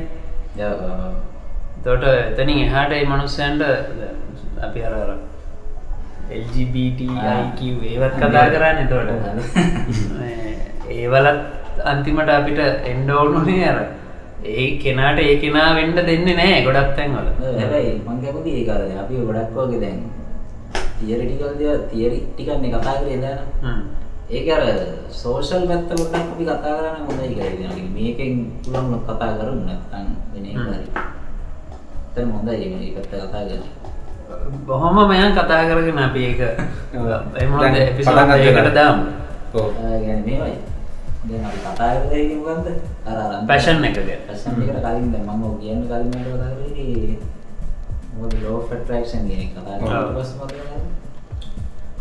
තොට 1.84 2.04
එතනින් 2.10 2.60
එහාට 2.66 2.92
ඒ 2.92 3.06
මනුස්සයන්ට 3.06 3.62
අපි 4.62 4.80
අරර 4.90 5.10
LGBTIQ 6.34 7.60
ඒවත් 7.86 8.16
කතා 8.22 8.46
කරන්න 8.54 8.88
තොට 8.88 9.10
ඒවලත් 10.92 11.40
අන්තිමට 11.86 12.30
අපිට 12.30 12.60
එන්ඩෝනුනේ 12.92 13.68
අර 13.70 13.80
ඒ 14.54 14.68
කෙනාට 14.78 15.20
ඒ 15.20 15.36
කෙනා 15.40 15.70
වෙන්ඩ 15.76 16.00
දෙන්නේ 16.10 16.36
නෑ 16.36 16.60
ගොඩක් 16.68 16.92
තැන්වල 16.98 17.28
හැබැයි 17.54 17.92
මං 18.00 18.22
කැමති 18.24 18.52
ඒක 18.60 18.70
අර 18.70 18.82
අපි 19.04 19.26
ගොඩක් 19.30 19.58
වගේ 19.58 19.82
දැන් 19.84 20.00
තියරිටිකල් 21.00 21.54
දේවල් 21.60 21.82
තියරි 21.92 22.20
ටිකක් 22.26 22.62
නේ 22.62 22.72
කතා 22.74 22.96
කරේ 23.00 23.18
නේද 23.18 23.40
හ්ම්. 23.62 23.82
ඒක 24.30 24.48
අර 24.50 24.64
සෝෂල් 25.14 25.68
පැත්ත 25.70 25.90
පොඩ්ඩක් 25.90 26.16
අපි 26.16 26.44
කතා 26.44 26.60
කරන්න 26.62 27.06
හොඳයි 27.08 27.28
හිතනවා. 27.32 27.76
මේකෙන් 27.96 28.34
වුණොත් 28.66 29.04
කතා 29.06 29.32
කරමු 29.38 29.62
නැත්නම් 29.68 30.08
වෙන 30.34 30.46
හරි. 30.46 30.80
දැන් 32.16 32.32
හොඳයි 32.32 32.66
මේ 32.72 32.92
පැත්ත 32.96 33.10
කතා 33.10 33.28
කරන්නේ. 33.32 33.72
බොහොම 34.68 34.96
මයන් 35.10 35.34
කතා 35.34 35.66
කරගෙන 35.70 35.98
අපි 36.00 36.22
ඒක 36.26 36.42
එමොද 37.42 37.62
දැන් 37.62 37.76
එපිසෝඩ් 37.76 38.32
එකකට 38.32 38.74
දාමු. 38.76 39.04
ඔව්. 39.54 39.68
ආ 39.80 39.98
කියන්නේ 40.00 40.24
මේවයි. 40.28 40.58
දැන් 41.30 41.46
අපි 41.46 41.58
කතා 41.60 41.74
කරලා 41.76 42.14
ඉන්නේ 42.14 42.38
මොකද්ද? 42.38 42.68
අර 43.06 43.18
අර 43.18 43.32
Passion 43.48 43.86
එක 43.86 43.96
ගැන. 43.98 44.22
පැෂන් 44.28 44.52
එකට 44.62 44.80
කලින් 44.80 45.12
දැන් 45.14 45.26
මම 45.28 45.44
ඔය 45.44 45.56
කියන්න 45.62 45.82
කලින් 45.88 46.08
මට 46.08 46.28
කතා 46.28 46.52
කරේ 46.58 47.18
මොකද 48.18 48.34
law 48.44 48.56
of 48.58 48.72
attraction 48.72 49.22
කියන 49.28 49.42
එක 49.42 49.52
කතා 49.56 49.76
කරලා. 49.80 50.04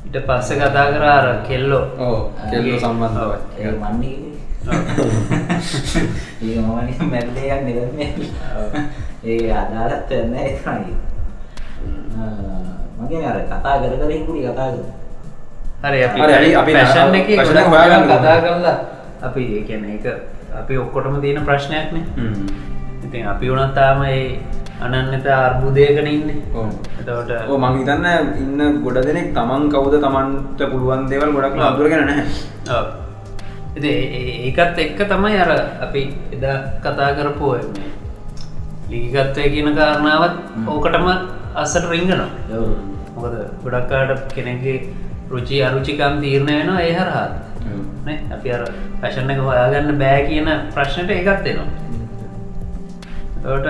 ඊට 0.05 0.19
පස්සේ 0.29 0.57
කතා 0.59 0.87
කරා 0.93 1.17
අර 1.21 1.29
කෙල්ලෝ. 1.49 1.85
ඔව්. 1.99 2.19
කෙල්ලෝ 2.51 2.75
ඒ- 2.75 2.81
සම්බන්ධව 2.81 3.33
ඒ 3.59 3.73
මන්නේ. 3.73 4.19
ඒක 6.43 6.59
මම 6.59 6.79
නිකන් 6.87 7.07
මැද්දේ 7.07 7.49
යන්නේ 7.51 7.87
ඒ 9.25 9.53
අදාළත් 9.53 10.11
නැහැ 10.27 10.51
ඒකයි. 10.51 10.95
මගේ 12.99 13.25
අර 13.25 13.39
කතා 13.45 13.75
කර 13.81 13.93
කර 13.97 14.11
හිකුරි 14.11 14.41
කතා 14.45 14.68
කර 14.70 14.81
හරි 15.85 16.01
අපි 16.05 16.18
හරි, 16.23 16.51
අපි- 16.55 16.75
පැෂන් 16.75 17.14
එක 17.14 17.27
ගොඩක් 17.39 17.68
හොයාගන්න 17.68 18.07
කතා. 18.09 18.37
කරලා 18.39 18.77
අපි 19.23 19.43
ඒ 19.53 19.62
කියන්නේ 19.62 19.95
ඒක 19.95 20.07
අපි 20.55 20.75
ඔක්කොටම 20.79 21.20
තියෙන 21.20 21.45
ප්‍රශ්නයක්නේ 21.45 22.05
ඉතින් 23.05 23.27
අපි 23.27 23.45
වුණත් 23.49 23.75
තාම 23.75 24.03
ඒ 24.05 24.39
අනන්නත 24.81 25.27
අර්බුදයකන 25.29 26.07
ඉන්න. 26.09 26.29
එතවට 26.99 27.31
ඕ 27.49 27.59
මං 27.59 27.79
හිතන්න 27.79 28.07
ඉන්න 28.39 28.83
ගොඩ 28.83 28.99
දෙනෙක් 29.03 29.29
තමන් 29.33 29.62
කවුද 29.68 29.95
තමන්ට 29.99 30.61
පුළුවන් 30.70 31.07
දේවල් 31.09 31.31
ගොඩක් 31.37 31.59
අදුරගෙන 31.61 32.07
නැහැ. 32.07 32.27
ඉති 33.77 33.91
ඒකත් 34.47 34.79
එක්ක 34.79 34.99
තමයි 35.09 35.39
අර 35.39 35.51
අපි 35.81 36.03
එදා 36.33 36.57
කතා 36.81 37.11
කරපු 37.14 37.47
ලීගත්වය 38.93 39.47
කියන 39.55 39.70
කාරණාවත් 39.74 40.34
ඕකටම 40.68 41.07
අස්සට 41.57 41.88
රිංගනවා 41.93 42.30
මොකද 43.14 43.38
ගොඩක්කාට 43.62 44.28
කෙනෙගේ 44.34 44.76
රුචි 45.30 45.57
අරුචිකම් 45.62 46.20
තීරණය 46.20 46.55
වෙනවා 46.59 46.82
ඒ 46.82 46.93
හරහත් 46.95 47.53
අපි 48.32 48.49
අර 48.51 48.62
පැෂණ 49.01 49.30
එක 49.30 49.40
හොයාගන්න 49.40 49.99
බෑ 49.99 50.20
කියන 50.26 50.49
ප්‍රශ්නයට 50.74 51.11
ඒකත් 51.11 51.47
එනවා. 51.47 51.68
තවට 53.38 53.68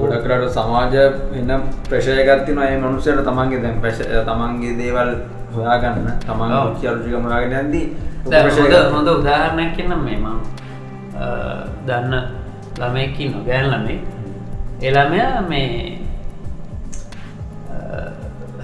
ගොඩකරට 0.00 0.48
සමාජ 0.50 0.94
එන්න 1.34 1.52
ප්‍රශයගත්තින 1.88 2.58
ඒ 2.60 2.76
මනුසයට 2.78 3.22
තමන්ගේ 3.22 3.62
දැන් 3.62 3.80
පැශ 3.80 4.00
තමන්ගේ 4.24 4.76
දේවල් 4.80 5.10
හොයාගන්න 5.54 6.08
තමන් 6.24 6.52
ඔව්. 6.54 6.68
චරුචික 6.80 7.14
මයාගෙන 7.18 7.54
ඇදී 7.54 7.86
හොඳ 8.92 9.08
උදාහරණයක් 9.08 9.70
කියන්නම් 9.76 10.02
මේ 10.02 10.18
මං. 10.18 10.36
දන්න 11.86 12.14
ළමයකින් 12.80 13.28
නොගෑන් 13.36 13.66
ළමේ 13.72 13.98
එළමයා 14.88 15.40
මේ 15.50 15.70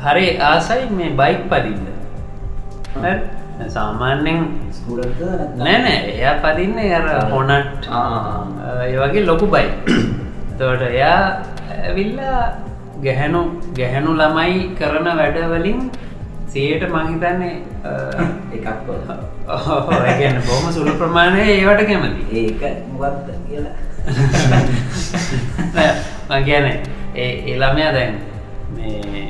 හරි 0.05 0.27
ආසයි 0.51 0.85
මේ 0.99 1.11
බයික් 1.21 1.41
පදින්න? 1.51 1.83
සාමාන්‍යෙන් 3.75 4.41
ස්කූලට 4.77 5.21
නෑ 5.59 5.79
නෑ. 5.85 5.99
එයා 6.15 6.35
පදින්න 6.45 6.79
අර 6.99 7.07
හොනට්. 7.33 7.89
ඒ 8.87 8.97
වගේ 9.01 9.27
ලොකු 9.31 9.47
බයි 9.55 9.69
තවට 10.59 10.83
එයා 10.91 11.21
ඇවිල්ලා 11.85 12.41
ගැහැනු 13.05 13.41
ගැහැනු 13.79 14.11
ළමයි 14.21 14.59
කරන 14.81 15.09
වැඩවලින් 15.21 15.81
සයට 16.53 16.85
මංහිතන්නේ 16.95 17.57
එකක් 18.57 18.69
ගැන 20.21 20.37
බොහම 20.49 20.67
සුළු 20.77 20.93
ප්‍රමාණය 21.01 21.43
ඒවට 21.55 21.83
කැමති. 21.91 22.23
ඒක 22.43 22.63
මොකක්ද 22.93 23.29
කියලා 23.49 23.75
මගැන 26.31 26.67
ඒ 27.15 27.31
එළමයා 27.53 27.93
දැන් 27.93 28.15
මේ 28.77 29.25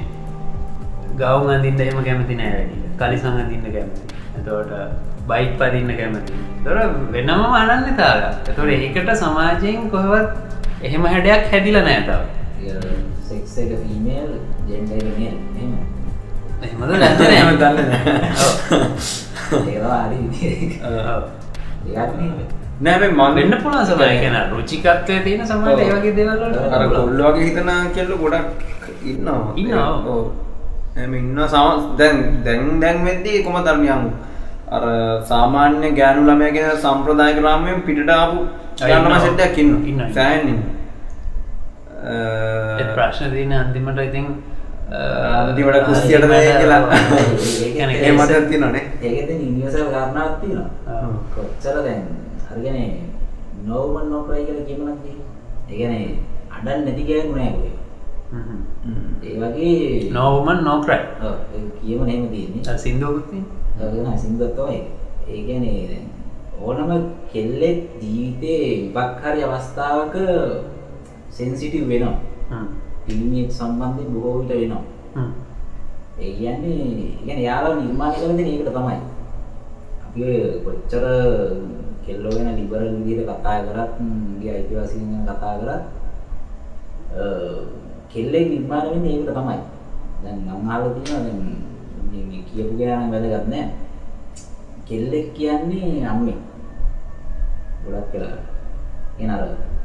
ගව් 1.19 1.43
අඳින්ට 1.57 1.81
එම 1.81 1.99
කැමති 2.05 2.35
නෑ 2.35 2.53
වැඩි. 2.55 2.77
කලිසං 2.99 3.37
අඳින්න 3.43 3.67
කැමති. 3.77 4.03
එතවට 4.39 4.73
බයික් 5.29 5.53
පදින්න 5.59 5.91
කැමති. 6.01 6.33
තොර 6.65 6.77
වෙනම 7.13 7.43
අනන්න 7.61 7.89
තාග 7.97 8.23
එතොට 8.49 8.71
ඒකට 8.71 9.11
සමාජයෙන් 9.23 9.91
කොහවත් 9.91 10.29
එහෙම 10.83 11.05
හැඩයක් 11.07 11.43
හැදිල 11.53 11.77
නෑතාව 11.81 12.23
සෙක්ස 13.29 13.55
එක 13.63 13.71
ෆීමේල් 13.83 14.31
ජෙන්ඩ 14.69 14.91
මේල් 15.19 15.37
එම 15.61 15.73
එහෙමද 16.63 16.65
එහෙම 16.65 16.81
නැත්තනෑ 17.03 17.55
දන්න 17.63 17.89
ඒවා 19.71 20.03
නෑ 22.81 23.09
මන් 23.11 23.35
වෙන්න 23.37 23.55
පුළා 23.63 23.85
සමයි 23.87 24.19
කෙන 24.21 24.37
රුචිකත්වය 24.51 25.17
තියෙන 25.25 25.47
සමට 25.47 25.81
ඒවගේ 25.81 26.13
දෙවල්ලට 26.17 26.73
අර 26.73 26.83
කොල්ලෝගේ 26.91 27.45
හිතන 27.49 27.71
කෙල්ල 27.95 28.13
ගොඩක් 28.17 28.47
ඉන්නවා 29.05 29.53
ඉන්නවා. 29.57 29.91
ඕ. 30.07 30.25
එම 30.97 31.15
ඉන්න 31.15 31.39
සම 31.47 31.97
දැන් 31.99 32.17
දැන් 32.45 32.81
දැන් 32.81 33.05
වෙද්දී 33.05 33.43
කොම 33.45 33.57
ධර්මයන් 33.65 34.05
අර 34.71 34.85
සාමාන්‍ය 35.25 35.91
ගෑනු 35.93 36.23
ළමයගෙන 36.29 36.71
සම්ප්‍රදායක 36.79 37.39
රාමයෙන් 37.43 37.83
පිටට 37.83 38.11
ආපු 38.11 38.39
ආ, 38.43 38.87
ගෑනු 38.89 39.07
ළමයි 39.07 39.17
ඉන්නවා. 39.17 39.27
සෙට් 39.27 39.41
එකක් 39.41 39.59
ඉන්නවා. 39.59 39.87
ඉන්නවා. 39.91 40.09
සෑහෙන 40.15 40.49
ඉන්නවා. 40.49 40.73
අ, 42.81 42.95
ප්‍රශ්න 42.97 43.31
තියන 43.33 43.53
අන්තිමට 43.55 44.01
ඉතින් 44.01 44.27
අන්තිමට 45.39 45.87
කුස්සියට 45.87 46.27
දෙයි 46.33 46.53
කියලා. 46.59 46.81
කියන්නේ 47.71 48.03
ඒ 48.07 48.13
මතයක් 48.13 48.49
තියෙනවනේ. 48.51 48.83
ඒකෙත 49.03 49.31
නිවසල් 49.41 49.89
කාරණාවක් 49.95 50.37
තියෙනවා. 50.41 50.69
කොච්චර 51.35 51.77
දැන් 51.87 52.03
හරිගෙන 52.55 52.79
නෝමන් 53.67 54.11
නොකරයි 54.13 54.45
කියලා 54.47 54.67
කියමනක් 54.69 55.05
ඒගැන 55.71 55.95
අඩන් 56.57 56.85
නැති 56.87 57.03
ගෑනු 57.09 57.33
නෑකොය 57.39 57.71
හ්ම්. 58.33 58.61
ඒ 59.23 59.37
වගේ 59.41 60.11
නෝවමන් 60.17 60.59
නෝක්‍රයි. 60.65 61.01
ඔව්, 61.27 61.37
ඒ 61.55 61.63
කියම 61.81 62.01
නේම 62.09 62.29
තියෙන්නේ 62.33 62.79
සිින්දුවකුත්ති 62.85 63.39
ගෙන 63.79 64.19
සිංගත්තවයි 64.19 64.79
ඒගැන 65.29 65.65
ඕනම 66.61 66.91
කෙල්ලෙක් 67.33 67.79
ජීවිතේ 68.03 68.93
විපක් 68.95 69.23
හරි 69.23 69.41
අවස්ථාවක 69.43 70.17
සෙන්සිටිව් 71.31 71.89
වෙනවා. 71.89 72.17
පිළිමියෙක් 73.07 73.51
සම්බන්ධය 73.53 74.05
බොහෝ 74.15 74.39
විට 74.39 74.53
වෙනවා. 74.61 74.83
ඒ 76.19 76.33
කියන්නේ 76.39 77.19
ඉගෙන 77.23 77.41
යාලා 77.43 77.75
නිර්මාණය 77.81 78.17
කරන 78.21 78.37
දේ 78.39 78.49
ඒකට 78.53 78.71
තමයි. 78.77 78.99
අපි 80.07 80.23
කොච්චර 80.65 81.05
කෙල්ලෝ 82.07 82.33
ගැන 82.37 82.57
ලිබරල් 82.59 82.89
විදිහට 82.99 83.31
කතා 83.33 83.57
කරත් 83.67 83.93
ගේ 84.41 84.53
අයිතිවාසිකම් 84.57 85.07
ගැන 85.13 85.25
කතා 85.31 85.55
කරත් 85.61 85.83
අ, 87.15 87.25
කෙල්ලෙක් 88.13 88.47
නිර්මාණය 88.51 88.89
වෙන්නේ 88.95 89.13
ඒකට 89.15 89.31
තමයි. 89.37 89.59
දැන් 90.23 90.39
මම 90.41 90.69
අහලා 90.71 90.91
තියෙනවා 90.95 91.23
දැන් 91.27 91.39
මේ 92.11 92.25
මේ 92.31 92.43
කියපු 92.49 92.73
ගෑනන් 92.79 93.11
වැදගත් 93.13 93.47
නෑ. 93.53 93.67
කෙල්ලෙක් 94.89 95.27
කියන්නේ 95.35 96.07
අම්මේ 96.07 96.37
ගොඩක් 97.85 98.13
වෙලා. 98.13 98.39
එන 99.21 99.31
අර 99.31 99.43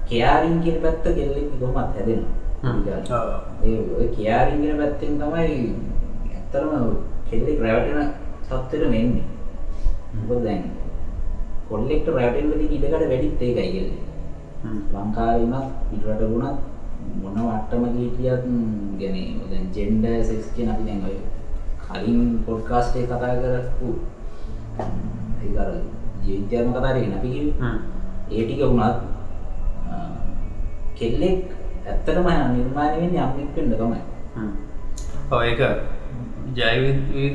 කෙයාරින් 0.10 0.58
කියන 0.64 0.78
පැත්ත 0.84 1.04
කෙල්ලෙක් 1.18 1.48
කොහොමත් 1.60 1.96
හැදෙනවා. 1.96 2.34
ඒ 3.64 3.78
ඔය 3.98 4.08
කියාරින් 4.16 4.62
කියන 4.62 4.78
පැත්තෙන් 4.78 5.14
තමයි 5.20 5.58
ඇත්තටම 6.34 6.72
කෙල්ලෙක් 7.30 7.60
රැවටෙන 7.64 8.10
තත්ත්වෙට 8.44 8.72
වෙන්නේ. 8.94 9.24
මොකද 10.20 10.44
දැන් 10.46 10.62
කොල්ලෙක්ට 11.69 12.09
රැවටෙන්න 12.09 12.51
තියෙන 12.53 12.73
ඉඩකඩ 12.73 13.09
වැඩිත් 13.11 13.43
ඒකයි 13.43 13.71
කෙල්ලේ. 13.75 14.01
ලංකාවේ 14.95 15.41
වුණත් 15.43 15.69
පිටරට 15.91 16.23
වුණත් 16.25 16.59
මොන 17.23 17.35
වට්ටමක 17.47 17.97
හිටියත් 17.97 18.45
يعني 18.99 19.23
දැන් 19.51 19.65
ජෙන්ඩර් 19.75 20.13
සෙක්ස් 20.25 20.47
කියන 20.55 20.69
අපි 20.71 20.85
දැන් 20.85 21.03
ඔය 21.05 21.17
කලින් 21.85 22.21
පොඩ්කාස්ට් 22.47 22.97
එක 22.97 23.07
කතා 23.07 23.35
කරපු 23.43 23.89
ඒක 25.43 25.57
අර 25.59 25.71
ජීවිතයම 26.25 26.71
කතා 26.71 26.83
කරගෙන 26.87 27.17
අපි 27.19 27.29
කිව්වේ 27.31 27.73
ඒ 28.31 28.45
ටික 28.45 28.61
වුණත් 28.63 28.83
අ, 29.87 29.97
කෙල්ලෙක් 30.97 31.41
ඇත්තටම 31.87 32.27
නිර්මාණය 32.53 32.97
වෙන්නේ 33.01 33.21
අම්මෙක් 33.21 33.51
වෙන්න 33.57 33.73
තමයි. 33.75 34.01
ඔය 35.31 35.47
එක 35.49 35.61
ජය 36.57 36.79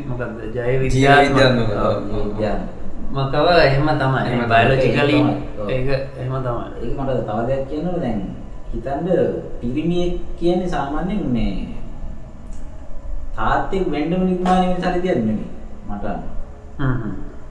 මොකක්ද 0.07 0.55
ජය 0.55 0.71
විද්‍යාත්මක. 0.81 1.29
විද්‍යාත්මක 1.29 1.69
ඔව්. 1.77 1.95
විද්‍යාව. 2.25 2.59
මකව 3.14 3.46
එහෙම 3.62 3.86
තමයි 4.00 4.46
බයලෝජිකලි. 4.50 5.18
ඒක 5.70 5.88
එහෙම 6.18 6.34
තමයි 6.46 6.66
ඒක 6.82 6.92
මට 6.98 7.20
තව 7.26 7.38
දෙයක් 7.48 7.62
කියන්නද 7.70 7.98
දැන් 8.02 8.20
හිතන්න 8.72 9.06
පිරිමියෙක් 9.60 10.12
කියන්නේ 10.38 10.68
සාමාන්‍යයෙන් 10.68 11.22
මේ 11.30 11.78
තාත්තෙක් 13.36 13.86
වෙන්නම 13.90 14.26
නිර්මාණය 14.26 14.74
නෙමෙයි 14.82 15.46
මට. 15.88 16.04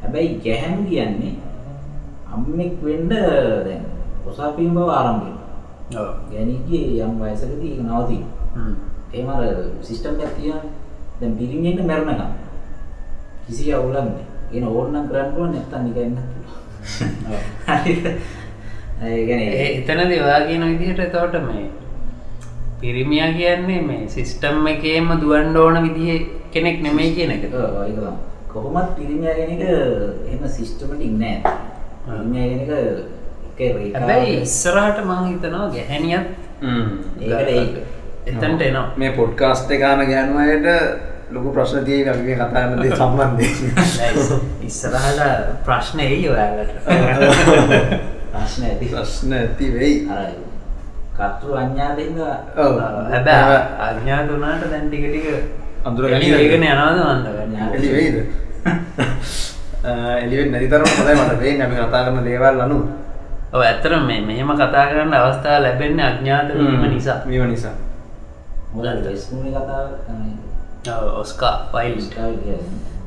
හැබැයි 0.01 0.39
ගැහැණු 0.43 0.83
කියන්නේ 0.89 1.33
අම්මෙක් 2.27 2.73
වෙන්න 2.83 3.09
දැන් 3.09 3.83
ඔසාපීම් 4.27 4.75
බව 4.75 4.89
ආරම්භ 4.89 5.23
වෙනවා. 5.23 6.01
ඔව්. 6.01 6.09
ගැණිගේ 6.31 6.99
යම් 6.99 7.13
වයසකදී 7.21 7.71
ඒක 7.71 7.81
නවතිනවා. 7.81 8.31
හ්ම්. 8.55 8.75
එහෙම 9.13 9.29
අර 9.29 9.43
සිස්ටම් 9.81 10.19
එකක් 10.19 10.35
තියෙනවා. 10.35 10.71
දැන් 11.19 11.37
පිරිමියෙක්ට 11.39 11.87
මැරෙනකම් 11.87 12.31
කිසි 13.47 13.73
අවුලක් 13.73 13.95
නැහැ. 13.95 14.32
කියන 14.53 14.65
ඕනනම් 14.69 15.07
කරන්න 15.09 15.31
පුළුවන් 15.33 15.53
නැත්තම් 15.53 15.85
නිකන් 15.85 16.01
ඉන්න 16.01 16.17
පුළුවන්. 16.25 17.41
හරිද? 17.67 18.05
ඒ 19.03 19.21
කියන්නේ 19.27 19.69
එතනදී 19.69 20.19
ඔයා 20.19 20.41
කියන 20.47 20.67
විදිහට 20.71 20.99
එතකොට 20.99 21.39
මේ 21.45 21.65
පිරිමියා 22.81 23.31
කියන්නේ 23.33 23.81
මේ 23.83 24.03
සිස්ටම් 24.09 24.67
එකේම 24.67 25.09
දුවන්න 25.21 25.57
ඕන 25.57 25.81
විදිහ 25.85 26.19
කෙනෙක් 26.51 26.81
නෙමෙයි 26.81 27.15
කියන 27.15 27.31
එක 27.31 27.49
ඔව් 27.53 27.79
ඒක 27.79 27.95
තමයි. 27.95 28.13
කොහොමත් 28.49 28.93
පිරිමියා 28.97 29.35
කියන 29.39 29.51
එක 29.55 29.63
එහෙම 30.27 30.43
සිස්ටමැටික් 30.49 31.17
නෑ. 31.17 31.37
පිරිමියා 32.05 32.47
කියන 32.47 32.59
එක 32.59 32.71
එක 33.59 33.75
රේඛාවක්. 33.75 33.97
හැබැයි 33.97 34.37
ඉස්සරහට 34.41 35.03
මං 35.03 35.27
හිතනවා 35.27 35.67
ගැහැනියත් 35.71 36.25
ඒකට 36.63 37.49
ඒ 37.49 37.91
එතන්ට 38.25 38.61
එනවා 38.61 38.85
මේ 38.97 39.11
පොඩ්කාස්ට් 39.13 39.71
එක 39.71 39.81
ගාන 39.81 40.05
ගෑනු 40.07 40.37
අයට 40.39 40.67
ලොකු 41.33 41.49
ප්‍රශ්න 41.51 41.77
අපි 41.77 42.21
මේ 42.21 42.35
කතා 42.35 42.49
කරන 42.53 42.79
දේ 42.79 42.95
සම්බන්ධයෙන්. 42.95 43.71
ඉස්සරහට 44.61 45.21
ප්‍රශ්න 45.65 45.99
එයි 45.99 46.29
ඔයාලට. 46.29 46.73
ප්‍රශ්න 48.31 48.63
ඇති. 48.63 48.85
ප්‍රශ්න 48.87 49.33
ඇති 49.33 49.73
වෙයි. 49.73 49.95
අර 50.07 50.31
කතෘ 51.13 51.49
අඥාතින්ද 51.55 52.17
හැබැ 53.09 53.59
අඥාත 53.79 54.29
වනාට 54.29 54.63
දැන් 54.65 54.87
ටික 54.89 55.05
ටික 55.09 55.27
අඳුර 55.85 56.09
එලිගෙන 56.09 56.63
යනවාද 56.63 56.97
වන්ද 56.99 57.27
එලි 57.77 57.89
වෙයිද 57.93 58.17
එලිවෙන් 60.23 60.51
නැතිතරම 60.51 60.89
හොඳයි 60.89 61.15
මට 61.15 61.39
වේ 61.39 61.55
අපි 61.59 61.75
කතා 61.77 62.03
කරන 62.05 62.25
දේවල් 62.25 62.61
අනු 62.65 62.77
ඔව 63.53 63.61
ඇත්තර 63.61 63.93
මේ 64.01 64.21
මෙහෙම 64.21 64.49
කතා 64.53 64.89
කරන්න 64.89 65.13
අවස්ථා 65.13 65.61
ලැබෙන්නේ 65.61 66.05
අඥාත 66.05 66.49
වීම 66.49 66.85
නිසා. 66.89 67.21
මීම 67.25 67.45
නිසා. 67.47 67.75
මොකද 68.73 69.05
ස්කූලේ 69.15 69.53
කතාව 69.53 69.87
ඔස්කා 70.91 71.71
වයිල් 71.73 71.97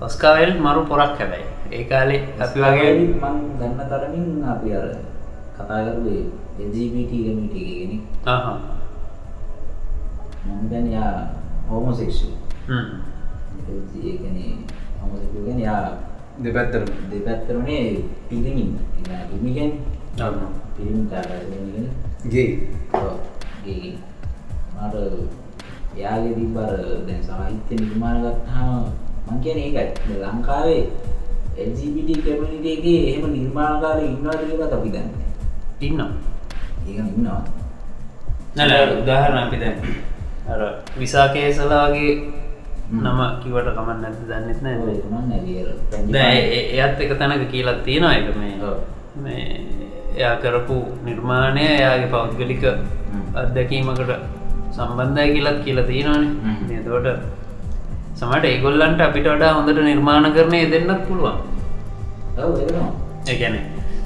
ඔස්කාවල් 0.00 0.52
මරු 0.58 0.84
පොරක් 0.84 1.18
හැබැයි. 1.18 1.46
ඒ 1.72 1.84
කාලේ 1.84 2.20
අපි 2.38 2.60
වගේ 2.60 2.92
මං 2.94 3.36
ගන්න 3.58 3.80
තරමින් 3.90 4.44
අපි 4.44 4.68
අර 4.72 4.86
කතා 5.56 5.84
කරුවේ 5.84 6.22
LGBT 6.58 7.12
කමිටි 7.26 7.60
එකේ 7.60 7.76
කෙනෙක් 7.80 8.02
ආහා. 8.26 8.58
මම 10.46 10.64
දැන් 10.70 10.92
යා 10.92 11.12
හෝමෝසෙක්ෂුවල් 11.68 12.36
හ්ම්. 12.68 12.86
ඒ 13.68 13.80
කියන්නේ 13.92 14.52
හෝමෝසෙක්ෂුවල් 15.00 15.44
කියන්නේ 15.44 15.64
යා 15.64 15.84
දෙපැත්තරම 16.44 16.88
දෙපැත්තටමනේ 17.10 18.04
පිරිමින් 18.28 18.78
ඔව්. 20.20 20.36
පිරිමින් 20.76 21.08
කාටද 21.08 21.52
ගේ. 22.28 22.48
ඔව් 22.94 23.16
ඒ 23.66 23.96
මට 24.76 25.44
එයාගේ 25.98 26.34
තිබ්බ 26.38 26.56
අර 26.64 26.72
දැන් 27.08 27.22
සාහිත්‍ය 27.28 27.74
නිර්මාණ 27.80 28.18
ගත්තාම 28.24 28.70
මං 29.26 29.38
කියන්නේ 29.44 29.66
ඒකයි. 29.68 30.16
ලංකාවේ 30.22 30.82
LGBT 31.66 32.08
කමියුනිටි 32.24 32.70
එකේ 32.76 32.98
එහෙම 33.10 33.24
නිර්මාණකාරයෝ 33.32 34.10
ඉන්නවද 34.14 34.42
කියලාත් 34.48 34.72
අපි 34.78 34.90
දන්නේ 34.94 35.26
ඉන්නවා. 35.80 36.10
ඒක 36.88 36.98
ඉන්නවා. 36.98 37.42
නෑ 38.56 38.82
උදාහරණ 39.02 39.42
අපි 39.44 39.56
දැන් 39.62 39.76
අර 40.52 40.60
විසා 41.00 41.28
කේසලා 41.36 41.84
වගේ 41.90 42.12
හ්ම්. 42.90 43.00
නම 43.04 43.20
කිවට 43.42 43.68
කමන්න 43.76 43.98
නැති 44.02 44.22
දන්නෙත් 44.30 44.60
නෑ 46.12 46.36
එයත් 46.76 47.00
එක 47.00 47.18
තැනක 47.18 47.48
කියලා 47.54 47.76
තියෙනවා 47.88 48.14
එක 48.20 48.28
මේ. 48.36 48.54
මේ 49.24 49.44
එයා 50.16 50.36
කරපු 50.44 50.76
නිර්මාණය 51.08 51.64
එයාගේ 51.72 52.12
පෞද්ගලික. 52.14 52.64
අත්දැකීමකට 53.40 54.35
සම්බන්ධය 54.76 55.26
කියලත් 55.34 55.58
කියලා 55.64 55.88
තියෙනවානේ. 55.90 56.78
එතකොට 56.78 57.08
සමට 58.18 58.44
ඒගොල්ලන්ට 58.52 59.00
අපිට 59.06 59.26
වඩා 59.32 59.52
හොඳට 59.56 59.80
නිර්මාණ 59.88 60.26
කරණය 60.36 60.60
දෙන්නත් 60.74 61.02
පුළුවන්. 61.08 61.36
ඒගැන 63.32 63.56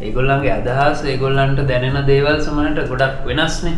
ඒගොල්ලන්ගේ 0.06 0.54
අදහස් 0.58 1.00
ඒගොල්ලන්ට 1.12 1.60
දැනෙන 1.70 1.98
දේවල් 2.10 2.38
සමහට 2.46 2.80
ගොඩක් 2.92 3.16
වෙනස්නේ. 3.28 3.76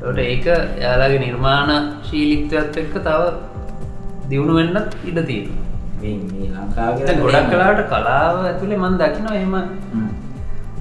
තොට 0.00 0.18
ඒක 0.24 0.46
යාලාගේ 0.84 1.20
නිර්මාණ 1.26 1.70
ශීලික්ත්වයත් 2.08 2.76
එක්ක 2.82 2.94
තව 3.06 3.22
දියුණු 4.30 4.52
වෙන්නත් 4.58 4.90
ඉඩ 5.10 5.18
තියෙන 5.28 5.48
ගොඩක් 7.22 7.48
කලාට 7.52 7.80
කලාව 7.92 8.34
ඇතුළේ 8.48 8.82
මන් 8.82 8.94
දකිනවා 9.00 9.38
එම. 9.44 9.54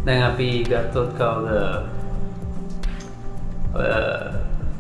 දැන් 0.06 0.22
අපි 0.30 0.50
ගත්තොත් 0.70 1.10
කවද 1.20 1.48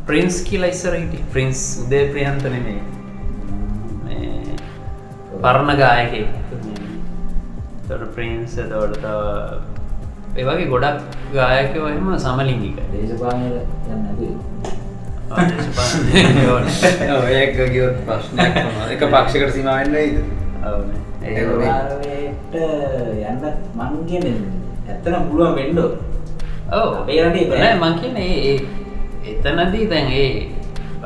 ප්‍රින්ස් 0.07 0.35
කියලා 0.47 0.69
ඉස්සර 0.69 0.95
හිටි 0.95 1.17
ප්‍රින්ස් 1.33 1.79
උදේ 1.83 2.05
ප්‍රියන්තනනේ 2.11 2.61
මේ 2.61 2.81
පරණ 5.41 5.77
ගායකෙ 5.81 6.21
තොට 7.87 8.03
ප්‍රින්ස් 8.15 8.51
තවට 8.55 9.01
තව 9.01 9.07
ඒවගේ 10.37 10.67
ගොඩක් 10.67 11.01
ගායකව 11.33 11.83
එම 11.89 12.17
සමලිංගික 12.17 12.77
දේශපාලනයට 12.91 13.89
යන්න 13.89 14.01
නැතුව 14.01 14.33
ඒක 17.35 17.57
ගියොත් 17.67 17.95
ප්‍රශ්නයක්. 18.05 18.55
එක 18.91 19.01
පක්ෂයකට 19.05 19.51
සීමා 19.53 19.77
වෙන්න 19.79 19.93
වෙයිද? 19.93 20.17
ඒ 21.21 21.33
දේශපාලනයට 21.35 22.55
යන්න 22.55 23.43
මං 23.75 24.05
කියන්නේ 24.07 24.35
ඇත්තටම 24.87 25.23
පුළුවන් 25.29 25.77
ඕන. 25.77 25.91
ඔව. 26.71 26.93
අපේ 27.01 27.23
රටේ 27.23 27.45
බෑ. 27.49 27.59
නෑ 27.59 27.75
මං 27.77 27.93
කියන්නේ 27.99 28.31
ඒ 28.47 28.57
එතනදී 29.31 29.85
දැන් 29.91 30.07
ඒ 30.21 30.29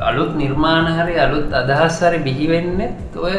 අලුත් 0.08 0.32
නිර්මාණ 0.40 0.86
හරි 0.98 1.14
අලුත් 1.24 1.48
අදහස් 1.60 1.96
හරි 2.06 2.18
බිහි 2.28 2.46
වෙන්නෙත් 2.52 3.16
ඔය. 3.26 3.34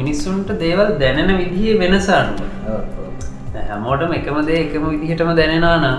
මිනිස්සුන්ට 0.00 0.50
දේවල් 0.64 0.88
දැනෙන 1.02 1.30
විදිහේ 1.40 1.78
වෙනස 1.82 2.08
අනුව 2.18 2.38
ඔව්, 2.40 2.82
ඔව්. 3.04 3.10
දැන් 3.54 3.66
හැමෝටම 3.72 4.12
එකම 4.18 4.36
දේ 4.50 4.60
එකම 4.66 4.84
විදිහටම 4.92 5.30
දැනෙනවා 5.40 5.78
නම්. 5.82 5.98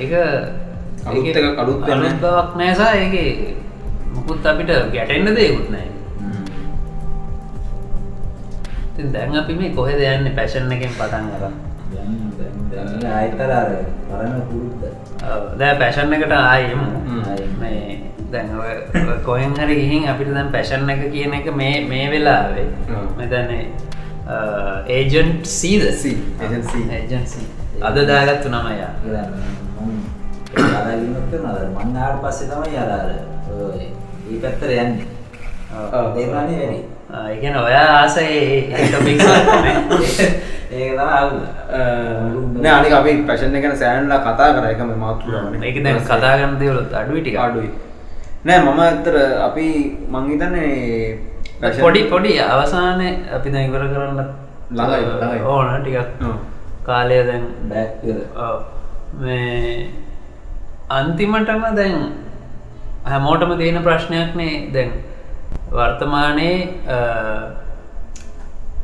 ඒක 0.00 0.12
අලුත් 1.62 1.88
අලුත් 1.94 2.14
බවක් 2.22 2.50
නෑසා 2.60 2.92
ඒක 3.02 3.14
මුකුත් 4.14 4.46
අපිට 4.50 4.70
ගැටෙන්න්න 4.94 5.34
දේකුත් 5.38 5.68
නෑ 5.74 5.88
දැන් 9.12 9.36
අපි 9.40 9.54
මේ 9.60 9.70
කොහෙද 9.76 10.00
යන්නේ 10.00 10.34
පැෂන් 10.38 10.72
එකෙන් 10.76 10.92
පටන් 10.98 11.26
අරන් 11.36 11.54
ආයතන 13.14 13.40
අර 13.60 13.70
පරණ 14.08 14.42
පුරුද්ද. 14.50 14.82
දැ 15.60 15.72
පැෂන් 15.82 16.12
එකට 16.16 16.34
ආයමු. 16.38 16.86
මේ 17.60 17.80
දැන් 18.32 18.48
කොහෙන් 19.26 19.52
හරි 19.60 19.74
ගිහින් 19.80 20.02
අපිට 20.12 20.30
දැන් 20.36 20.48
පැෂන් 20.54 20.90
එක 20.94 21.02
කියන 21.14 21.32
එක 21.40 21.46
මේ 21.62 21.74
මේ 21.90 22.06
වෙලාවේ. 22.12 22.66
මෙතැන 23.18 23.50
ඒජන්ට් 24.96 25.46
සීද 25.46 25.82
අද 27.88 27.96
දාගත්තු 28.10 28.48
නමයා 28.48 28.90
ඒක 28.90 29.12
දැන් 29.14 29.30
මම 29.80 29.96
යාළුවෝ 30.58 31.22
කරනවා 31.30 31.54
අර 31.60 31.66
මං 31.76 31.96
ආවට 32.04 32.22
පස්සේ 32.24 32.48
තමයි 32.52 32.76
අර 32.84 32.90
අර 32.98 33.10
ඔය 33.56 33.86
මේ 34.26 34.38
පැත්තට 34.42 34.62
යන්නේ. 34.84 35.06
දේවානේ 36.14 36.58
වැඩි. 36.60 36.80
ඒගැන 37.28 37.56
ඔයා 37.56 37.86
ආසයි 37.98 38.72
ටොපික් 38.88 39.20
ඒක 40.72 40.90
තමයි 40.90 41.06
අවුල. 41.18 41.40
නෑ 42.62 42.74
අනික 42.74 42.92
අපි 42.92 43.12
පැෂන් 43.28 43.56
එක 43.56 43.64
ගැන 43.64 43.76
සෑහන්ලා 43.76 44.20
කතා 44.26 44.50
කර 44.56 44.68
එකම 44.70 44.92
මාතෘකාවනේ. 44.98 45.60
ඒක 45.68 45.82
දැන් 45.84 46.00
කතාගන්න 46.02 46.54
දෙවලුත් 46.60 46.94
අඩුවිටික 47.00 47.36
අඩුයි. 47.38 47.70
නෑ 48.44 48.58
මම 48.60 48.80
ඇත්තට 48.80 49.18
අපි 49.48 49.66
මං 50.08 50.30
හිතන්නේ 50.30 50.70
fashion- 51.60 51.84
පොඩි 51.84 52.02
පොඩි 52.04 52.32
අවසානය 52.46 53.08
අපි 53.36 53.48
ඉවර 53.60 53.84
කරන්න 53.92 54.20
ළඟයි. 54.72 55.40
ඕන 55.44 55.66
ටිකක්. 55.82 56.22
කාලය 56.86 57.18
දැන් 57.26 57.44
බෑක්. 57.70 57.92
මේ 59.20 59.88
අන්තිමටම 60.90 61.64
දැන් 61.76 61.96
හැමෝටම 63.04 63.56
තියෙන 63.58 63.82
ප්‍රශ්නයක්නේ 63.82 64.52
දැන් 64.74 64.90
වර්තමානයේ 65.72 66.56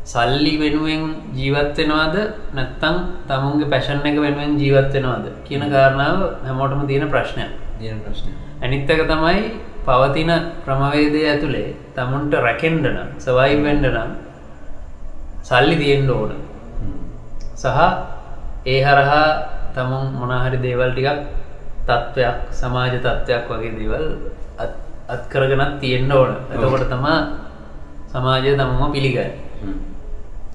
සල්ලි 0.05 0.53
වෙනුවෙන් 0.63 1.03
ජීවත්වෙනවාද 1.35 2.17
නැත්තං 2.55 2.97
තමුන්ගේ 3.29 3.71
පැෂන් 3.73 4.07
එක 4.11 4.19
වෙනුවෙන් 4.25 4.55
ජීවත්වෙනවාද 4.63 5.25
කියන 5.47 5.65
කාරණාව 5.75 6.19
හැමෝටම 6.47 6.87
තියෙන 6.87 7.11
ප්‍රශ්නයක්. 7.15 7.51
තියෙන 7.79 8.01
ප්‍රශ්නය. 8.01 8.33
ඇනිත්තක 8.63 9.03
තමයි 9.13 9.43
පවතින 9.87 10.33
ක්‍රමවේදය 10.65 11.21
ඇතුළේ 11.25 11.77
තමුන්ට 11.97 12.33
රැකෙන්ඩ 12.47 12.87
නම් 12.87 13.11
සවයි 13.19 13.61
වෙන්ඩ 13.67 13.87
නම් 13.91 14.11
සල්ලි 15.43 15.77
තියෙන්ඩ 15.77 16.11
ඕන. 16.11 16.33
සහ 17.55 17.67
ඒ 18.67 18.81
හරහා 18.83 19.29
තමුන් 19.75 20.07
මොනාහරි 20.15 20.59
දේවල් 20.59 20.93
ටිකක් 20.93 21.21
තත්ත්වයක් 21.87 22.37
සමාජ 22.53 22.95
තත්ත්වයක් 22.97 23.45
වගේ 23.51 23.77
දේවල් 23.79 24.07
අත්කරගෙනත් 25.09 25.81
තියෙන්න්න 25.81 26.13
ඕන. 26.13 26.33
එතකොට 26.53 26.89
තමා 26.89 27.19
සමාජය 28.09 28.57
තමුම 28.57 28.93
පිළිගයි 28.93 29.27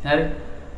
හරි? 0.04 0.24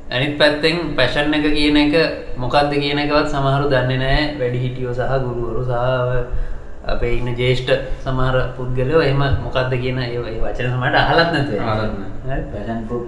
ඇනිත් 0.07 0.38
පැත්තෙන් 0.38 0.95
පැෂන් 0.95 1.34
එක 1.34 1.45
කියන 1.49 1.78
එක 1.78 1.93
මොකක්ද 2.38 2.71
කියන 2.73 2.99
එකවත් 2.99 3.28
සමහරු 3.28 3.69
දන්නේ 3.69 3.97
නෑ 3.97 4.21
වැඩි 4.39 4.59
හිටියෝ 4.59 4.93
සහ 4.93 5.13
ගුරුවරු 5.23 5.63
සහ 5.63 5.73
අපේ 6.86 7.17
ඉන්න 7.17 7.30
ජේෂ්ඨ 7.34 7.73
සමහර 8.03 8.36
පුද්ගලයෝ 8.57 9.01
එම 9.03 9.21
මොකක්ද 9.43 9.73
කියන 9.76 9.97
ඒ 9.99 10.19
වචන 10.39 10.71
සමට 10.71 10.95
අහලත් 10.95 11.30
නැතුව 11.34 11.59
අහලත් 11.65 11.93
නෑ. 12.26 12.41
ෆැෂන් 12.51 12.82
ෆෘට් 12.88 13.07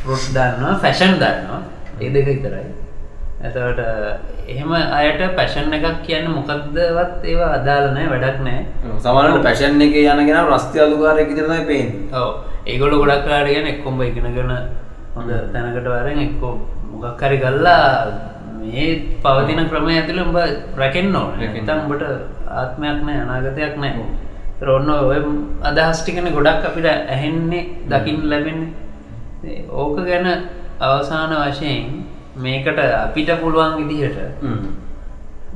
ෆෘට් 0.00 0.32
දන්නවා 0.34 0.74
ෆැෂන් 0.82 1.14
දන්නවා 1.16 1.60
ඒ 2.00 2.10
දෙක 2.10 2.26
විතරයි 2.26 2.66
ඇතවට 3.44 3.80
එහෙම 4.48 4.70
අයට 4.72 5.22
පැෂන් 5.38 5.74
එකක් 5.76 5.98
කියන්න 6.06 6.28
මොකක්දවත් 6.36 7.24
ඒවා 7.30 7.50
අදාලනෑ 7.58 8.06
වැඩක් 8.12 8.38
නෑ 8.46 8.60
සමහරට 9.04 9.42
පැෂන් 9.46 9.82
එක 9.86 9.96
යනගෙන 10.02 10.38
රස්ති 10.50 10.80
අලුකාරයක් 10.84 11.28
විතරයි 11.30 11.64
පේන්නේ. 11.70 12.08
ඔව 12.12 12.30
ඒගොල 12.66 12.94
ගොඩක් 13.00 13.26
කාඩගෙන 13.28 13.70
එක්කොම්බ 13.72 14.00
ඉගෙනගෙන 14.08 14.52
හොඳ 15.16 15.30
තැනකට 15.52 15.88
වරෙන් 15.88 16.22
එක්කෝ 16.26 16.54
මොකක් 16.92 17.24
හරි 17.26 17.38
ගල්ලා 17.44 17.82
මේ 18.60 18.86
පවතින 19.24 19.60
ක්‍රමය 19.70 19.92
ඇතුළ 19.96 20.22
උඹ 20.24 20.38
රැකෙන් 20.80 21.14
ඕන. 21.14 21.34
රැකෙන්න. 21.40 21.66
තම් 21.68 21.80
උඹට 21.84 22.04
ආත්මයක් 22.60 23.04
නෑ 23.06 23.18
අනාගතයක් 23.24 23.76
නෑ 23.76 23.94
ඒතර 24.54 24.68
ඔන්න 24.78 24.90
ඔය 24.90 25.20
අදහස්ටිකන 25.68 26.32
ගොඩක් 26.32 26.64
අපිට 26.70 26.88
ඇහෙන්නේ 26.88 27.62
දකිින් 27.90 28.24
ලැබෙන්නේ. 28.30 29.64
ඕක 29.70 29.96
ගැන 30.08 30.26
අවසාන 30.80 31.32
වශයෙන් 31.42 32.04
මේකට 32.36 32.78
අපිට 32.78 33.30
පුළුවන් 33.42 33.76
විදිහට 33.80 34.18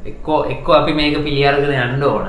එක්කෝ 0.04 0.44
එක්කෝ 0.54 0.74
අපි 0.74 0.92
මේක 0.94 1.16
පිළියර්ගද 1.24 1.70
යන්න 1.70 2.02
ඕන. 2.02 2.26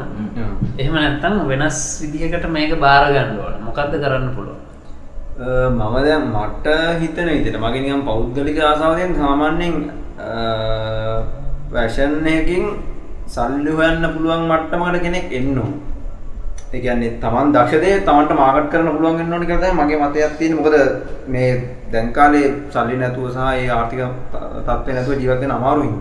එහෙම 0.77 0.93
නැත්තම් 0.93 1.35
වෙනස් 1.47 1.79
විදිහකට 2.01 2.45
මේක 2.49 2.71
බාරගන්න 2.79 3.37
ඕන. 3.39 3.55
මොකක්ද 3.67 3.93
කරන්න 4.03 4.33
පුළුව 4.35 4.57
මම 5.71 5.95
දැන් 6.05 6.23
මට 6.35 6.67
හිතන 7.01 7.29
විදිහට 7.35 7.59
මගේ 7.63 7.81
නිකන් 7.81 8.01
පෞද්ගලික 8.09 8.57
ආසාවෙන් 8.59 9.15
සාමාන්‍යයෙන් 9.15 9.75
වැෂන්යකින් 11.73 12.65
සල්ලි 13.27 13.71
හොයන්න 13.79 14.09
පුළුවන් 14.15 14.43
මට්ටමකට 14.49 15.01
කෙනෙක් 15.05 15.27
එන්න 15.31 15.57
ඕන. 15.57 15.73
ඒ 16.73 16.79
කියන්නේ 16.81 17.17
Taman 17.21 17.53
දක්ෂදේ 17.53 18.01
Tamanට 18.05 18.31
මාකට් 18.39 18.69
කරන්න 18.71 18.93
පුළුවන් 18.95 19.33
ඕන 19.33 19.45
තමයි 19.45 19.71
මගේ 19.79 19.99
මතයක් 20.01 20.37
තියෙන්නේ. 20.37 20.61
මොකද 20.61 20.75
මේ 21.27 21.49
දැන් 21.91 22.13
කාලේ 22.13 22.53
සල්ලි 22.69 22.97
නැතුව 22.97 23.29
සහ 23.33 23.39
ඒ 23.53 23.69
ආර්ථික 23.69 24.01
තත්ත්වේ 24.65 24.93
නැතුව 24.95 25.19
ජීවත් 25.21 25.41
වෙන්න 25.41 25.51
අමාරුයි. 25.51 25.91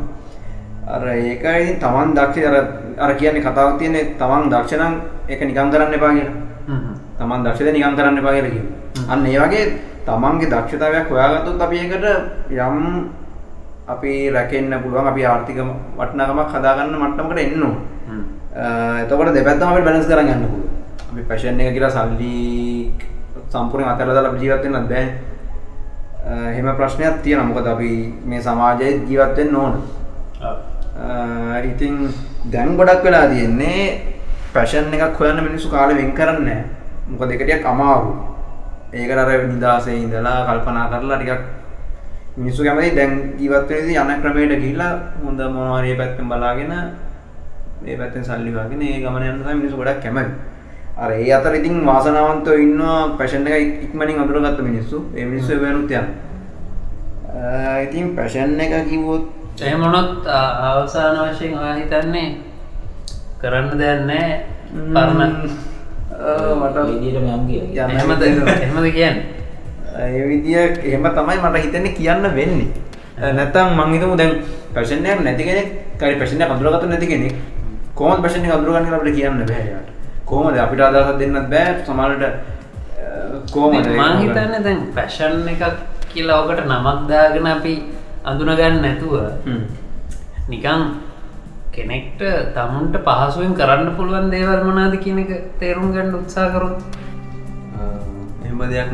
අර 0.86 1.02
ඒකයි 1.08 1.78
Taman 1.80 2.14
දක්ෂ 2.14 2.46
අර 2.50 2.56
අර 2.98 3.14
කියන්නේ 3.14 3.46
කතාවක් 3.46 3.78
තියෙන්නේ 3.78 4.14
Taman 4.18 4.50
දක්ෂ 4.50 4.78
නම් 4.80 4.94
ඒක 5.28 5.40
නිකන් 5.40 5.70
කරන්න 5.72 5.94
එපා 5.94 6.12
කියලා. 6.16 6.36
Taman 7.18 7.44
දක්ෂද 7.44 7.72
නිකන් 7.72 7.96
කරන්න 7.96 8.18
එපා 8.18 8.34
කියලා 8.36 8.54
කියනවා. 8.54 8.78
අන්න 9.08 9.26
ඒ 9.26 9.38
වගේ 9.38 9.64
තමන්ගේ 10.06 10.50
දක්ෂතාවයක් 10.52 11.10
හොයාගත්තොත් 11.10 11.62
අපි 11.62 11.76
ඒකට 11.78 12.04
යම් 12.50 12.76
අපි 13.88 14.12
රැකෙන්න 14.34 14.82
පුළුවන් 14.82 15.08
අපි 15.12 15.22
ආර්ථික 15.24 15.58
වටිනාකමක් 15.98 16.50
හදාගන්න 16.54 16.98
මට්ටමකට 17.02 17.40
එන්න 17.44 17.62
ඕන. 17.62 17.76
එතකොට 18.58 19.34
දෙපැත්තම 19.34 19.70
අපිට 19.70 19.86
බැලන්ස් 19.86 20.06
කරන් 20.10 20.28
යන්න 20.34 20.44
පුළුවන්. 20.50 20.68
අපි 21.12 21.22
ෆැෂන් 21.28 21.60
එක 21.60 21.72
කියලා 21.74 21.94
සල්ලි 21.96 22.34
සම්පූර්ණයෙන් 23.52 23.92
අතහැරලා 23.92 24.16
දාලා 24.16 24.32
අපි 24.32 24.42
ජීවත් 24.44 24.64
වෙන්නත් 24.64 24.88
බෑ. 24.92 25.06
එහෙම 26.52 26.68
ප්‍රශ්නයක් 26.80 27.22
තියෙනවා. 27.22 27.48
මොකද 27.50 27.66
අපි 27.74 27.90
මේ 28.24 28.42
සමාජයේ 28.46 28.90
ජීවත් 29.08 29.36
වෙන්න 29.38 29.56
ඕන. 29.56 29.74
ඉතින් 31.70 31.94
දැන් 32.52 32.76
ගොඩක් 32.76 33.04
වෙලා 33.04 33.26
තියෙන්නේ 33.34 33.82
ෆැෂන් 34.54 34.94
එකක් 34.94 35.20
හොයන්න 35.20 35.44
මිනිස්සු 35.46 35.70
කාලෙ 35.70 35.94
වෙන් 36.00 36.12
කරන්නේ 36.18 36.64
ඒක 37.30 37.42
ටිකක් 37.46 37.66
අමාරුයි. 37.74 38.16
ඒකට 38.92 39.18
අර 39.22 39.30
නිදාසේ 39.54 39.96
ඉඳලා 40.02 40.38
කල්පනා 40.48 40.90
කරලා 40.92 41.18
ටිකක් 41.18 41.42
මිනිස්සු 42.36 42.64
කැමති 42.64 42.96
දැන් 42.96 43.12
ජීවත් 43.38 43.68
වෙන 43.70 43.84
ඉතින් 43.84 44.14
යන 44.14 44.22
ක්‍රමයට 44.22 44.60
ගිහිල්ලා 44.62 44.92
හොඳ 45.24 45.40
මොනවා 45.54 45.80
හරි 45.80 45.94
පැත්තෙන් 46.00 46.28
බලාගෙන 46.28 46.72
මේ 47.82 47.96
පැත්තෙන් 47.96 48.24
සල්ලි 48.24 48.50
හොයාගෙන 48.54 48.82
ඒ 48.82 49.00
ගමන 49.02 49.22
යන 49.22 49.42
තමයි 49.42 49.54
මිනිස්සු 49.60 49.76
ගොඩක් 49.80 50.02
කැමති. 50.02 50.32
අර 50.98 51.10
ඒ 51.12 51.32
අතර 51.32 51.54
ඉතින් 51.54 51.76
වාසනාවන්තව 51.86 52.58
ඉන්නවා 52.66 52.98
පැෂන් 53.18 53.46
එක 53.46 53.84
ඉක්මනින් 53.86 54.18
අඳුරගත්ත 54.22 54.60
මිනිස්සු. 54.68 54.96
ඒ 55.16 55.24
මිනිස්සු 55.24 55.52
එවෙනුත් 55.52 55.90
යනවා. 55.90 56.26
ඉතින් 57.86 58.16
පැෂන් 58.16 58.60
එක 58.60 58.88
කිව්වොත් 58.90 59.24
එහෙම 59.60 59.80
වුණොත් 59.82 60.26
අවසාන 60.26 61.16
වශයෙන් 61.30 61.58
ඔයා 61.58 61.74
හිතන්නේ 61.78 62.28
කරන්න 63.40 63.78
දෙයක් 63.80 64.00
නැහැ 64.10 64.34
පරණ 64.94 65.32
මට. 66.60 66.76
එහෙමද 67.78 68.22
එහෙමද 68.22 68.86
කියන්නේ 68.96 69.26
ඒ 69.98 70.22
විදිය 70.28 70.58
එහෙම 70.88 71.06
තමයි 71.16 71.38
මට 71.42 71.56
හිතෙන්නේ 71.64 71.94
කියන්න 71.98 72.22
වෙන්නේ. 72.38 72.68
නැත්තම් 73.18 73.68
මං 73.78 73.94
හිතමු 73.94 74.16
දැන් 74.18 74.32
පැෂන් 74.74 75.06
එකක් 75.06 75.22
නැති 75.26 75.44
කෙනෙක්, 75.44 75.68
හරි 76.00 76.18
පැෂන් 76.18 76.42
එකක් 76.42 76.52
අඳුරගත්ත 76.54 76.86
නැති 76.90 77.06
කෙනෙක් 77.06 77.34
කොහොමද 77.98 78.22
පැෂන් 78.22 78.44
එක 78.44 78.52
අඳුරගන්නේ 78.52 78.84
කියලා 78.84 79.00
අපිට 79.00 79.16
කියන්න 79.18 79.42
බෑ 79.50 79.64
යාට. 79.70 79.88
කොහොමද? 80.26 80.56
අපිට 80.58 80.80
අදහසක් 80.82 81.18
දෙන්නත් 81.20 81.50
බෑ. 81.50 81.70
සමහරවිට 81.86 82.34
කොහොමද 83.52 83.86
මං 83.96 84.16
හිතන්නේ 84.22 84.62
දැන් 84.66 84.80
ෆැෂන් 84.94 85.48
එකක් 85.48 85.62
කියලා 86.12 86.38
ඔකට 86.44 86.64
නමක් 86.66 86.98
දාගෙන 87.10 87.46
අපි 87.48 87.74
අඳුනගන්න 88.24 88.80
නැතුව 88.84 89.14
නිකන් 90.48 90.82
කෙනෙක්ට 91.72 92.22
තමුන්ට 92.54 92.96
පහසුවෙන් 93.06 93.52
කරන්න 93.54 93.90
පුළුවන් 93.96 94.30
දේවල් 94.32 94.64
මොනාද 94.68 94.94
කියන 95.04 95.18
එක 95.24 95.30
තේරුම් 95.60 95.92
ගන්න 95.94 96.14
උත්සා 96.20 96.48
කරොත් 96.54 96.78
එහෙම 98.44 98.60
දෙයක් 98.70 98.90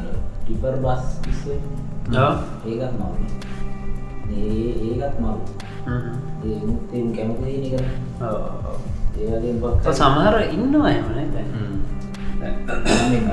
අර 0.00 0.08
ටිපර් 0.38 0.74
බස් 0.84 1.04
ඒකත්. 2.66 2.96
ඒ 4.32 4.72
ඒකත් 4.88 5.20
මරු. 5.20 5.63
ඒ 6.44 6.66
මුත් 6.66 6.94
ඒ 6.94 7.12
කැමති 7.16 7.76
හරි- 7.76 7.84
සමහර 9.92 10.34
ඉන්නවා 10.52 10.90
එමන 10.90 11.18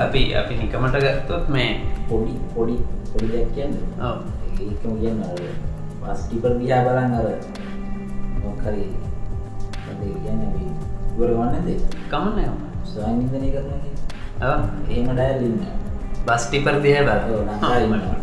අපි 0.00 0.34
අපි 0.34 0.54
නිකමට 0.54 0.96
ගත්තොත් 0.96 1.48
මේ 1.48 1.80
පොඩි 2.08 2.32
පොඩි 2.54 2.76
පොඩි. 3.12 3.26
ඔව්. 4.00 4.16
ඒකම 4.60 5.00
කියන්න 5.00 5.22
ටිපර් 6.22 6.58
දිහා 6.58 6.84
බලන් 6.84 7.14
අර 7.14 7.24
ඉවර 11.16 11.28
ගන්න 11.28 11.52
නැද්ද? 11.52 11.80
කමන්න 12.10 12.50
ස්වයං 12.84 13.20
ඉන්ධනය 13.20 13.50
කරනවා 13.50 13.78
කියන්නේ. 13.78 13.92
එහෙම 16.26 16.28
ඩයල් 16.28 16.28
ඉන්නවා. 16.28 16.28
බස් 16.28 16.42
ටිපර් 16.48 16.76
දිහ 16.84 16.96
ඔව්, 17.02 17.20
බල 17.26 17.34
ලංකාවේ 17.48 17.84
ඉන්නවා. 17.86 18.18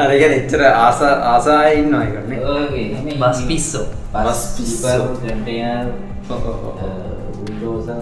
අර 0.00 0.10
කියන්නේ 0.10 0.40
එච්චර 0.40 0.62
ආස 0.66 1.00
ආසාය 1.02 1.72
ඉන්නවා 1.82 2.02
ඒකනේ 2.08 2.40
ඔගේ 2.56 2.84
එහෙම 2.92 3.06
බස්. 3.22 3.38
පිස්සෝ 3.48 3.86
බුල්ඩෝසර් 7.38 8.00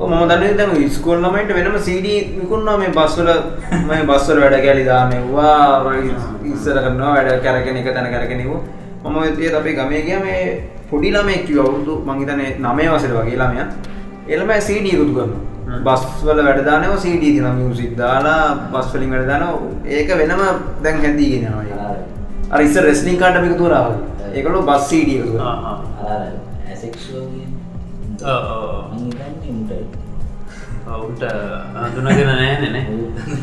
මම 0.00 0.22
දන්නේ 0.28 0.52
දැන් 0.58 0.70
ඉස්කෝල් 0.82 1.18
ළමයින්ට 1.22 1.50
වෙනම 1.56 1.76
CD 1.86 2.06
විකුණනවා 2.40 2.76
මේ 2.82 2.92
බස් 2.98 3.14
වල. 3.18 3.30
මේ 3.88 4.02
බස් 4.10 4.24
වල 4.28 4.38
වැඩ 4.44 4.56
කැලි 4.66 4.84
දානවා 4.90 5.94
ඉස්සර 6.52 6.76
කරනවා 6.84 7.12
වැඩ 7.16 7.42
කරගෙන 7.46 7.76
එක 7.80 7.88
තැන 7.96 8.08
කරගෙන 8.14 8.40
ඉව 8.44 8.52
මම 9.04 9.16
ඔය 9.22 9.30
තියත් 9.36 9.54
අපේ 9.58 9.74
ගමේ 9.78 10.02
ගියා 10.06 10.22
මේ 10.24 10.42
පොඩි 10.90 11.08
ළමයෙක් 11.16 11.42
කිව්වා 11.46 11.66
අවුරුදු 11.68 11.94
මං 12.06 12.16
හිතන්නේ 12.20 12.50
9 12.58 12.94
වසරේ 12.94 13.16
වගේ 13.18 13.38
ළමයා 13.42 13.68
CD 14.60 14.86
එකතු 14.94 15.12
කරනවා. 15.16 15.40
හ්ම්. 15.66 15.82
බස් 15.86 16.02
වල 16.26 16.40
වැඩ 16.46 16.60
දානවා 16.68 17.00
CD 17.04 17.22
දිනවා 17.34 17.54
මියුසික් 17.54 17.92
දාලා 17.96 18.42
බස් 18.72 18.88
වලින් 18.94 19.10
වැඩ 19.10 19.26
දානවා. 19.26 19.70
ඒක 19.86 20.08
වෙනම 20.20 20.42
දැන් 20.84 21.02
හැදීගෙන 21.04 21.46
යනවා 21.46 21.64
ඒක. 21.64 21.98
අර 22.52 22.60
ඉස්සර 22.60 22.84
රෙස්ලිං 22.84 23.18
කාඩ් 23.18 23.40
අපි 23.40 23.52
එකතු 23.52 23.64
කරා 23.64 23.82
වගේ. 23.88 24.30
ඒකලෝ 24.34 24.62
බස් 24.62 24.88
උන්ට. 29.50 29.72
ඔවුන්ට 30.86 31.22
අඳුනගෙන 31.84 32.26
නෑන 32.30 32.72
නේ. 32.72 32.86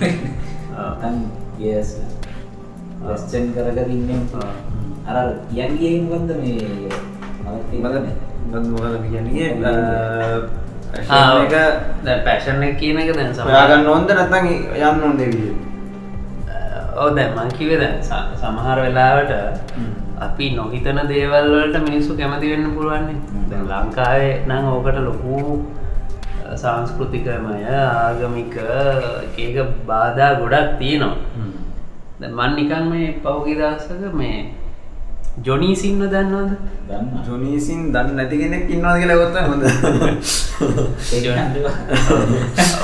නැත්නම් 0.78 1.18
yes 1.60 1.98
question 3.02 3.52
කර 3.54 3.68
කර 3.78 3.90
ඉන්නේ 3.90 4.20
අර 5.08 5.18
මොකද්ද 7.76 8.00
මේ? 8.06 8.16
මම 8.52 8.66
මොකද 8.72 8.96
කියන්නේ 9.10 9.50
එක 10.94 11.56
පැෂන් 12.26 12.64
එක 12.64 12.78
කියන 12.80 12.98
එක 12.98 13.16
දැන් 13.16 13.34
හොයාගන්න 13.44 13.88
ඕන්ද 13.88 14.10
නැත්නම් 14.12 14.46
යන්න 14.50 15.18
විදිහට 15.20 15.66
ඔව් 16.98 17.16
දැන් 17.16 17.36
මං 17.36 17.50
කිව්වේ 17.58 17.80
දැන් 17.80 17.98
සමහර 18.36 18.80
වෙලාවට 18.82 19.32
අපි 20.20 20.46
නොහිතන 20.56 21.00
දේවල් 21.08 21.50
වලට 21.54 21.84
මිනිස්සු 21.84 22.18
කැමති 22.18 22.52
වෙන්න 22.52 22.72
පුළුවන්නේ 22.76 23.18
දැන් 23.50 23.68
ලංකාවේ 23.72 24.32
නම් 24.48 24.66
ඕකට 24.68 24.98
ලොකු 25.00 25.42
සංස්කෘතිකමය 26.56 27.60
ආගමික 27.68 28.56
එක 29.38 29.56
බාධා 29.86 30.32
ගොඩක් 30.40 30.80
තියෙනවා. 30.80 31.16
මන් 32.20 32.56
නිකන් 32.56 32.90
මේ 32.90 33.10
පෞගි 33.24 33.56
දවසක 33.56 34.14
මේ 34.14 34.54
ජොනීසින්න 35.46 36.00
දන්නවද? 36.02 36.52
ගන්න 36.90 37.08
ජොනීසින් 37.28 37.80
දන්න 37.94 38.16
නැති 38.18 38.38
කෙනෙක් 38.38 38.70
ඉන්නවාද 38.70 38.98
කියලා 39.02 39.18
ගත්තා 39.22 39.44
හොඳ. 39.50 39.64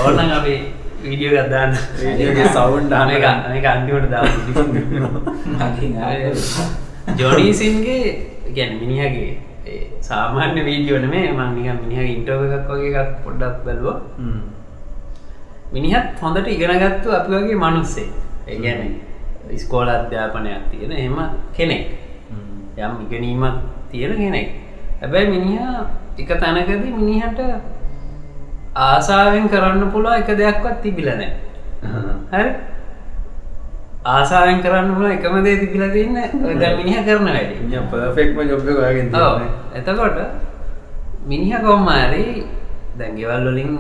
ඕනන් 0.04 0.32
අපි 0.32 0.54
වීඩියෝ 1.04 1.40
එකක් 1.40 1.50
දාන්න. 1.52 1.74
වීඩියෝ 2.02 2.32
එකේ 2.34 2.48
sound 2.54 2.92
අහන්න 2.92 3.10
මේක 3.14 3.26
මේක 3.54 3.66
අන්තිමට 3.74 4.10
නායක 4.12 4.34
ජොනීසින්ගේ 7.22 8.04
ගැන 8.56 8.72
මිනිහගේ 8.82 9.32
ඒ 9.68 9.82
සාමාන්‍ය 10.10 10.60
වීඩියෝ 10.70 11.00
නෙමේ 11.06 11.26
මං 11.32 11.50
නිකන් 11.56 11.78
මිනිහගේ 11.84 12.14
ඉන්ටර්වයුව 12.16 12.54
එකක් 12.60 12.70
වගේ 12.74 12.92
එකක් 13.04 13.12
පොඩ්ඩක් 13.26 13.58
බැලුවා 13.66 13.98
මිනිහත් 15.74 16.08
හොඳට 16.22 16.48
ඉගෙනගත්තු 16.56 17.18
අපි 17.20 17.36
වගේ 17.36 17.60
මනුස්සේ 17.66 18.08
ඒ 18.48 18.58
කියන්නේ 18.64 18.92
ඉස්කෝල 19.58 19.90
අධ්‍යාපනයක් 19.98 20.64
තියෙන 20.72 20.92
එහෙම 21.02 21.18
කෙනෙක් 21.58 22.03
යම් 22.78 22.94
ඉගෙනීමක් 23.06 23.56
තියෙන 23.92 24.18
කෙනෙක්. 24.18 24.50
හැබැයි 25.02 25.30
මිනිහා 25.30 25.88
එක 26.18 26.30
තැනකදී 26.42 26.92
මිනිහට 26.92 27.40
ආසාාවෙන් 28.76 29.50
කරන්න 29.50 29.92
පුළුව 29.92 30.14
එක 30.14 30.30
දෙයක්වත් 30.38 30.82
තිබිලනෑ 30.82 31.30
හරි? 32.32 32.52
ආසාාවෙන් 34.06 34.62
කරන්න 34.62 34.96
පුල 34.96 35.06
එකම 35.08 35.36
දේ 35.44 35.58
තිබිල 35.60 35.86
තින්න 35.92 36.18
මිනිහ 36.78 37.00
කරන 37.06 37.28
වැඩි. 37.28 37.56
පර්ෆෙක්ම 37.92 38.38
ජොබ් 38.50 38.62
එක 38.62 38.78
හොයාගෙන 38.78 39.08
ඔව්. 39.08 39.12
තියෙන්නේ. 39.12 39.50
එතකොට 39.76 40.18
මිනිහ 41.26 41.54
කොම්මාරි 41.62 42.26
දැන්ගෙවල් 42.98 43.46
වලින් 43.48 43.72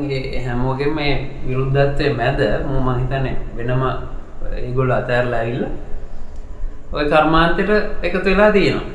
හැමෝගෙන් 0.46 0.94
මේ 0.96 1.14
විරුද්ධත්වය 1.48 2.14
මැද 2.14 2.39
මම 2.66 2.88
හිතන 3.00 3.26
වෙනම 3.58 3.84
ඒගොල්ල 4.60 4.91
අතෑරලා 4.91 5.39
ඇවිල්ල 5.39 5.66
ඔය 6.94 7.06
කර්මාන්තයට 7.06 7.72
එකතු 8.04 8.26
වෙලා 8.26 8.52
තියෙනවා 8.52 8.88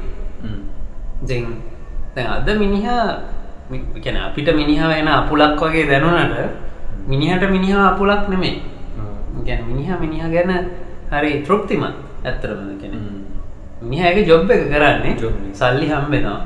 දැන් 2.14 2.28
අද 2.28 2.48
මිනිහා 2.58 3.04
කැන 4.04 4.16
අපිට 4.18 4.48
මිනිහා 4.54 4.88
වෙන 4.88 5.08
අපුලක් 5.10 5.60
වගේ 5.62 5.86
දැනුනට 5.86 6.36
මිනිහට 7.06 7.44
මිනිහා 7.50 7.86
අපුලක් 7.92 8.28
නෙමේ 8.28 8.56
ගැන 9.46 9.64
මිනිහ 9.66 9.88
මිනිහ 10.00 10.24
ගැන 10.28 10.52
හරි 11.10 11.32
තෘප්තිමත් 11.42 11.94
ඇත්තරම 12.24 12.60
කෙන 12.80 12.92
මිනිහගේ 13.82 14.26
ජොබ් 14.26 14.50
එක 14.50 14.68
කරන්නේ. 14.68 15.16
සල්ලි 15.52 15.86
හම්බෙනවා. 15.86 16.40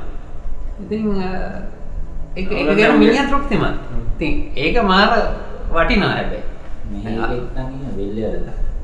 එක 2.37 2.49
ගැන 2.77 2.99
මිනිහ 2.99 3.25
තෘප්තිමත්. 3.29 3.77
ඉතින් 4.13 4.33
ඒක 4.55 4.77
මාර 4.85 5.11
වටිනා 5.71 6.13
හැබැයි 6.13 6.43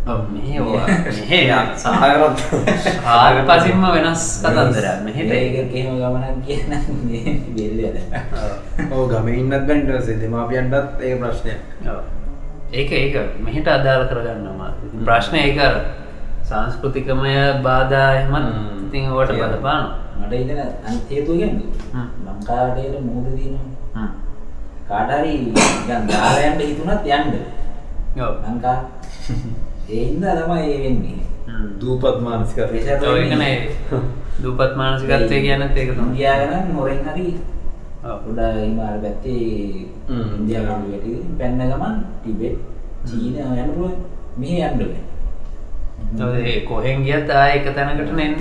මෙහ 0.08 0.56
සාහකරත් 1.76 2.38
ආර 3.06 3.34
පසින්ම 3.44 3.84
වෙනස් 3.86 4.24
කතන්දරයක්. 4.42 4.98
මෙහෙට. 5.04 5.30
ඒකහෙම 5.30 5.98
ගමනක් 6.00 6.38
කියන 6.46 6.70
බෙල්ල. 7.54 7.98
ඕ 8.90 9.04
ගම 9.06 9.28
ඉන්නත් 9.34 9.66
බැන්ටසේ 9.68 10.16
දෙමාපියන්ටත් 10.22 11.02
ඒ 11.02 11.14
ප්‍රශ්නය 11.16 11.52
ඒක 12.72 12.90
ඒක 12.94 13.14
මෙහිට 13.40 13.68
අදාළ 13.68 14.08
කරගන්නවා. 14.08 14.70
ඉතින් 14.80 15.04
ප්‍රශ්න 15.04 15.36
ඒක 15.36 15.60
අර 15.60 15.74
සංස්කෘතිකමය 16.42 17.34
බාධා 17.62 18.08
එහෙමත් 18.14 18.48
හ්ම්. 18.48 18.86
ඉතින් 18.86 19.04
කියන්න. 19.10 19.52
බලපාන 19.52 19.84
මට 20.20 20.32
ඉතන 20.34 20.60
අන්තේතුගෙන්. 20.84 21.54
ලංකාවටයට 22.24 23.00
මුහද 23.04 23.26
දීනවා 23.36 24.08
කාටරි 24.88 25.32
දාරයන්ට 26.08 26.60
හිතුනත් 26.62 27.08
යන්ඩ 27.08 27.34
ලංකා 28.16 28.78
ඒහින්ද 29.88 30.24
තමයි 30.38 30.62
ඒ 30.72 30.78
වෙන්නේ. 30.84 31.18
දූපත් 31.80 32.18
මානසික 32.24 32.58
ප්‍රේෂර් 32.70 33.04
ඒකන 33.10 33.42
දූපත් 34.42 34.72
මානසිකත්වය 34.80 35.38
කියන්න 35.44 35.62
ඒක 35.68 35.88
ඉන්දියාගන 35.94 36.74
හොරෙන් 36.78 37.00
හරි. 37.08 37.28
ගොඩ 38.24 38.40
ඉමාර 38.64 38.96
පැත්තේ 39.04 39.88
හ්ම්. 40.08 40.26
ඉන්දියාග 40.38 40.68
වැට 40.90 41.06
පැන්න 41.38 41.60
ගමන් 41.70 41.96
ටිබෙට් 42.20 42.58
චීන 43.08 43.36
යනපුුව 43.64 43.92
මෙහ 44.36 44.58
යන්ඩුව 44.68 44.92
ඒ 46.44 46.60
කොහෙන් 46.68 47.04
ගියත් 47.08 47.30
ආය 47.30 47.50
එක 47.58 47.66
තැනකට 47.74 48.12
නෙන්න. 48.20 48.36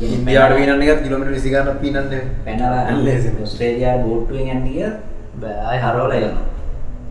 ඉන්දියාට 0.00 0.56
වීනන්න 0.58 0.82
එකත් 0.82 1.02
කිලමිට 1.06 1.34
විසිගන්න 1.36 1.80
පිනන්න. 1.80 2.12
පැනලා. 2.44 2.82
ස්ට්‍රේලියයා 3.46 3.96
බෝට්ටුවෙන් 4.04 4.52
යන්නගිය 4.56 4.86
බෑ 5.40 5.78
හරෝල 5.86 6.12
යන 6.18 6.36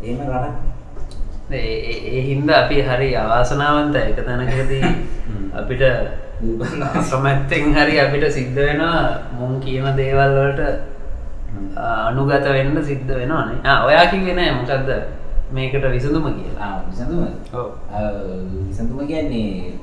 ඒම 0.04 0.20
රට 0.30 0.75
ඒ 1.52 2.22
හින්ද 2.24 2.50
අපි 2.52 2.82
හරි 2.82 3.10
අවාසනාවන්ත 3.16 3.96
එක 3.98 4.18
තැනකදී. 4.20 4.84
අපිට 5.58 5.82
අක්‍රමැත්තෙන් 6.92 7.74
හරි 7.74 8.00
අපිට 8.00 8.26
සිද්ධ 8.30 8.56
වෙනවා 8.58 9.30
මුන් 9.34 9.60
කියන 9.60 9.86
දේවල් 9.96 10.32
වලට 10.38 10.62
අනුගත 12.08 12.48
වෙන්න 12.48 12.84
සිද්ධ 12.84 13.12
වෙනවානේ 13.12 13.76
ඔයා 13.82 14.06
කිවෙන 14.08 14.42
මොකක්ද 14.56 14.90
මේකට 15.52 15.86
විසඳුම 15.88 16.26
කියලා 16.32 16.84
විසඳුම. 16.88 17.22
විසඳුම 18.68 19.08
කියන්නේ 19.08 19.78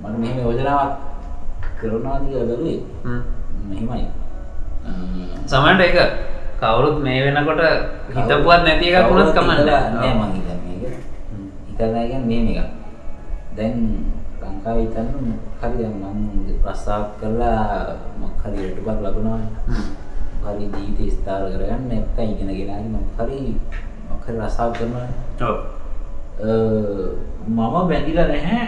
මට 0.00 0.18
මෙහෙම 0.18 0.38
යෝජනාවක් 0.38 0.92
කරනවාදී 1.78 2.76
හ්ම්. 3.04 3.20
මෙහෙමයි 3.64 4.06
සමට 5.46 5.80
එක 5.82 5.96
කවුරුත් 6.60 6.96
මේ 7.00 7.20
වෙනකොට 7.24 7.60
හිතපුවත් 8.08 8.62
නැති 8.64 8.86
එකක් 8.90 9.10
වුණත් 9.10 9.34
කමන්න 9.34 9.66
නෑ 9.66 10.12
මං 10.14 10.30
හිතන්නේ 10.32 10.56
ඒක. 10.62 10.65
හිතලා 11.76 12.08
කියන්නේ 12.08 12.24
මේම 12.24 12.46
එකක්. 12.56 12.70
දැන් 13.56 13.76
ලංකාවේ 14.40 14.84
හිතන්න 14.88 15.36
හරි 15.60 15.76
දැන් 15.82 15.94
මං 16.00 16.18
ප්‍රස්තාව 16.64 17.04
කරලා 17.20 18.00
මොකක් 18.20 18.40
හරි 18.44 18.72
රටුවක් 18.72 18.98
ලබනවා. 19.04 19.40
හරි 20.44 20.64
ජීවිතේ 20.72 21.10
ස්ථාර 21.12 21.42
කරගන්න 21.52 21.84
නැත්නම් 21.88 22.28
ඉගෙනගෙන 22.32 22.70
හරි 22.72 22.88
මොකක් 22.88 23.20
හරි 23.20 23.40
මොකක් 24.08 24.24
හරි 24.26 24.38
රස්සාව 24.40 24.70
කරනවා. 24.72 25.08
ඔව්. 25.48 25.56
මම 27.48 27.58
බැඳිලා 27.88 28.28
නැහැ 28.32 28.64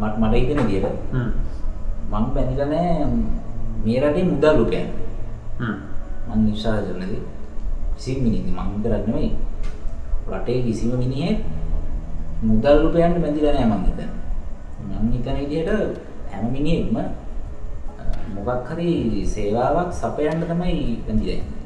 මට 0.00 0.14
මට 0.20 0.34
හිතෙන 0.34 0.60
විදිහට 0.68 0.96
හ්ම්. 1.12 1.30
මම 2.10 2.26
බැඳිලා 2.34 2.68
නැහැ 2.72 3.06
මේ 3.84 4.00
රටේ 4.00 4.24
මුදල් 4.24 4.56
රුපියල්. 4.58 4.88
හ්ම්. 5.60 5.76
මං 6.28 6.40
විශ්වාස 6.48 6.88
කරනද 6.88 7.14
කිසිම 7.96 8.16
මිනිහ 8.24 8.42
මං 8.48 8.68
විතරක් 8.80 9.04
නෙමෙයි 9.08 9.30
රටේ 10.32 10.62
කිසිම 10.66 10.96
මිනිහෙක් 10.96 11.38
මුදල් 12.48 12.76
රුපියල්ට 12.84 13.20
බැඳිලා 13.24 13.54
නැහැ 13.56 13.68
මං 13.72 13.82
හිතන්නේ 13.88 14.08
මං 15.02 15.12
හිතන 15.14 15.36
විදිහට 15.40 15.70
හැම 16.32 16.44
මිනිහෙක්ම 16.54 16.96
මොකක් 18.36 18.70
හරි 18.70 18.90
සේවාවක් 19.34 19.90
සපයන්න 20.00 20.40
තමයි 20.50 20.80
බැඳිලා 21.06 21.36
ඉන්නේ. 21.36 21.60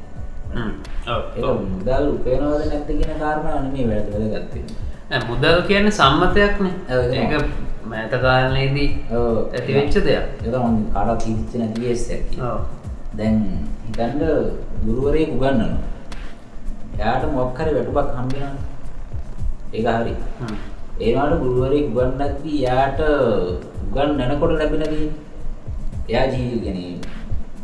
හ්ම්. 0.55 0.71
ඔව්. 1.13 1.57
මුදල් 1.71 2.05
උපයනවද 2.15 2.61
නැද්ද 2.71 2.89
කියන 2.89 3.13
කාරණාව 3.23 3.59
නෙමෙයි 3.65 3.89
වැඩ 3.89 4.07
වැදගත් 4.13 4.53
වෙන්නේ. 4.53 4.75
නෑ, 5.09 5.21
මුදල් 5.29 5.57
කියන්නේ 5.67 5.97
සම්මතයක්නේ 5.99 6.73
ඒක 7.17 7.33
මෑත 7.91 8.13
කාලනේදී 8.25 8.89
ඔව්. 9.11 9.37
ඇති 9.53 9.71
වෙච්ච 9.77 9.95
දෙයක් 10.07 10.25
ඒක 10.45 10.55
මං 10.63 10.75
කාටවත් 10.95 11.27
හිතෙච්ච 11.27 11.53
නැති 11.61 11.81
කේසයක්. 11.85 12.23
ඔව්. 12.49 12.59
දැන් 13.17 13.37
හිතන්න 13.85 14.19
ගුරුවරයෙක් 14.85 15.29
උගන්වනවා. 15.35 15.71
එයාට 16.99 17.31
මොකක් 17.37 17.59
හරි 17.59 17.71
වැටුපක් 17.77 18.11
හම්බ 18.17 18.33
වෙනවා. 18.33 18.55
ඒක 19.73 19.87
හරි. 19.95 20.13
හ්ම්. 20.39 20.55
ඒ 20.99 21.11
වුණාට 21.13 21.41
ගුරුවරයෙක් 21.41 21.87
උගන්වද්දී 21.91 22.59
එයාට 22.61 22.99
උගන්වනකොට 23.85 24.53
ලැබෙන 24.53 24.83
දේ 24.83 25.09
එයා 26.09 26.25
ජීවිත 26.27 26.61
කියන්නේ 26.63 26.93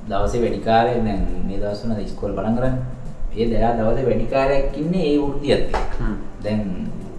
දවසේ 0.10 0.42
වැඩි 0.44 0.66
කාලයක් 0.68 1.00
දැන් 1.04 1.22
මේ 1.48 1.62
දවස්වල 1.62 2.02
ඉස්කෝලේ 2.02 2.36
පටන් 2.38 2.58
කරන්නේ. 2.58 2.74
ඒ 3.36 3.46
දයා 3.52 3.72
දවසේ 3.78 4.08
වැඩි 4.08 4.28
කාලයක් 4.28 4.78
ඉන්නේ 4.78 5.06
ඒ 5.12 5.20
වෘත්තියත් 5.20 5.64
එක්ක. 5.72 5.94
හ්ම්. 6.00 6.16
දැන් 6.44 6.62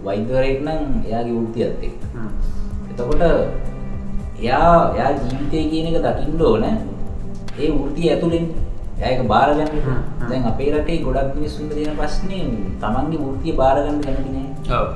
වෛද්‍යවරයෙක් 0.03 0.59
නම් 0.61 0.83
එයාගේ 1.07 1.37
වෘත්තියත් 1.37 1.83
එක්ක. 1.83 1.99
හ්ම්. 2.13 2.29
එතකොට 2.91 3.21
එයා 4.39 4.93
එයා 4.93 5.11
ජීවිතය 5.19 5.59
කියන 5.71 5.87
එක 5.89 5.99
දකින්න 6.05 6.41
ඕන 6.41 6.63
ඒ 7.57 7.69
වෘතිය 7.73 8.09
ඇතුළෙන් 8.09 8.45
ඒක 8.99 9.27
බාර 9.27 9.49
ගන්න. 9.53 9.67
හ්ම්, 9.67 9.81
හ්ම්. 9.87 10.29
දැන් 10.29 10.45
අපේ 10.45 10.71
රටේ 10.73 11.01
ගොඩක් 11.03 11.35
මිනිස්සුන්ට 11.35 11.73
තියෙන 11.73 11.97
ප්‍රශ්නේ 11.97 12.45
තමන්ගේ 12.81 13.19
වෘතිය 13.19 13.53
බාර 13.55 13.75
ගන්න 13.77 13.99
කැමති 14.01 14.31
නෑ. 14.31 14.47
ඔව්. 14.77 14.87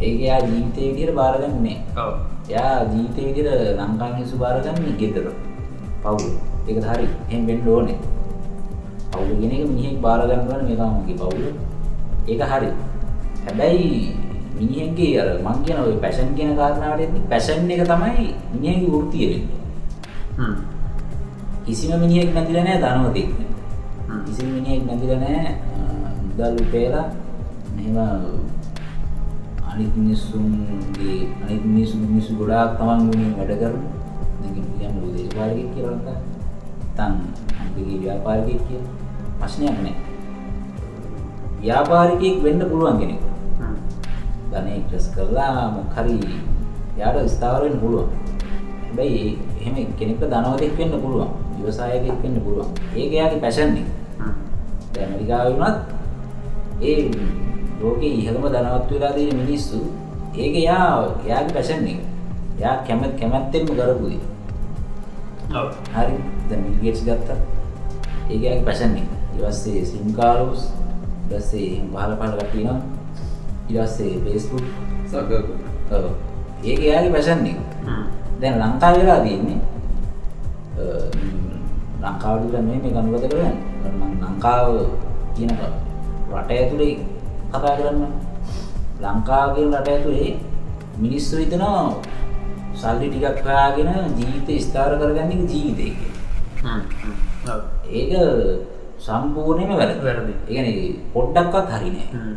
ඒක 0.00 0.20
එයා 0.20 0.40
ජීවිතේ 0.42 0.88
විදිහට 0.90 1.14
බාර 1.14 1.38
ගන්නේ 1.38 1.62
නෑ. 1.62 1.76
ඔව්. 2.02 2.12
එයා 2.48 2.74
ජීවිතේ 2.92 3.24
විදිහට 3.28 3.80
ලංකා 3.80 4.10
මිනිස්සු 4.12 4.36
බාර 4.36 4.60
ගන්නේ 4.60 4.98
ගෙදර. 5.00 5.32
පවුල. 6.02 6.28
ඒකද 6.68 6.84
හරි. 6.84 7.08
එහෙම 7.30 7.46
වෙන්න 7.46 7.68
ඕනේ. 7.68 7.96
පවුල 9.10 9.32
කියන 9.40 9.52
එක 9.52 9.64
මිනිහෙක් 9.64 9.98
බාර 10.00 10.20
ගන්න 10.26 10.52
ඕනේ 10.52 10.68
මේ 10.68 10.76
තමන්ගේ 10.76 11.16
පවුල. 11.16 11.42
ඒක 12.28 12.46
හරි. 12.52 12.70
හැබැයි 13.46 13.90
මිනිහෙක්ගේ 14.60 15.12
අර 15.20 15.28
මං 15.40 15.64
කියන 15.64 15.78
ඔය 15.80 15.98
පැෂන් 16.04 16.36
කියන 16.36 16.56
කාරණාවට 16.56 17.04
එද්දි 17.08 17.26
පැෂන් 17.32 17.70
එක 17.70 17.84
තමයි 17.88 18.32
මිනිහෙක්ගේ 18.52 18.90
වෘත්තිය 18.92 19.26
වෙන්නේ. 19.32 19.60
හ්ම්. 20.38 20.75
කිසිම 21.66 21.98
මිනිහෙක් 21.98 22.30
නැතිලා 22.34 22.64
නෑ. 22.64 22.78
හ්ම්. 24.06 24.20
කිසිම 24.26 24.48
මිනිහෙක් 24.54 24.82
නැතිලා 24.86 25.18
නෑ 25.18 25.50
මුදල් 26.22 26.54
උපයලා 26.62 27.06
මෙහෙම 27.74 27.96
අනිත් 29.66 29.92
මිනිස්සුන්ගේ 29.96 31.26
අනිත් 31.42 31.62
මිනිස්සු 31.64 31.98
මිනිස්සු 31.98 32.38
ගොඩාක් 32.38 32.78
තමන් 32.78 33.10
වෙනුවෙන් 33.10 33.34
වැඩ 33.38 33.52
කරන 33.60 33.76
දැන් 34.40 34.66
කියන්න 34.78 35.00
ලෝ 35.00 35.10
දේශපාලකයෙක් 35.12 35.68
කියලා 35.74 35.94
ලංකාවේ. 35.94 36.34
නැත්නම් 36.96 37.14
අන්තිගේ 37.60 37.98
ව්‍යාපාරිකයෙක් 38.02 38.62
කියලා 38.68 38.92
ප්‍රශ්නයක් 39.40 39.78
නෑ. 39.84 39.96
ව්‍යාපාරිකයෙක් 41.60 42.36
වෙන්න 42.42 42.62
පුළුවන් 42.70 42.98
කෙනෙක්. 42.98 43.22
ධනය 44.52 44.76
ක්‍රස් 44.88 45.06
කරලා 45.14 45.72
මොකක් 45.74 45.96
හරි 45.96 46.18
යාට 46.96 47.18
ස්ථාවර 47.28 47.62
වෙන්න 47.64 47.80
පුළුවන්. 47.80 48.08
හැබැයි 48.84 49.38
එහෙම 49.60 49.92
කෙනෙක්ට 49.98 50.24
ධනවතෙක් 50.26 50.78
වෙන්න 50.78 50.96
පුළුවන්. 51.02 51.45
ව්‍යවසායකයෙක් 51.66 52.22
වෙන්න 52.22 52.40
පුළුවන්. 52.40 52.70
ඒක 52.94 53.12
එයාගේ 53.12 53.40
පැෂන් 53.42 53.76
එක. 53.76 53.88
හ්ම්. 54.18 54.32
දැන් 54.94 55.08
ඇමරිකාවේ 55.10 55.52
වුණත් 55.52 55.78
ඒ 56.82 57.10
ලෝකේ 57.82 58.12
ඉහළම 58.20 58.44
ධනවත් 58.46 58.90
වෙලා 58.90 59.12
තියෙන 59.12 59.36
මිනිස්සු 59.36 59.78
ඒක 60.34 60.54
එයා 60.62 61.18
එයාගේ 61.26 61.54
පැෂන් 61.54 61.86
එක. 61.86 62.00
එයා 62.58 62.76
කැමැත් 62.86 63.14
කැමැත්තෙන්ම 63.20 63.66
කරපු 63.68 64.06
දේ. 64.10 64.22
ඔව්. 65.54 65.68
හරි. 65.94 66.16
දැන් 66.48 66.60
බිල් 66.64 66.76
ගේට්ස් 66.82 67.02
ගත්තා. 67.04 67.36
ඒක 68.30 68.40
එයාගේ 68.42 68.64
පැෂන් 68.64 68.96
එක. 68.96 69.08
ඊට 69.34 69.44
පස්සේ 69.44 69.84
සිම් 69.84 70.14
කාලෝස් 70.16 70.62
ඊට 71.28 71.36
පස්සේ 71.36 71.82
පහල 71.92 72.12
පහල 72.20 72.34
පස්සේ 73.68 74.14
Facebook 74.24 74.64
සගක 75.10 75.32
ඔව්. 75.92 76.04
ඒක 76.64 76.78
එයාගේ 76.80 77.12
පැෂන් 77.12 77.46
එක. 77.46 77.58
හ්ම්. 77.86 78.04
දැන් 78.40 78.54
ලංකාවේ 78.60 79.02
වෙලා 79.02 79.20
තියෙන්නේ 79.20 79.58
අ, 80.76 80.84
ලංකාවට 82.06 82.42
විතර 82.44 82.58
නෙමෙයි 82.62 82.80
මේක 82.84 82.96
අනුගත 83.00 83.26
කරන්නේ. 83.30 83.54
මම 83.84 84.02
ලංකාව 84.24 84.66
කියන 85.36 85.50
රට 86.32 86.50
ඇතුලේ 86.56 86.94
කතා 87.52 87.74
කරන්න. 87.78 88.02
ලංකාව 89.04 89.48
කියන 89.56 89.70
රට 89.78 89.88
ඇතුලේ 89.94 90.30
මිනිස්සු 91.02 91.34
හිතනවා 91.42 91.80
සල්ලි 92.80 93.06
ටිකක් 93.10 93.44
හොයාගෙන 93.46 93.90
ජීවිතය 94.18 94.54
ස්ථාර 94.66 94.92
කරගන්න 95.00 95.32
එක 95.36 95.42
ජීවිතය 95.52 95.86
කියලා. 95.96 97.58
ඒක 97.98 98.12
සම්පූර්ණයෙන්ම 99.06 99.78
වැරදි. 99.80 100.00
වැරදි. 100.06 100.34
ඒ 100.34 100.52
කියන්නේ 100.54 100.94
පොඩ්ඩක්වත් 101.14 101.68
හරි 101.74 101.90
නෑ. 101.94 102.36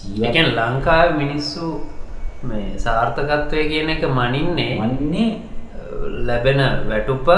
ජීවත් 0.00 0.26
එකන් 0.28 0.48
ලංකාව 0.58 1.08
මිනිස්සු 1.22 1.64
මේ 2.48 2.68
සාර්ථකත්වය 2.84 3.60
කියන 3.70 3.90
එක 3.94 4.04
මනින්නේ 4.18 4.72
වන්නේ 4.80 5.28
ලැබෙන 6.28 6.60
වැටුප 6.90 7.28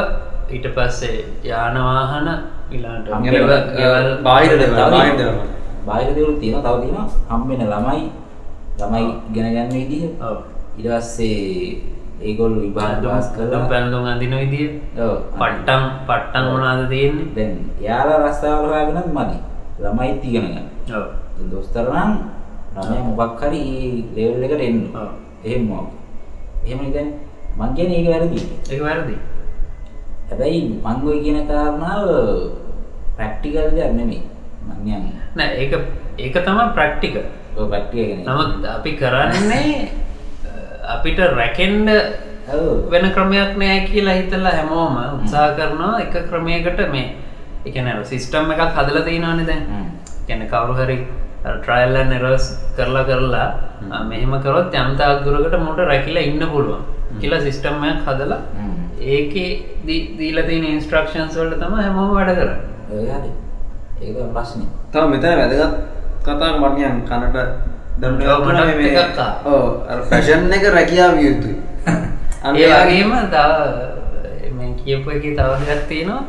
ඊට 0.51 0.66
පස්සේ 0.76 1.24
යානවාහන 1.45 2.28
ඉලාට 2.70 3.07
බාහිර 3.09 3.32
දේවල්, 3.32 4.09
බාහිර 4.24 4.53
දේවල්. 4.59 5.38
බාහිර 5.86 6.11
දේවල් 6.16 6.34
තියෙනවා. 6.40 6.74
තව 6.74 6.80
තියෙනවා. 6.82 7.07
හම්බෙන 7.30 7.61
ළමයි 7.72 8.03
ළමයි 8.80 9.05
ගෙන 9.34 9.47
ගන්න 9.55 9.70
විදිහ 9.72 10.05
ඊට 10.78 10.88
පස්සේ 10.90 11.93
ඒගොල්ලෝ 12.22 12.62
විභාග 12.64 13.03
පාස් 13.05 13.26
කරලා 13.34 13.68
පැල්ලුම් 13.70 14.05
අඳින 14.05 14.34
විදිිය. 14.43 14.68
ඔව්. 14.99 15.14
පට්ටම් 15.40 15.82
පට්ටන් 16.09 16.45
මොනාද 16.51 16.86
තියෙන්නේ? 16.88 17.26
දැන් 17.36 17.53
යාලා 17.80 18.22
රස්තාවල 18.26 18.70
හොයාගෙනත් 18.70 19.11
මදි. 19.16 19.38
ළමයිත් 19.82 20.24
ඉගෙන 20.24 20.47
ගන්න. 20.53 20.68
ඔව්. 20.97 21.07
දැන් 21.34 21.49
දොස්තර 21.51 21.86
නම් 21.88 22.12
ළමයා 22.76 23.05
මොකක් 23.11 23.40
හරි 23.43 23.61
ඒ 23.78 23.90
ලෙවල් 24.16 24.43
එකට 24.47 24.62
එන්න. 24.68 24.80
ඔව්. 24.95 25.11
එහෙම 25.45 25.62
මොකක්? 25.70 25.90
එහෙම 26.66 26.80
ඉතින් 26.88 27.09
මං 27.59 27.70
කියන්නේ 27.76 27.99
ඒක 28.01 28.09
වැරදි 28.09 28.40
ඒක 28.70 28.80
වැරදි 28.82 29.16
හැබැයි 30.33 30.61
මං 30.80 30.97
ඔය 31.12 31.18
කියන 31.24 31.39
කාරණාව 31.47 32.09
ප්‍රැක්ටිකල් 33.16 33.68
දෙයක් 33.76 33.93
නෙමෙයි. 34.01 34.20
මං 34.66 34.78
කියන්නේ 34.85 35.14
නෑ 35.37 35.51
ඒක 35.62 35.72
ඒක 36.18 36.37
තමයි 36.47 36.66
ප්‍රක්ටික 36.76 37.14
ඔය 37.57 37.66
ප්‍රැක්ටිකල් 37.70 38.05
කියන්නේ. 38.09 38.26
නමුත් 38.28 38.64
අපි 38.76 38.91
කරන්නේ 39.01 39.89
අපිට 40.95 41.18
රැකෙන්ඩ 41.39 41.89
ඔව්. 42.57 42.91
වෙන 42.93 43.05
ක්‍රමයක් 43.16 43.59
නෑ 43.62 43.80
කියලා 43.91 44.16
හිතලා 44.20 44.55
හැමෝම 44.59 44.97
උත්සා 45.16 45.49
කරනවා 45.59 46.01
එක 46.05 46.14
ක්‍රමයකට 46.30 46.80
මේ 46.95 47.07
එකන 47.66 47.91
සිිස්ටම් 48.12 48.55
එකක් 48.55 48.62
හදල 48.78 49.05
තියෙනවානේ 49.09 49.47
දැන්. 49.51 49.62
ගැන 50.28 50.49
කවරු 50.55 50.74
හරි 50.80 50.99
ට්‍රයිල්ල 51.45 51.97
නිරස් 52.11 52.45
කරලා 52.76 53.05
කරලා 53.11 53.49
මෙහෙම 54.11 54.35
කරොත් 54.45 54.74
යම්තාක් 54.80 55.24
දුරකට 55.24 55.57
මොට 55.66 55.80
රැකිලා 55.91 56.24
ඉන්න 56.30 56.45
පුළුවන් 56.53 56.83
කියලා 57.20 57.41
සිිස්ටම්මයක් 57.47 58.07
හදලා. 58.09 58.41
ඒක 59.07 59.33
දීල 60.19 60.39
තියෙන 60.47 60.65
ඉන්ස්ට්‍රක්ෂන්ස් 60.67 61.37
වලට 61.37 61.61
තම 61.61 61.75
හැමෝම 61.77 62.11
වැඩ 62.15 62.35
කර 62.35 62.51
තමයි 62.89 64.25
ප්‍රශ්නේ. 64.33 64.69
තව 64.93 65.03
මෙතන 65.09 65.37
වැදගත් 65.39 65.75
කතා 66.23 66.51
මර්ණයන් 66.59 67.03
කනට. 67.05 67.37
ඕ 69.47 69.65
පැෂන් 70.11 70.53
එක 70.53 70.65
රැකියා 70.71 71.11
විය 71.15 71.27
යුතුයි. 71.29 71.57
අන්න 72.45 72.57
ඒ 72.57 72.63
ඒ 72.63 72.69
වගේ. 72.69 73.05
වගේම 73.05 73.13
තව 73.29 74.71
කියපු 74.79 75.11
එක 75.11 75.23
තව 75.33 75.51
දෙයක් 75.63 75.83
තියෙනවා. 75.89 76.23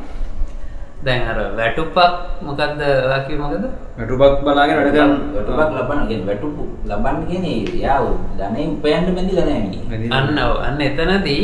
දැන් 1.04 1.22
අර 1.28 1.38
වැටුපක් 1.58 1.98
මොකක්ද 2.42 2.80
වාකිය 3.04 3.38
මොකද 3.38 3.64
වැටුපක් 3.98 4.44
බලාගෙන 4.44 4.78
වැඩ 4.78 4.94
කරන්න. 4.94 5.14
වැටුපක් 5.36 5.72
ලබන්න 5.74 6.08
කියන්නේ 6.08 6.28
වැටුපු 6.28 6.64
ලබන්න 6.86 7.18
කියන්නේ 7.28 7.58
යා 7.82 8.00
ධනෙ 8.40 8.62
උපයන්න 8.70 9.16
බැඳිලා 9.16 9.46
නැහැ 9.46 9.62
මිනිහ. 9.84 10.10
අන්න 10.12 10.38
ඔව්, 10.40 10.56
අන්න 10.60 10.82
එතනදී 10.82 11.44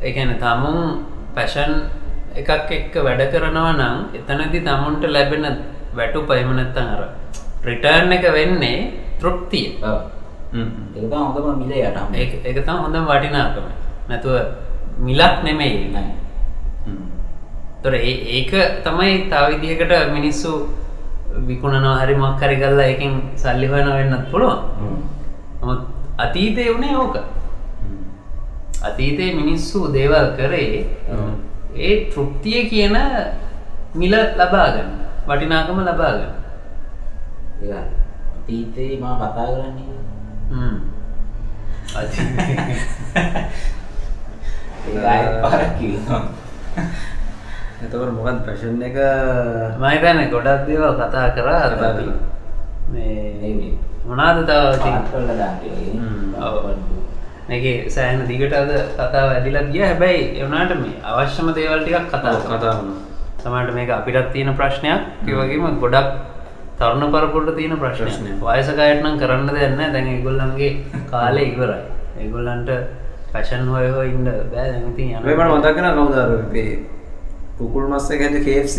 එකන 0.00 0.34
තමුන් 0.42 0.78
පැෂන් 1.34 1.72
එකක් 2.34 2.50
එක්ක 2.78 2.94
වැඩ 3.06 3.22
කරනවා 3.32 3.72
නම් 3.78 3.96
එතනදි 4.18 4.60
තමුන්ට 4.66 5.04
ලැබෙන 5.16 5.46
වැටු 5.94 6.26
පයමනත්තන් 6.28 6.88
අර 6.94 7.02
රිටර්න් 7.64 8.12
එක 8.12 8.26
වෙන්නේ 8.36 8.78
තෘප්තිය. 9.20 9.66
තමයි 10.94 11.16
හොඳම 11.34 11.58
මිල 11.62 11.72
යට 11.72 11.98
ඒක 12.14 12.32
ඒක 12.44 12.58
තම 12.66 12.78
හොඳම 12.84 13.06
වටිනාකම. 13.10 13.66
නැතුව 14.08 14.36
මිලක් 15.06 15.36
නෙමෙයි. 15.46 15.90
නෑ. 15.94 16.10
තොර 17.82 17.94
ඒක 17.94 18.52
තමයි 18.84 19.28
තාවිදිහකට 19.30 19.92
මිනිස්සු 20.16 20.52
විකුණනවා 21.46 22.00
හරි 22.02 22.14
මක් 22.14 22.40
හරි 22.40 22.56
ගල්ලා 22.62 22.90
එකින් 22.94 23.12
සල්ලි 23.36 23.66
හොයන 23.66 23.88
වෙන්නත් 23.96 24.30
පුළුවන්. 24.30 24.58
අතීතය 26.18 26.62
වුණේ 26.72 26.96
ඕක 26.96 27.16
අතීතයේ 28.84 29.34
මිනිස්සු 29.34 29.78
දේවල් 29.92 30.26
කරේ 30.36 30.84
ඒ 31.76 31.94
තෘප්තිය 32.12 32.60
කියන 32.70 32.96
මිල 33.94 34.14
ලබාගන්න 34.38 34.90
වටිනාකම 35.26 35.78
ලබාගන්න 35.80 36.32
ඒක 37.62 37.72
අතීතේ 38.34 39.00
මම 39.00 39.14
කතා 39.16 39.46
කරන්නේ. 39.48 39.94
එතකොට 47.82 48.12
මොකද 48.12 48.38
පැෂන් 48.46 48.82
එක? 48.82 48.96
මම 49.78 49.84
හිතන්නේ 49.84 50.30
ගොඩක් 50.30 50.66
දේවල් 50.68 50.94
කතා 50.94 51.26
කරා. 51.36 51.72
කළා. 51.72 52.18
මේ 52.92 53.78
මොනවාද 54.06 54.38
තව 54.44 54.52
දාන්න. 54.76 55.04
මේකේ 57.48 57.90
සෑහෙන 57.90 58.26
දිගට 58.28 58.52
අද 58.52 58.70
කතාව 58.98 59.28
ඇදිලා 59.36 59.64
ගියා. 59.72 59.88
හැබැයි 59.92 60.22
ඒ 60.36 60.44
වුණාට 60.44 60.74
මේ 60.82 60.94
අවශ්‍යම 61.04 61.50
දේවල් 61.54 61.82
ටිකක් 61.82 62.08
කතා. 62.08 62.34
කතා 62.42 62.74
වුණා. 62.78 62.98
සමහරට 63.42 63.74
මේක 63.74 63.90
අපිටත් 63.90 64.32
තියෙන 64.32 64.54
ප්‍රශ්නයක්. 64.54 65.00
ඒ 65.28 65.34
වගේම 65.34 65.78
ගොඩක් 65.80 66.08
තරුණ 66.78 67.12
පරපුරට 67.14 67.56
තියෙන 67.56 67.76
ප්‍රශ්නයක්. 67.78 68.08
ප්‍රශ්නයක්. 68.08 68.36
වයසක 68.42 68.78
අයට 68.78 69.02
නම් 69.02 69.18
කරන්න 69.22 69.46
නැහැ. 69.46 69.92
දැන් 69.94 70.06
ඒගොල්ලන්ගේ 70.14 70.70
කාලේ 71.10 71.48
ඉවරයි. 71.52 71.80
ඒගොල්ලන්ට 72.20 72.70
පැෂන් 73.32 73.68
හොය 73.68 73.88
හොය 73.96 74.08
ඉන්න 74.08 74.28
බෑ. 74.52 74.68
යනවා. 74.78 75.24
මේ 75.26 75.34
මට 75.36 75.50
මතක් 75.58 75.76
වෙනවා 75.76 75.94
කවුද 75.96 76.18
අර 76.22 76.30
මේ 76.52 76.78
කුකුල් 77.58 77.90
මස් 77.90 78.10
එක 78.10 78.24
ඇද 78.28 78.38
KFC. 78.46 78.78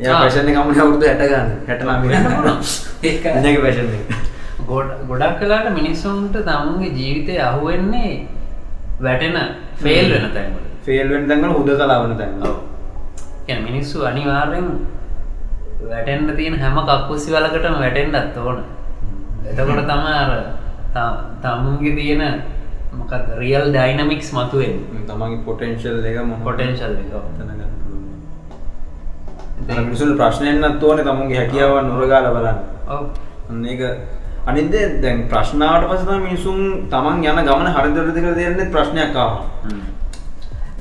එයා 0.00 0.14
ආ. 0.14 0.22
පැෂන් 0.22 0.48
එක 0.52 0.62
අමුණ 0.62 0.80
අවුරුදු 0.80 1.06
60 1.06 1.28
ගන්න 1.32 1.50
69 1.66 3.04
ඒක. 3.10 3.22
ගොඩ 3.22 4.25
ගොඩක් 4.68 5.38
කලාට 5.40 5.68
මිනිස්සුන්ට 5.72 6.36
තමුන්ගේ 6.44 6.90
ජීවිතය 6.92 7.34
අහුවෙන්නේ 7.40 8.12
වැටෙන 9.00 9.36
ෆේල් 9.76 10.10
වෙන 10.12 10.26
තැන්වල. 10.32 10.64
ෆේල් 10.82 11.08
වෙන 11.08 11.28
තැන් 11.28 11.42
වල 11.42 11.52
හුදකලා 11.52 11.98
වන 12.02 12.16
තැන් 12.16 12.32
වල. 12.34 12.46
ඔව්. 12.46 12.56
කියන්නේ 13.46 13.66
මිනිස්සු 13.68 14.04
අනිවාර්යෙන් 14.04 14.66
වැටෙන්න 15.84 16.36
තියෙන 16.36 16.58
හැම 16.58 16.76
කක්කුසි 16.82 17.32
වලකටම 17.32 17.78
වැටෙන්නත් 17.78 18.36
ඕන. 18.38 18.58
එතකොට 19.44 19.82
තමයි 19.84 20.14
අර 20.16 20.30
තමුන්ගේ 21.42 21.94
තියෙන 21.94 22.22
මොකක්ද 22.92 23.26
රියල් 23.38 23.64
ඩයිනමික්ස් 23.70 24.32
මතුවෙන්නේ. 24.32 25.06
තමන්ගේ 25.06 25.44
පොටෙන්ශල් 25.44 26.04
එක 26.04 26.18
පොටෙන්ශල් 26.44 26.92
එක 26.94 27.10
මිනිසුන් 29.78 30.16
ප්‍රශ්නයන්නත් 30.16 30.82
ඕනේ 30.82 31.04
තමුන්ගේ 31.04 31.38
හැකියාවන් 31.38 31.90
උරගාලා 31.94 32.34
බලන්න. 32.36 32.58
ඔව්. 32.88 33.02
ඒක 33.64 33.82
අනිත් 34.46 34.70
දේ 34.72 34.86
දැන් 35.02 35.26
ප්‍රශ්නාවට 35.28 35.88
පස්සේ 35.90 36.06
තමයි 36.06 36.20
මිනිසුන් 36.24 36.60
තමන් 36.90 37.24
යන 37.24 37.40
ගමන 37.48 37.70
හරිදට 37.76 38.14
කියලා 38.14 38.34
තේරෙන්නේ 38.34 38.70
ප්‍රශ්නයක් 38.70 39.16
ආවම. 39.16 39.38
හ්ම්. 39.64 39.80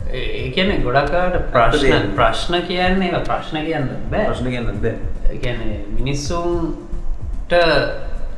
ඒ 0.10 0.26
ඒ 0.40 0.50
කියන්නේ 0.52 0.84
ගොඩක්කාට 0.84 1.38
ප්‍රශ්න. 1.54 2.12
ප්‍රශ්න 2.16 2.56
කියන්නේ 2.68 3.22
ප්‍රශ්න 3.22 3.58
කියන්න 3.66 3.90
බෑ 4.12 4.28
ප්‍රශ්න 4.28 4.50
කියන්නත් 4.50 4.82
බෑ. 4.84 5.38
කියන්නේ 5.38 5.80
මිනිස්සුන්ට 5.96 7.56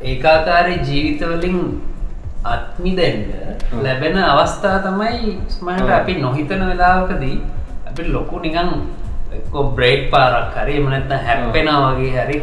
ඒකාකාරී 0.04 0.80
ජීවිතවලින් 0.82 1.60
අත්මිදෙන්න 2.46 3.26
ඔව්. 3.74 3.84
ලැබෙන 3.84 4.18
අවස්ථා 4.26 4.80
තමයි 4.80 5.36
ස්මට. 5.50 5.90
අපි 5.92 6.16
නොහිතන 6.22 6.64
වෙලාවකදී 6.70 7.36
අපි 7.90 8.08
ලොකු 8.14 8.40
නිකන් 8.40 8.72
එක්කෝ 9.34 9.66
බ්‍රේඩ් 9.76 10.08
පාරක් 10.10 10.56
හරි 10.56 10.78
එම 10.78 10.90
නැත්නම් 10.90 11.26
හැප්පෙනවා 11.26 11.92
වගේ 11.92 12.16
හරි 12.18 12.38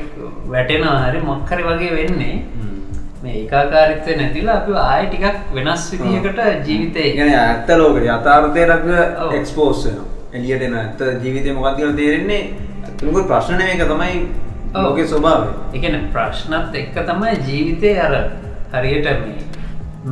වැටෙනවා 0.49 0.99
හරි 1.05 1.21
මොකක් 1.23 1.51
හරි 1.51 1.67
වගේ 1.71 1.93
වෙන්නේ 1.97 2.37
මේ 3.25 3.35
ඒකාකාරීත්වය 3.41 4.17
නැතිලා 4.21 4.57
අපි 4.61 4.73
ආයෙ 4.85 5.07
ටිකක් 5.11 5.37
වෙනස් 5.59 5.85
විදිහකට 5.93 6.41
ජීවිතේ 6.69 7.05
ඒ 7.09 7.13
කියන්නේ 7.19 7.39
ඇත්ත 7.43 7.69
ලෝකෙට 7.83 8.09
අපි 8.77 8.91
ඔව්. 9.25 9.33
එක්ස්පෝස් 9.41 9.85
වෙනවා. 9.87 10.09
එළියට 10.33 10.65
එන 10.69 10.75
ඇත්ත 10.81 11.01
ජීවිතේ 11.25 11.53
මොකක්ද 11.59 11.77
කියලා 11.79 11.97
තේරෙන්නේ 12.01 12.43
තුමුගේ 13.01 13.29
ප්‍රශ්න 13.31 13.57
නෙමෙයි 13.59 13.77
ඒක 13.79 13.89
තමයි. 13.93 14.17
ලෝකේ 14.85 15.07
ස්වභාවය. 15.13 15.49
ඒ 15.75 15.79
කියන්නේ 15.79 16.09
ප්‍රශ්නත් 16.15 16.75
එක්ක 16.81 16.97
තමයි 17.11 17.33
ජීවිතේ 17.49 17.95
අර 18.07 18.15
හරියට 18.75 19.07
මේ 19.23 19.37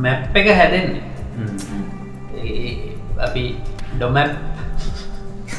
මැප් 0.05 0.35
එක 0.41 0.47
හැදෙන්නේ. 0.59 1.01
අපි 3.27 3.43
ඩොමැප් 3.97 4.31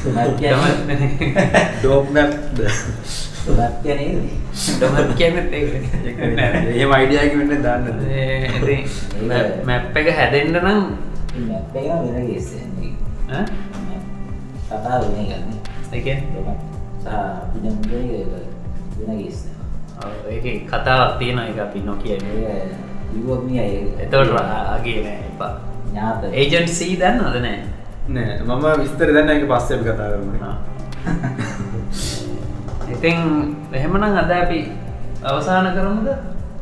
තුනක් 0.05 0.19
කියන්නේ 0.39 1.09
ඩෝප් 1.81 2.07
මැප් 2.11 2.33
තුනක් 3.45 3.75
කියන්නේ 3.83 4.29
ඩොමැප් 4.71 5.11
කියන්නෙත් 5.19 5.49
ඒක 5.53 5.71
නෑ. 6.37 6.61
එහෙම 6.71 6.93
අයිඩියා 6.93 7.25
එකක් 7.27 7.37
වෙන්නේ 7.39 7.63
දාන්න. 7.63 7.85
ඒ 8.11 8.79
මැප්- 9.29 9.65
එක 9.97 10.09
හැදෙන්න 10.19 10.53
නම් 10.55 10.81
මැප් 11.49 11.77
එක 11.77 11.87
නම් 11.91 12.03
වෙන 12.05 12.27
කේස් 12.29 12.49
එකක්. 12.55 12.95
ඈ? 13.31 13.45
කතාව 14.71 15.03
වෙන 15.05 15.17
එකක් 15.25 15.43
නේ. 15.43 15.59
ඒ 20.31 20.55
කතාවක් 20.67 21.19
තියෙනවා 21.19 21.47
ඒක 21.51 21.59
අපි 21.61 21.79
අය 23.61 23.73
එතකොට 24.03 24.31
ආගේ 24.41 24.99
නෑ 25.03 25.19
එපා. 25.29 25.53
ඥාත 25.89 26.23
ඒජන්සී 26.33 26.97
දන්න 26.97 27.21
අද 27.27 27.37
නෑ 27.43 27.59
නෑ 28.07 28.41
මම 28.45 28.65
විස්තර 28.81 29.09
දන්න 29.09 29.31
එක 29.33 29.45
පස්සෙ 29.49 29.75
කතා 29.81 30.09
කරන 30.13 30.29
ඉතින් 32.95 33.19
එහෙමනම් 33.73 34.05
අද 34.23 34.31
අපි 34.33 34.59
අවසාන 35.25 35.69
කරමුද? 35.77 36.09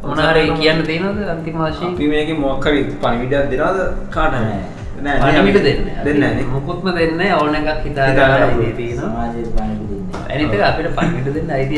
මොනාරේ 0.02 0.44
කියන්න 0.52 0.84
තියෙනද 0.86 1.18
අන්තිම 1.28 1.56
වශයෙන්? 1.56 1.88
අපි 1.88 2.06
මේක 2.08 2.30
මොක්කරි 2.38 2.84
පණිවිඩයක් 3.02 3.50
දෙනවද? 3.52 3.80
කාට 4.10 4.34
නෑ. 4.34 4.60
පණිවිඩ 5.18 5.58
දෙන්න 5.66 6.20
දෙන්න 6.20 6.46
මුකුත්ම 6.52 6.86
දෙන්න 6.94 7.20
ඕන 7.32 7.54
එකක් 7.54 7.82
හිතාගන්න 7.86 8.12
හිතාගන්න 8.12 8.54
පුළුවන්. 8.54 8.76
තියෙන 8.76 8.96
සමාජයට 9.00 9.50
පණිවිඩ 9.56 9.90
දෙන්නේ. 9.90 10.22
ඇනිත 10.30 10.52
අපිට 10.70 10.88
පණිවිඩ 10.96 11.28
දෙන්න 11.36 11.50
අපි 11.58 11.74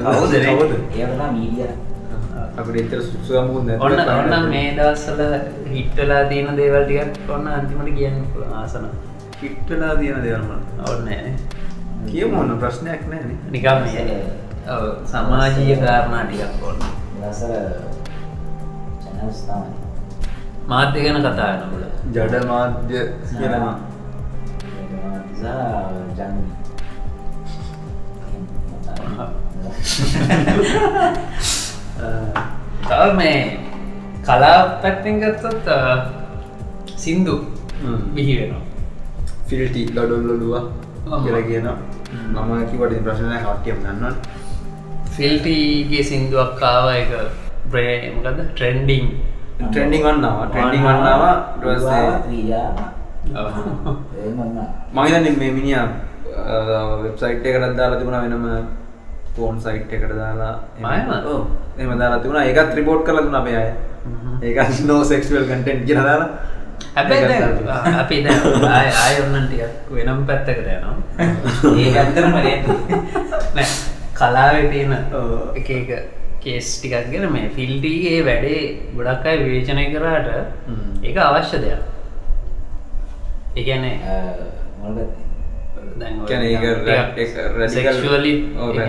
කවුද 0.00 0.32
නේ? 0.32 0.56
කවුද 0.56 0.72
ඒවට 0.96 1.14
නම් 1.18 1.32
මීඩියා 1.36 1.87
අපිට 2.58 2.78
එච්චර 2.82 3.00
සුසුගමුකුත් 3.02 3.64
නැති 3.66 3.82
ඔන්න 3.86 4.32
ඔන්න 4.34 4.46
මේ 4.50 4.70
දවස්සල 4.74 5.20
හිට්ටලා 5.68 6.22
තියෙන 6.30 6.56
දේවල් 6.56 6.84
ටිකක් 6.84 7.30
ඔන්න 7.30 7.46
අන්තිමට 7.48 7.90
කියන්න 7.98 8.16
පුළුවන් 8.28 8.54
ආසන. 8.54 8.86
කිට්ටලා 9.34 9.92
තියෙන 9.96 10.22
දේවල්ම 10.22 10.50
ඔන්න 10.86 11.08
කියමු 12.06 12.40
ඔන්න 12.40 12.52
ප්‍රශ්නයක් 12.58 13.02
නෑනේ 13.06 13.38
නිකම් 13.50 13.78
සමාජීය 15.06 15.76
කාරණා 15.84 16.22
ටිකක් 16.24 16.64
ඔන්න 16.64 16.80
චැනල්ස් 19.02 19.40
තමයි. 19.42 19.70
මාධ්‍ය 20.66 20.98
ගැන 21.04 21.20
කතා 21.20 21.50
වෙනකොට 21.52 21.84
ජඩ 22.14 22.34
මාධ්‍ය 22.46 23.00
කියනවා 23.30 23.74
ජන්මි. 26.16 26.44
තව 32.88 33.02
මේ 33.20 33.38
කලා 34.26 34.58
පැත්තිෙන් 34.82 35.14
ගත්තොත් 35.22 35.66
සින්දු. 37.04 37.34
බිහි 38.14 38.32
වෙනවා. 38.40 38.62
ෆිල්ටි 39.48 39.82
ලොඩොල්ලොලුව 39.96 40.52
ඔහොම. 40.54 40.70
කියලා 41.24 41.44
කියනවා. 41.48 41.78
මම 42.32 42.50
කිවට 42.70 42.94
ප්‍රශ්නය 43.04 43.36
කට්ටියම් 43.44 43.78
දන්නවන්. 43.84 44.14
ෆිල්ටීගේ 45.16 46.02
සින්දුවක් 46.10 46.50
කාව 46.60 46.86
එක 46.94 47.10
බ්‍රේමකද 47.70 48.38
ට්‍රෙන්ඩිං 48.54 49.04
ට්‍රෙන්ඩිං 49.60 50.02
වන්නවා. 50.06 50.46
ට්‍රෙන්ඩිං 50.50 50.82
වන්නවා. 50.88 51.36
මහිතන්න 54.94 55.38
මේ 55.38 55.52
මිනිිය 55.56 55.82
වෙබ්සයිට් 57.02 57.46
එකට 57.46 57.76
දාලා 57.78 57.98
තිබුණ 58.00 58.20
වෙනම 58.24 58.46
ෆෝන් 59.38 59.60
සයිට් 59.64 59.92
එකට 59.92 60.12
දාලා. 60.20 60.52
එහෙම 61.78 61.98
දාලා 61.98 62.18
තිබුණා. 62.22 62.44
ඒකත් 62.44 62.74
රිපෝට් 62.78 63.04
කරලා 63.06 63.24
දුන්නා 63.26 63.40
අපේ 63.42 63.56
අය. 63.56 63.70
ඒකත් 64.42 64.84
නෝ 64.90 65.00
සෙක්ෂුවල් 65.04 65.44
කන්ටෙන්ට් 65.50 65.84
කියලා 65.86 66.06
දාලා. 66.10 66.28
හැබැයි 66.94 67.24
අපි 68.02 68.16
දැන් 68.24 68.40
ආය 68.72 68.88
ආය 69.02 69.16
ඔන්නන් 69.24 69.46
ටිකක් 69.48 69.90
වෙනම් 69.94 70.20
පැත්තකට 70.26 70.60
යනවා. 70.66 70.94
ඒක 71.82 71.96
ඇත්තටම 71.96 72.36
නේද? 72.38 72.62
නෑ. 73.54 73.66
කලාවේ 74.14 74.64
තියෙන. 74.72 74.92
එක 75.60 75.70
එක 75.70 75.90
කේස් 76.42 76.68
ටිකක් 76.78 77.10
ගැන 77.12 77.26
මේ 77.32 77.48
ෆිල්ටීගේ 77.56 78.24
වැඩේ 78.26 78.60
ගොඩක් 78.96 79.26
අය 79.26 79.36
විවේචනය 79.44 79.84
කරාට. 79.94 80.28
ඒක 81.02 81.16
අවශ්‍ය 81.26 81.58
දෙයක්. 81.64 81.82
ඒගැනේ 83.56 83.94
අ, 84.06 84.16
මොකද? 86.16 86.28
කියන්නේ 86.28 86.50
ඒක 86.52 86.62
රැ- 86.86 87.12
ඒක 87.18 87.32
radical- 87.56 87.68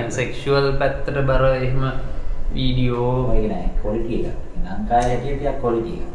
සෙක්ෂුවලි 0.09 0.71
පැත්තට 0.79 1.17
බර 1.27 1.43
එහෙම 1.55 1.83
වීඩියෝ 2.53 3.13
ඔය 3.31 3.47
නෑ 3.47 3.69
quality 3.83 4.15
එක. 4.25 4.37
ලංකාවේ 4.65 5.09
හැටියට 5.09 5.39
ටිකක් 5.39 5.61
quality 5.61 5.93
එක. 5.95 6.07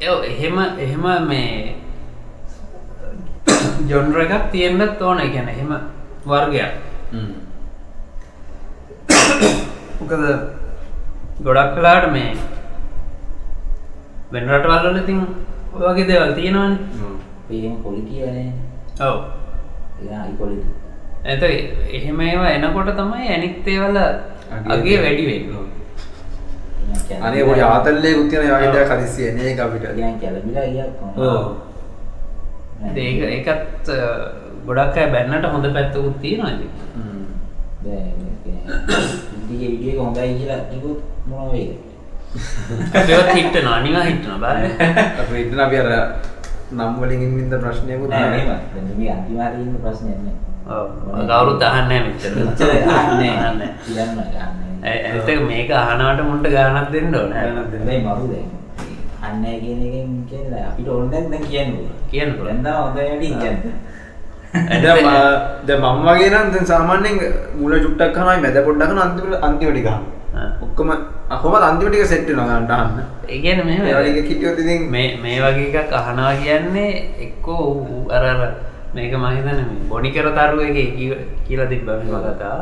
එව් 0.00 0.16
එහෙම 0.24 0.56
එහෙම 0.78 1.04
මේ 1.28 1.74
ජොන්ර 3.88 4.20
එකක් 4.20 4.50
තියෙන්න්නත් 4.52 5.02
ඕන 5.02 5.18
ගැන 5.32 5.48
එහෙම 5.48 5.72
වර්ගයක් 6.26 6.72
හ්ම්. 7.12 7.32
මොකද 10.00 10.12
ගොඩක් 11.44 11.74
කලාට 11.74 12.06
මේ 12.12 12.30
වෙන 14.32 14.48
රටවල්වල 14.48 14.98
ඉතින් 15.02 15.20
ඔය 15.74 15.82
වගේ 15.86 16.06
දේවල් 16.06 16.32
තියෙනවාන 16.34 16.78
quality 17.82 18.16
වනේ. 18.22 18.52
ඔව්. 19.00 19.18
ඇත 21.24 21.42
එහෙම 21.92 22.20
ඒවා 22.22 22.50
එනකොට 22.50 22.90
තමයි 22.96 23.28
ඇනික්තේවල 23.28 23.96
අගේ 24.74 24.98
වැඩි 25.02 25.24
වෙන්න 25.30 25.56
අනේ 27.22 27.42
ඔය 27.44 27.60
ආතල්ලේ 27.62 28.14
උත්තියන 28.16 28.42
වගේ 28.48 28.70
දෙයක් 28.74 28.90
හදිස්සිය 28.92 29.26
එන 29.30 29.38
එක 29.46 29.60
අපිට. 29.60 29.84
නෑ. 32.80 32.92
ඒක 32.96 33.18
ඒකත් 33.28 33.88
අ, 33.90 33.98
ගොඩක් 34.66 34.96
අය 34.96 35.10
බැන්නට 35.12 35.46
හොඳ 35.52 35.66
පැත්තකුත් 35.74 36.16
තියෙනවා 36.20 36.50
ඉතින්. 36.50 36.70
හ්ම්. 36.94 37.24
දැන් 37.84 38.06
ඉන්දිගේ 39.34 39.68
වීඩියෝ 39.68 39.92
එක 39.94 40.00
හොඳයි 40.06 40.34
කියලා 40.38 40.60
කිව්වොත් 40.70 41.00
මොනවා 41.26 41.52
වෙයිද? 41.52 41.72
ඒවත් 43.10 43.30
හිට්ටනවා 43.34 43.76
අනිවා 43.76 44.04
හිට්ටනවා 44.04 44.38
බලන්න 44.40 44.72
ඉන්න 46.70 46.78
නම් 46.78 46.92
වලින් 47.00 47.22
ඉන්න 47.22 47.50
ප්‍රශ්නයකුත් 47.54 48.10
නෑ 48.10 48.28
නෑ. 48.28 48.58
දැන් 48.74 48.86
මේ 48.98 49.10
ඉන්න 49.62 49.74
ප්‍රශ්නයක් 49.82 50.18
නෑ. 50.18 50.36
ඔව් 50.68 50.86
කවුරුත් 51.30 51.62
අහන්නේ 51.62 52.00
නැහැ 52.00 52.06
මෙච්චර 52.06 52.32
මෙච්චර 52.38 52.70
අහන්නේ 52.92 53.32
නෑ. 53.32 53.46
අහන්නේ 53.46 53.70
කියන්න 53.86 54.12
අහන්නේ. 54.36 54.66
ඇත 54.84 55.28
මේක 55.48 55.70
අහනවට 55.72 56.20
මුන්ට 56.24 56.46
ගානක් 56.48 56.88
දෙන්න 56.92 57.14
ඕන 57.14 57.30
ගානක් 57.32 57.70
දෙන්න. 57.72 57.80
හැබැයි 57.80 58.04
මරු 58.06 58.26
දැන්. 58.32 58.48
අන්නේ 59.22 59.56
කියන 59.60 59.80
එකෙන් 59.82 60.10
කියන්නේ 60.30 60.62
අපිට 60.62 60.88
ඕන 60.88 61.10
දැන් 61.10 61.30
දැන් 61.30 61.44
කියන්න 61.44 61.70
ඕන. 61.74 61.88
කියන්න 62.10 62.30
පුළුවන්. 62.32 62.62
දැන් 62.62 62.64
තමයි 62.64 62.80
හොඳ 62.80 62.96
වැඩි 62.96 63.28
කියන්නේ. 63.34 63.74
දැන් 65.64 65.80
මම- 65.80 66.04
වගේ 66.08 66.30
නම් 66.30 66.46
දැන් 66.52 66.66
සාමාන්‍යයෙන් 66.66 67.16
මුල 67.54 67.72
චුට්ටක් 67.80 68.14
කනවායි 68.14 68.40
මැද 68.42 68.58
පොඩ්ඩක් 68.64 68.90
කන 68.90 68.98
අන්තිමට 68.98 69.42
අන්තිම 69.42 69.70
ටික 69.72 69.86
අහනවා. 69.86 69.96
ආ. 69.96 70.17
ඔක්කොම 70.62 70.88
කොහමද 71.42 71.62
අන්තිම 71.62 71.88
ටික 71.90 72.06
සෙට් 72.06 72.26
වෙනවා 72.28 72.46
ගන්නට 72.50 72.70
අහන්න. 72.72 72.98
ඒ 73.28 73.38
කියන්නේ 73.40 73.64
ඒ 73.64 73.68
මෙහෙම 73.68 73.84
වගේ 73.86 74.14
එකක් 74.14 74.28
හිටියොත් 74.28 74.58
ඉතින් 74.58 74.90
මේ 74.90 75.08
මේ 75.22 75.38
වගේ 75.40 75.68
එකක් 75.72 75.92
අහනවා 75.92 76.32
කියන්නේ 76.36 76.90
එක්කෝ 77.20 77.62
ඌ 77.74 78.02
අර 78.10 78.24
අර 78.24 78.40
මේක 78.94 79.12
මම 79.12 79.26
හිතන්නේ 79.28 79.54
මේ 79.60 79.88
බොනිකර 79.88 80.26
තරු 80.32 80.60
එකේ 80.62 80.86
කිය- 80.92 81.24
කියලා 81.46 81.66
තිබ්බා 81.66 81.96
මේ 81.98 82.20
කතා. 82.26 82.58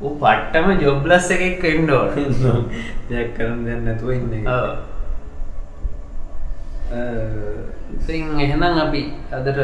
ඌ 0.00 0.12
පට්ටම 0.16 0.68
ජොබ්ලස් 0.80 1.30
එකෙක් 1.30 1.62
ඕන. 1.96 2.70
දෙයක් 3.10 3.28
කරන්න 3.36 3.64
දෙයක් 3.66 3.80
නැතුව 3.84 4.10
ඉන්නේ. 4.10 4.42
ඉතින් 7.94 8.40
එහෙනම් 8.40 8.62
අපි 8.62 9.00
අදට 9.32 9.58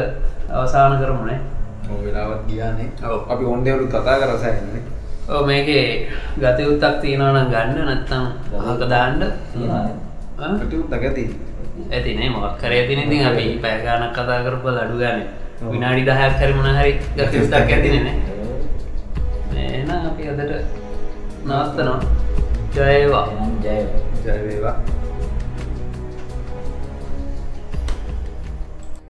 අවසාන 0.51 0.99
කරමුනේ. 1.01 1.39
ඔය 1.87 2.05
වෙලාවත් 2.05 2.45
ගියානේ. 2.47 2.89
අපි 3.29 3.43
දේවල් 3.65 3.87
කතා 3.87 4.19
කරලා 4.19 4.37
ඔව් 5.29 5.41
මේකේ 5.47 5.85
ගතයුත්තක් 6.37 7.01
තියෙනවා 7.01 7.31
නම් 7.33 7.49
ගන්න 7.53 7.85
නැත්නම් 7.85 8.23
අහක 8.59 8.81
දාන්න. 8.89 9.21
ඇති. 11.03 11.23
ඇතිනේ 11.91 12.29
මොකක් 12.29 12.57
කරේ 12.61 12.81
ඇතින 12.81 12.99
ඉතින් 12.99 13.25
අපි 13.29 13.45
පැය 13.63 13.81
ගානක් 13.85 14.13
කතා 14.13 14.43
කරපුවා 14.45 14.81
අඩු 14.83 14.95
ගානේ. 14.99 15.27
විනාඩි 15.71 16.03
10ක් 16.05 16.39
හරි 16.39 16.53
මොන 16.53 16.69
හරි 16.79 16.91
ගතයුත්තක් 17.17 17.55
ඇතිනේ 17.55 18.03
නේ. 18.03 18.17
එහෙනම් 19.55 19.91
අපි 20.09 20.23
අදට 20.29 20.53
නවත්තනවා. 21.45 21.99
ජය 22.75 22.85
වේවා. 22.87 24.75